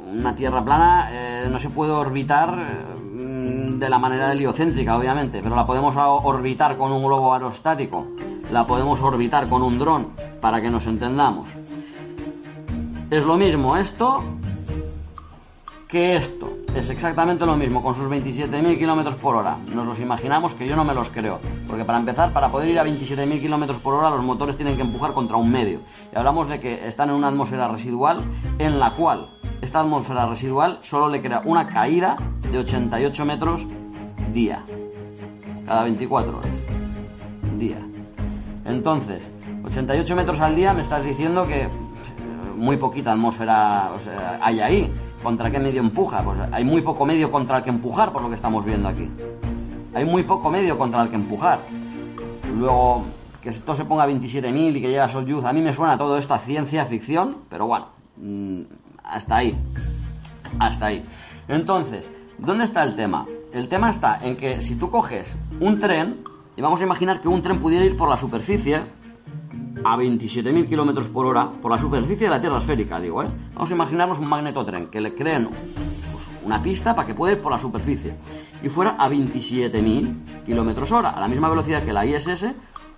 Una 0.00 0.34
Tierra 0.34 0.64
plana 0.64 1.08
eh, 1.12 1.48
no 1.50 1.58
se 1.60 1.70
puede 1.70 1.92
orbitar 1.92 2.58
eh, 2.58 3.78
de 3.78 3.88
la 3.88 3.98
manera 3.98 4.32
heliocéntrica, 4.32 4.96
obviamente, 4.96 5.40
pero 5.42 5.54
la 5.54 5.66
podemos 5.66 5.94
orbitar 5.96 6.76
con 6.76 6.90
un 6.90 7.04
globo 7.04 7.32
aerostático, 7.32 8.06
la 8.50 8.66
podemos 8.66 9.00
orbitar 9.00 9.48
con 9.48 9.62
un 9.62 9.78
dron, 9.78 10.08
para 10.40 10.60
que 10.60 10.70
nos 10.70 10.86
entendamos. 10.86 11.46
Es 13.10 13.24
lo 13.24 13.36
mismo 13.36 13.76
esto 13.76 14.24
que 15.86 16.16
esto. 16.16 16.57
Es 16.74 16.90
exactamente 16.90 17.44
lo 17.46 17.56
mismo, 17.56 17.82
con 17.82 17.94
sus 17.94 18.04
27.000 18.04 18.78
kilómetros 18.78 19.16
por 19.16 19.34
hora. 19.34 19.56
Nos 19.74 19.86
los 19.86 20.00
imaginamos 20.00 20.54
que 20.54 20.68
yo 20.68 20.76
no 20.76 20.84
me 20.84 20.94
los 20.94 21.10
creo. 21.10 21.40
Porque 21.66 21.84
para 21.84 21.98
empezar, 21.98 22.32
para 22.32 22.50
poder 22.50 22.68
ir 22.68 22.78
a 22.78 22.84
27.000 22.84 23.40
kilómetros 23.40 23.80
por 23.80 23.94
hora, 23.94 24.10
los 24.10 24.22
motores 24.22 24.56
tienen 24.56 24.76
que 24.76 24.82
empujar 24.82 25.12
contra 25.12 25.36
un 25.36 25.50
medio. 25.50 25.80
Y 26.12 26.18
hablamos 26.18 26.48
de 26.48 26.60
que 26.60 26.86
están 26.86 27.08
en 27.08 27.16
una 27.16 27.28
atmósfera 27.28 27.68
residual 27.68 28.22
en 28.58 28.78
la 28.78 28.94
cual 28.94 29.30
esta 29.60 29.80
atmósfera 29.80 30.26
residual 30.26 30.78
solo 30.82 31.08
le 31.08 31.20
crea 31.20 31.42
una 31.44 31.66
caída 31.66 32.16
de 32.50 32.58
88 32.58 33.24
metros 33.24 33.66
día. 34.32 34.62
Cada 35.66 35.82
24 35.82 36.38
horas. 36.38 36.52
Día. 37.56 37.80
Entonces, 38.64 39.30
88 39.64 40.14
metros 40.14 40.40
al 40.40 40.54
día 40.54 40.72
me 40.72 40.82
estás 40.82 41.02
diciendo 41.02 41.46
que 41.46 41.62
eh, 41.62 41.68
muy 42.56 42.76
poquita 42.76 43.12
atmósfera 43.12 43.90
hay 44.40 44.60
ahí. 44.60 44.92
¿Contra 45.22 45.50
qué 45.50 45.58
medio 45.58 45.80
empuja? 45.80 46.22
Pues 46.22 46.38
hay 46.52 46.64
muy 46.64 46.80
poco 46.80 47.04
medio 47.04 47.30
contra 47.30 47.58
el 47.58 47.64
que 47.64 47.70
empujar, 47.70 48.12
por 48.12 48.22
lo 48.22 48.28
que 48.28 48.36
estamos 48.36 48.64
viendo 48.64 48.88
aquí. 48.88 49.10
Hay 49.94 50.04
muy 50.04 50.22
poco 50.22 50.50
medio 50.50 50.78
contra 50.78 51.02
el 51.02 51.10
que 51.10 51.16
empujar. 51.16 51.60
Luego, 52.54 53.04
que 53.42 53.50
esto 53.50 53.74
se 53.74 53.84
ponga 53.84 54.04
a 54.04 54.08
27.000 54.08 54.70
y 54.70 54.80
que 54.80 54.88
llegue 54.88 55.00
a 55.00 55.08
Soyuz, 55.08 55.44
a 55.44 55.52
mí 55.52 55.60
me 55.60 55.74
suena 55.74 55.98
todo 55.98 56.18
esto 56.18 56.34
a 56.34 56.38
ciencia 56.38 56.84
ficción, 56.86 57.38
pero 57.48 57.66
bueno, 57.66 57.86
mm, 58.16 58.62
hasta 59.02 59.36
ahí. 59.36 59.58
Hasta 60.58 60.86
ahí. 60.86 61.04
Entonces, 61.48 62.10
¿dónde 62.38 62.64
está 62.64 62.82
el 62.84 62.94
tema? 62.94 63.26
El 63.52 63.68
tema 63.68 63.90
está 63.90 64.20
en 64.22 64.36
que 64.36 64.60
si 64.60 64.76
tú 64.76 64.90
coges 64.90 65.36
un 65.60 65.80
tren, 65.80 66.22
y 66.56 66.62
vamos 66.62 66.80
a 66.80 66.84
imaginar 66.84 67.20
que 67.20 67.28
un 67.28 67.42
tren 67.42 67.60
pudiera 67.60 67.84
ir 67.84 67.96
por 67.96 68.08
la 68.08 68.16
superficie, 68.16 68.82
a 69.84 69.96
27.000 69.96 70.68
kilómetros 70.68 71.06
por 71.08 71.26
hora 71.26 71.50
por 71.50 71.70
la 71.70 71.78
superficie 71.78 72.26
de 72.26 72.30
la 72.30 72.40
Tierra 72.40 72.58
esférica, 72.58 73.00
digo, 73.00 73.22
¿eh? 73.22 73.28
Vamos 73.54 73.70
a 73.70 73.74
imaginarnos 73.74 74.18
un 74.18 74.28
magnetotren 74.28 74.86
que 74.88 75.00
le 75.00 75.14
creen 75.14 75.48
pues, 76.12 76.28
una 76.44 76.62
pista 76.62 76.94
para 76.94 77.06
que 77.06 77.14
pueda 77.14 77.32
ir 77.32 77.40
por 77.40 77.52
la 77.52 77.58
superficie 77.58 78.14
y 78.62 78.68
fuera 78.68 78.96
a 78.98 79.08
27.000 79.08 80.44
kilómetros 80.44 80.92
hora, 80.92 81.10
a 81.10 81.20
la 81.20 81.28
misma 81.28 81.48
velocidad 81.48 81.82
que 81.82 81.92
la 81.92 82.04
ISS 82.04 82.46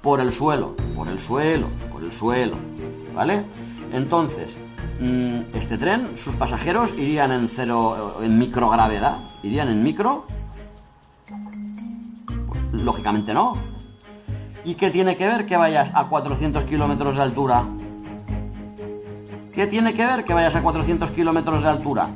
por 0.00 0.20
el 0.20 0.32
suelo, 0.32 0.74
por 0.96 1.08
el 1.08 1.18
suelo, 1.18 1.68
por 1.92 2.02
el 2.02 2.12
suelo, 2.12 2.56
¿vale? 3.14 3.44
Entonces, 3.92 4.56
mm, 5.00 5.54
este 5.54 5.76
tren, 5.76 6.16
sus 6.16 6.34
pasajeros 6.36 6.92
irían 6.96 7.32
en 7.32 7.48
cero, 7.48 8.18
en 8.22 8.38
microgravedad, 8.38 9.18
irían 9.42 9.68
en 9.68 9.82
micro. 9.82 10.24
Lógicamente 12.72 13.34
no, 13.34 13.58
¿Y 14.64 14.74
qué 14.74 14.90
tiene 14.90 15.16
que 15.16 15.26
ver 15.26 15.46
que 15.46 15.56
vayas 15.56 15.90
a 15.94 16.04
400 16.04 16.64
kilómetros 16.64 17.14
de 17.16 17.22
altura? 17.22 17.64
¿Qué 19.54 19.66
tiene 19.66 19.94
que 19.94 20.04
ver 20.04 20.24
que 20.24 20.34
vayas 20.34 20.54
a 20.54 20.62
400 20.62 21.10
kilómetros 21.12 21.62
de 21.62 21.68
altura? 21.68 22.10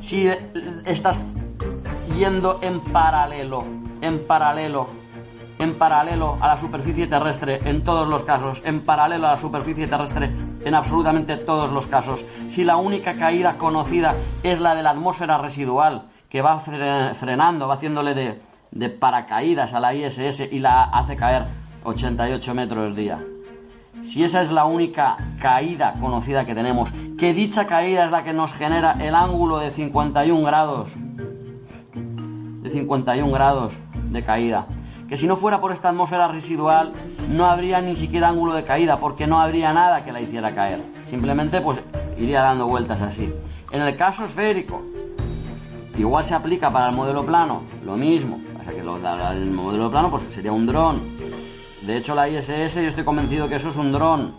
Si 0.00 0.28
estás 0.84 1.22
yendo 2.16 2.58
en 2.62 2.80
paralelo, 2.80 3.64
en 4.00 4.26
paralelo, 4.26 4.88
en 5.58 5.74
paralelo 5.74 6.38
a 6.40 6.48
la 6.48 6.56
superficie 6.56 7.06
terrestre 7.06 7.60
en 7.64 7.84
todos 7.84 8.08
los 8.08 8.24
casos, 8.24 8.62
en 8.64 8.82
paralelo 8.82 9.28
a 9.28 9.32
la 9.32 9.36
superficie 9.36 9.86
terrestre 9.86 10.30
en 10.64 10.74
absolutamente 10.74 11.36
todos 11.36 11.72
los 11.72 11.86
casos, 11.86 12.24
si 12.48 12.64
la 12.64 12.76
única 12.76 13.16
caída 13.16 13.58
conocida 13.58 14.14
es 14.42 14.60
la 14.60 14.74
de 14.74 14.82
la 14.82 14.90
atmósfera 14.90 15.38
residual 15.38 16.08
que 16.28 16.40
va 16.40 16.58
frenando, 16.58 17.68
va 17.68 17.74
haciéndole 17.74 18.14
de, 18.14 18.40
de 18.70 18.88
paracaídas 18.88 19.74
a 19.74 19.80
la 19.80 19.94
ISS 19.94 20.48
y 20.50 20.58
la 20.58 20.84
hace 20.84 21.14
caer 21.14 21.44
88 21.84 22.54
metros 22.54 22.94
día. 22.94 23.18
Si 24.04 24.24
esa 24.24 24.42
es 24.42 24.50
la 24.50 24.64
única 24.64 25.16
caída 25.40 25.94
conocida 26.00 26.44
que 26.44 26.54
tenemos, 26.54 26.92
que 27.18 27.34
dicha 27.34 27.66
caída 27.66 28.04
es 28.04 28.10
la 28.10 28.24
que 28.24 28.32
nos 28.32 28.52
genera 28.52 28.96
el 29.00 29.14
ángulo 29.14 29.58
de 29.58 29.70
51 29.70 30.42
grados, 30.42 30.94
de 31.94 32.70
51 32.70 33.32
grados 33.32 33.74
de 34.10 34.24
caída, 34.24 34.66
que 35.08 35.16
si 35.16 35.26
no 35.26 35.36
fuera 35.36 35.60
por 35.60 35.72
esta 35.72 35.90
atmósfera 35.90 36.28
residual 36.28 36.92
no 37.28 37.46
habría 37.46 37.80
ni 37.80 37.96
siquiera 37.96 38.28
ángulo 38.28 38.54
de 38.54 38.64
caída, 38.64 38.98
porque 38.98 39.26
no 39.26 39.40
habría 39.40 39.72
nada 39.72 40.04
que 40.04 40.12
la 40.12 40.20
hiciera 40.20 40.54
caer, 40.54 40.80
simplemente 41.06 41.60
pues 41.60 41.80
iría 42.18 42.42
dando 42.42 42.66
vueltas 42.66 43.00
así. 43.02 43.32
En 43.70 43.82
el 43.82 43.96
caso 43.96 44.24
esférico, 44.24 44.82
igual 45.96 46.24
se 46.24 46.34
aplica 46.34 46.70
para 46.70 46.88
el 46.88 46.96
modelo 46.96 47.24
plano, 47.24 47.62
lo 47.84 47.96
mismo, 47.96 48.40
pasa 48.56 48.72
que 48.72 48.80
el 48.80 49.50
modelo 49.50 49.90
plano 49.90 50.10
pues 50.10 50.24
sería 50.30 50.52
un 50.52 50.66
dron 50.66 51.41
de 51.86 51.96
hecho, 51.96 52.14
la 52.14 52.28
ISS 52.28 52.76
yo 52.76 52.82
estoy 52.82 53.02
convencido 53.02 53.48
que 53.48 53.56
eso 53.56 53.70
es 53.70 53.76
un 53.76 53.90
dron. 53.90 54.36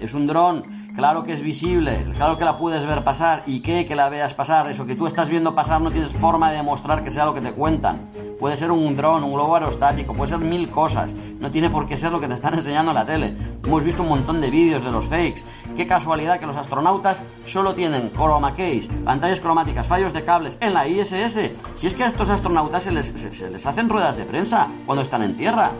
Es 0.00 0.14
un 0.14 0.28
dron, 0.28 0.92
claro 0.94 1.24
que 1.24 1.32
es 1.32 1.42
visible, 1.42 2.06
claro 2.14 2.38
que 2.38 2.44
la 2.44 2.56
puedes 2.56 2.86
ver 2.86 3.02
pasar. 3.02 3.42
¿Y 3.46 3.62
qué 3.62 3.84
que 3.84 3.96
la 3.96 4.08
veas 4.08 4.32
pasar? 4.32 4.70
Eso 4.70 4.86
que 4.86 4.94
tú 4.94 5.08
estás 5.08 5.28
viendo 5.28 5.56
pasar 5.56 5.80
no 5.80 5.90
tienes 5.90 6.12
forma 6.12 6.50
de 6.50 6.58
demostrar 6.58 7.02
que 7.02 7.10
sea 7.10 7.24
lo 7.24 7.34
que 7.34 7.40
te 7.40 7.52
cuentan. 7.52 8.08
Puede 8.38 8.56
ser 8.56 8.70
un 8.70 8.96
dron, 8.96 9.24
un 9.24 9.32
globo 9.32 9.56
aerostático, 9.56 10.12
puede 10.12 10.28
ser 10.30 10.38
mil 10.38 10.70
cosas. 10.70 11.12
No 11.40 11.50
tiene 11.50 11.68
por 11.68 11.88
qué 11.88 11.96
ser 11.96 12.12
lo 12.12 12.20
que 12.20 12.28
te 12.28 12.34
están 12.34 12.54
enseñando 12.58 12.92
en 12.92 12.94
la 12.94 13.06
tele. 13.06 13.36
Hemos 13.64 13.82
visto 13.82 14.04
un 14.04 14.10
montón 14.10 14.40
de 14.40 14.48
vídeos 14.48 14.84
de 14.84 14.92
los 14.92 15.06
fakes. 15.06 15.42
Qué 15.76 15.84
casualidad 15.84 16.38
que 16.38 16.46
los 16.46 16.56
astronautas 16.56 17.20
solo 17.44 17.74
tienen 17.74 18.12
chroma 18.12 18.52
case, 18.52 18.88
pantallas 19.04 19.40
cromáticas, 19.40 19.84
fallos 19.84 20.12
de 20.12 20.24
cables 20.24 20.56
en 20.60 20.74
la 20.74 20.86
ISS. 20.86 21.50
Si 21.74 21.88
es 21.88 21.94
que 21.96 22.04
a 22.04 22.06
estos 22.06 22.30
astronautas 22.30 22.84
se 22.84 22.92
les, 22.92 23.06
se 23.06 23.50
les 23.50 23.66
hacen 23.66 23.88
ruedas 23.88 24.16
de 24.16 24.24
prensa 24.24 24.68
cuando 24.86 25.02
están 25.02 25.24
en 25.24 25.36
tierra. 25.36 25.72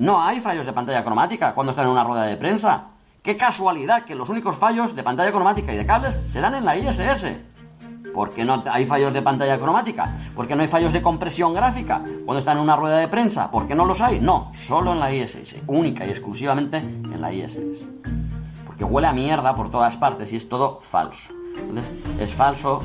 No 0.00 0.22
hay 0.22 0.40
fallos 0.40 0.64
de 0.64 0.72
pantalla 0.72 1.04
cromática 1.04 1.52
cuando 1.52 1.72
están 1.72 1.84
en 1.84 1.92
una 1.92 2.04
rueda 2.04 2.22
de 2.22 2.38
prensa. 2.38 2.84
Qué 3.22 3.36
casualidad 3.36 4.06
que 4.06 4.14
los 4.14 4.30
únicos 4.30 4.56
fallos 4.56 4.96
de 4.96 5.02
pantalla 5.02 5.30
cromática 5.30 5.74
y 5.74 5.76
de 5.76 5.84
cables 5.84 6.16
se 6.26 6.40
dan 6.40 6.54
en 6.54 6.64
la 6.64 6.74
ISS. 6.74 7.26
¿Por 8.14 8.32
qué 8.32 8.42
no 8.42 8.64
hay 8.72 8.86
fallos 8.86 9.12
de 9.12 9.20
pantalla 9.20 9.60
cromática? 9.60 10.10
¿Por 10.34 10.48
qué 10.48 10.56
no 10.56 10.62
hay 10.62 10.68
fallos 10.68 10.94
de 10.94 11.02
compresión 11.02 11.52
gráfica 11.52 12.02
cuando 12.24 12.38
están 12.38 12.56
en 12.56 12.62
una 12.62 12.76
rueda 12.76 12.96
de 12.96 13.08
prensa? 13.08 13.50
¿Por 13.50 13.68
qué 13.68 13.74
no 13.74 13.84
los 13.84 14.00
hay? 14.00 14.20
No, 14.20 14.50
solo 14.54 14.94
en 14.94 15.00
la 15.00 15.12
ISS, 15.12 15.56
única 15.66 16.06
y 16.06 16.08
exclusivamente 16.08 16.78
en 16.78 17.20
la 17.20 17.30
ISS. 17.34 17.84
Porque 18.64 18.84
huele 18.84 19.06
a 19.06 19.12
mierda 19.12 19.54
por 19.54 19.70
todas 19.70 19.96
partes 19.96 20.32
y 20.32 20.36
es 20.36 20.48
todo 20.48 20.80
falso. 20.80 21.34
Entonces, 21.58 21.84
es 22.18 22.32
falso 22.32 22.82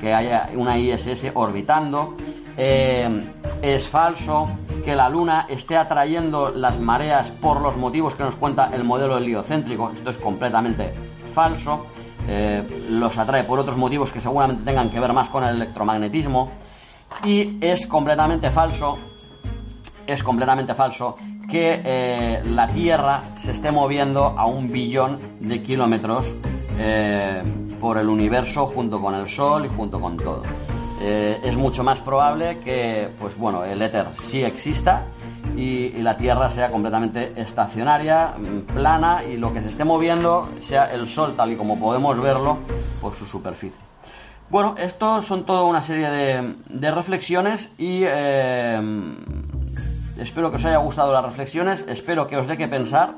que 0.00 0.14
haya 0.14 0.48
una 0.54 0.78
ISS 0.78 1.26
orbitando 1.34 2.14
eh, 2.56 3.32
es 3.62 3.88
falso 3.88 4.50
que 4.84 4.94
la 4.94 5.08
Luna 5.08 5.46
esté 5.48 5.76
atrayendo 5.76 6.50
las 6.50 6.78
mareas 6.78 7.30
por 7.30 7.60
los 7.60 7.76
motivos 7.76 8.14
que 8.14 8.22
nos 8.22 8.36
cuenta 8.36 8.70
el 8.72 8.84
modelo 8.84 9.18
heliocéntrico. 9.18 9.90
Esto 9.90 10.10
es 10.10 10.18
completamente 10.18 10.92
falso. 11.32 11.86
Eh, 12.28 12.86
los 12.90 13.18
atrae 13.18 13.44
por 13.44 13.58
otros 13.58 13.76
motivos 13.76 14.12
que 14.12 14.20
seguramente 14.20 14.62
tengan 14.64 14.90
que 14.90 15.00
ver 15.00 15.12
más 15.12 15.28
con 15.28 15.44
el 15.44 15.56
electromagnetismo. 15.56 16.50
Y 17.24 17.58
es 17.60 17.86
completamente 17.86 18.50
falso, 18.50 18.98
es 20.06 20.22
completamente 20.22 20.74
falso 20.74 21.16
que 21.50 21.82
eh, 21.84 22.42
la 22.44 22.66
Tierra 22.68 23.22
se 23.38 23.50
esté 23.50 23.70
moviendo 23.70 24.34
a 24.38 24.46
un 24.46 24.70
billón 24.70 25.18
de 25.40 25.62
kilómetros 25.62 26.32
por 27.80 27.98
el 27.98 28.08
universo 28.08 28.66
junto 28.66 29.00
con 29.00 29.14
el 29.14 29.28
Sol 29.28 29.64
y 29.66 29.68
junto 29.68 30.00
con 30.00 30.16
todo. 30.16 30.42
Eh, 31.00 31.40
es 31.42 31.56
mucho 31.56 31.82
más 31.82 32.00
probable 32.00 32.60
que, 32.60 33.10
pues 33.18 33.36
bueno, 33.36 33.64
el 33.64 33.82
éter 33.82 34.06
sí 34.16 34.42
exista 34.42 35.06
y, 35.56 35.90
la 36.02 36.16
Tierra 36.16 36.48
sea 36.50 36.70
completamente 36.70 37.32
estacionaria, 37.36 38.34
mm, 38.36 38.60
plana 38.72 39.24
y 39.24 39.36
lo 39.36 39.52
que 39.52 39.60
se 39.60 39.68
esté 39.68 39.84
moviendo 39.84 40.50
sea 40.60 40.86
el 40.92 41.06
Sol 41.06 41.34
tal 41.36 41.52
y 41.52 41.56
como 41.56 41.78
podemos 41.78 42.20
verlo 42.20 42.58
por 43.00 43.14
su 43.14 43.26
superficie. 43.26 43.80
Bueno, 44.50 44.76
esto 44.78 45.22
son 45.22 45.44
toda 45.44 45.62
una 45.62 45.80
serie 45.80 46.10
de, 46.10 46.90
reflexiones 46.90 47.70
y 47.78 48.02
eh, 48.04 48.80
espero 50.18 50.50
que 50.50 50.56
os 50.56 50.64
haya 50.64 50.76
gustado 50.76 51.12
las 51.12 51.24
reflexiones, 51.24 51.84
espero 51.88 52.26
que 52.26 52.36
os 52.36 52.46
dé 52.46 52.56
que 52.56 52.68
pensar. 52.68 53.14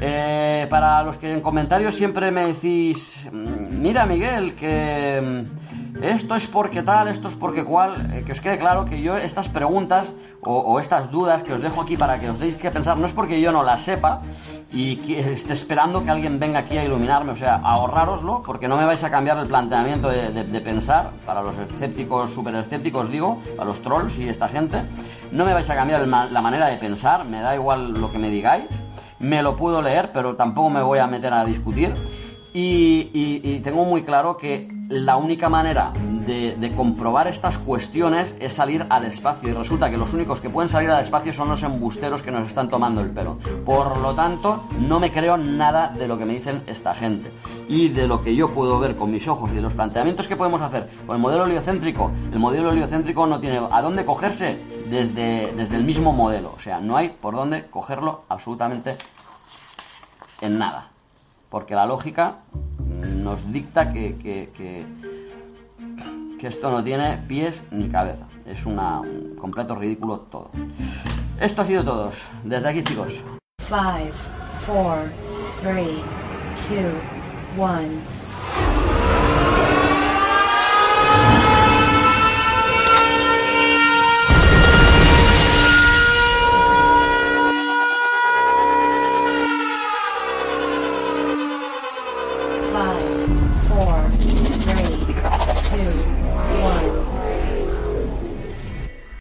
Eh, 0.00 0.66
para 0.70 1.02
los 1.02 1.16
que 1.16 1.32
en 1.32 1.40
comentarios 1.40 1.94
siempre 1.94 2.30
me 2.30 2.46
decís, 2.46 3.16
"Mm, 3.30 3.80
mira 3.82 4.06
Miguel, 4.06 4.54
que 4.54 5.20
mm, 5.22 6.02
esto 6.02 6.34
es 6.34 6.46
porque 6.46 6.82
tal, 6.82 7.08
esto 7.08 7.28
es 7.28 7.34
porque 7.34 7.64
cual, 7.64 8.10
eh, 8.12 8.22
que 8.24 8.32
os 8.32 8.40
quede 8.40 8.58
claro 8.58 8.84
que 8.84 9.02
yo 9.02 9.16
estas 9.16 9.48
preguntas 9.48 10.14
o, 10.44 10.80
estas 10.80 11.12
dudas 11.12 11.44
que 11.44 11.52
os 11.52 11.60
dejo 11.60 11.80
aquí 11.80 11.96
para 11.96 12.18
que 12.18 12.28
os 12.28 12.38
deis 12.38 12.56
que 12.56 12.70
pensar, 12.70 12.96
no 12.96 13.06
es 13.06 13.12
porque 13.12 13.40
yo 13.40 13.52
no 13.52 13.62
las 13.62 13.82
sepa 13.82 14.22
y 14.72 14.96
que 14.96 15.34
esté 15.34 15.52
esperando 15.52 16.02
que 16.02 16.10
alguien 16.10 16.40
venga 16.40 16.60
aquí 16.60 16.76
a 16.76 16.84
iluminarme, 16.84 17.30
o 17.30 17.36
sea, 17.36 17.60
ahorrároslo 17.62 18.42
porque 18.42 18.66
no 18.66 18.76
me 18.76 18.84
vais 18.84 19.04
a 19.04 19.10
cambiar 19.10 19.38
el 19.38 19.46
planteamiento 19.46 20.08
de, 20.08 20.60
pensar, 20.60 21.10
para 21.24 21.42
los 21.42 21.56
escépticos, 21.58 22.30
super 22.30 22.56
escépticos 22.56 23.08
digo, 23.08 23.40
para 23.56 23.68
los 23.68 23.82
trolls 23.82 24.18
y 24.18 24.28
esta 24.28 24.48
gente, 24.48 24.82
no 25.30 25.44
me 25.44 25.52
vais 25.52 25.70
a 25.70 25.76
cambiar 25.76 26.00
el 26.00 26.10
la 26.10 26.42
manera 26.42 26.66
de 26.66 26.76
pensar, 26.76 27.24
me 27.24 27.40
da 27.40 27.54
igual 27.54 27.92
lo 27.92 28.10
que 28.10 28.18
me 28.18 28.28
digáis, 28.28 28.66
me 29.22 29.40
lo 29.40 29.56
puedo 29.56 29.80
leer, 29.80 30.10
pero 30.12 30.36
tampoco 30.36 30.68
me 30.68 30.82
voy 30.82 30.98
a 30.98 31.06
meter 31.06 31.32
a 31.32 31.44
discutir. 31.44 31.92
Y, 32.54 33.60
tengo 33.60 33.84
muy 33.84 34.02
claro 34.02 34.36
que 34.36 34.68
la 34.90 35.16
única 35.16 35.48
manera 35.48 35.92
de, 36.26 36.54
de 36.56 36.74
comprobar 36.74 37.26
estas 37.28 37.56
cuestiones 37.56 38.36
es 38.40 38.52
salir 38.52 38.84
al 38.90 39.06
espacio. 39.06 39.48
Y 39.48 39.52
resulta 39.52 39.90
que 39.90 39.96
los 39.96 40.12
únicos 40.12 40.40
que 40.40 40.50
pueden 40.50 40.68
salir 40.68 40.90
al 40.90 41.00
espacio 41.00 41.32
son 41.32 41.48
los 41.48 41.62
embusteros 41.62 42.22
que 42.22 42.30
nos 42.30 42.46
están 42.46 42.68
tomando 42.68 43.00
el 43.00 43.10
pelo. 43.10 43.38
Por 43.64 43.96
lo 43.98 44.14
tanto, 44.14 44.64
no 44.78 45.00
me 45.00 45.10
creo 45.12 45.38
nada 45.38 45.88
de 45.96 46.06
lo 46.06 46.18
que 46.18 46.26
me 46.26 46.34
dicen 46.34 46.62
esta 46.66 46.92
gente. 46.92 47.30
Y 47.68 47.88
de 47.88 48.06
lo 48.06 48.22
que 48.22 48.34
yo 48.34 48.52
puedo 48.52 48.78
ver 48.78 48.96
con 48.96 49.10
mis 49.10 49.26
ojos 49.28 49.50
y 49.52 49.54
de 49.54 49.62
los 49.62 49.72
planteamientos 49.72 50.28
que 50.28 50.36
podemos 50.36 50.60
hacer 50.60 50.90
con 51.06 51.16
el 51.16 51.22
modelo 51.22 51.46
heliocéntrico. 51.46 52.10
El 52.32 52.38
modelo 52.38 52.70
heliocéntrico 52.70 53.26
no 53.26 53.40
tiene 53.40 53.62
a 53.70 53.80
dónde 53.80 54.04
cogerse 54.04 54.58
desde, 54.92 55.52
desde 55.56 55.76
el 55.76 55.84
mismo 55.84 56.12
modelo. 56.12 56.52
O 56.54 56.60
sea, 56.60 56.80
no 56.80 56.96
hay 56.96 57.08
por 57.08 57.34
dónde 57.34 57.66
cogerlo 57.66 58.24
absolutamente 58.28 58.96
en 60.40 60.58
nada. 60.58 60.90
Porque 61.48 61.74
la 61.74 61.86
lógica 61.86 62.36
nos 63.16 63.50
dicta 63.52 63.92
que, 63.92 64.18
que, 64.18 64.50
que, 64.54 64.86
esto 66.46 66.72
no 66.72 66.82
tiene 66.82 67.18
pies 67.28 67.62
ni 67.70 67.88
cabeza. 67.88 68.26
Es 68.44 68.66
un 68.66 69.36
completo 69.40 69.76
ridículo 69.76 70.18
todo. 70.18 70.50
Esto 71.40 71.62
ha 71.62 71.64
sido 71.64 71.84
todo. 71.84 72.10
Desde 72.42 72.68
aquí, 72.68 72.82
chicos. 72.82 73.14
Five, 73.60 74.10
four, 74.66 75.08
three, 75.62 76.02
two, 76.66 77.62
one. 77.62 78.21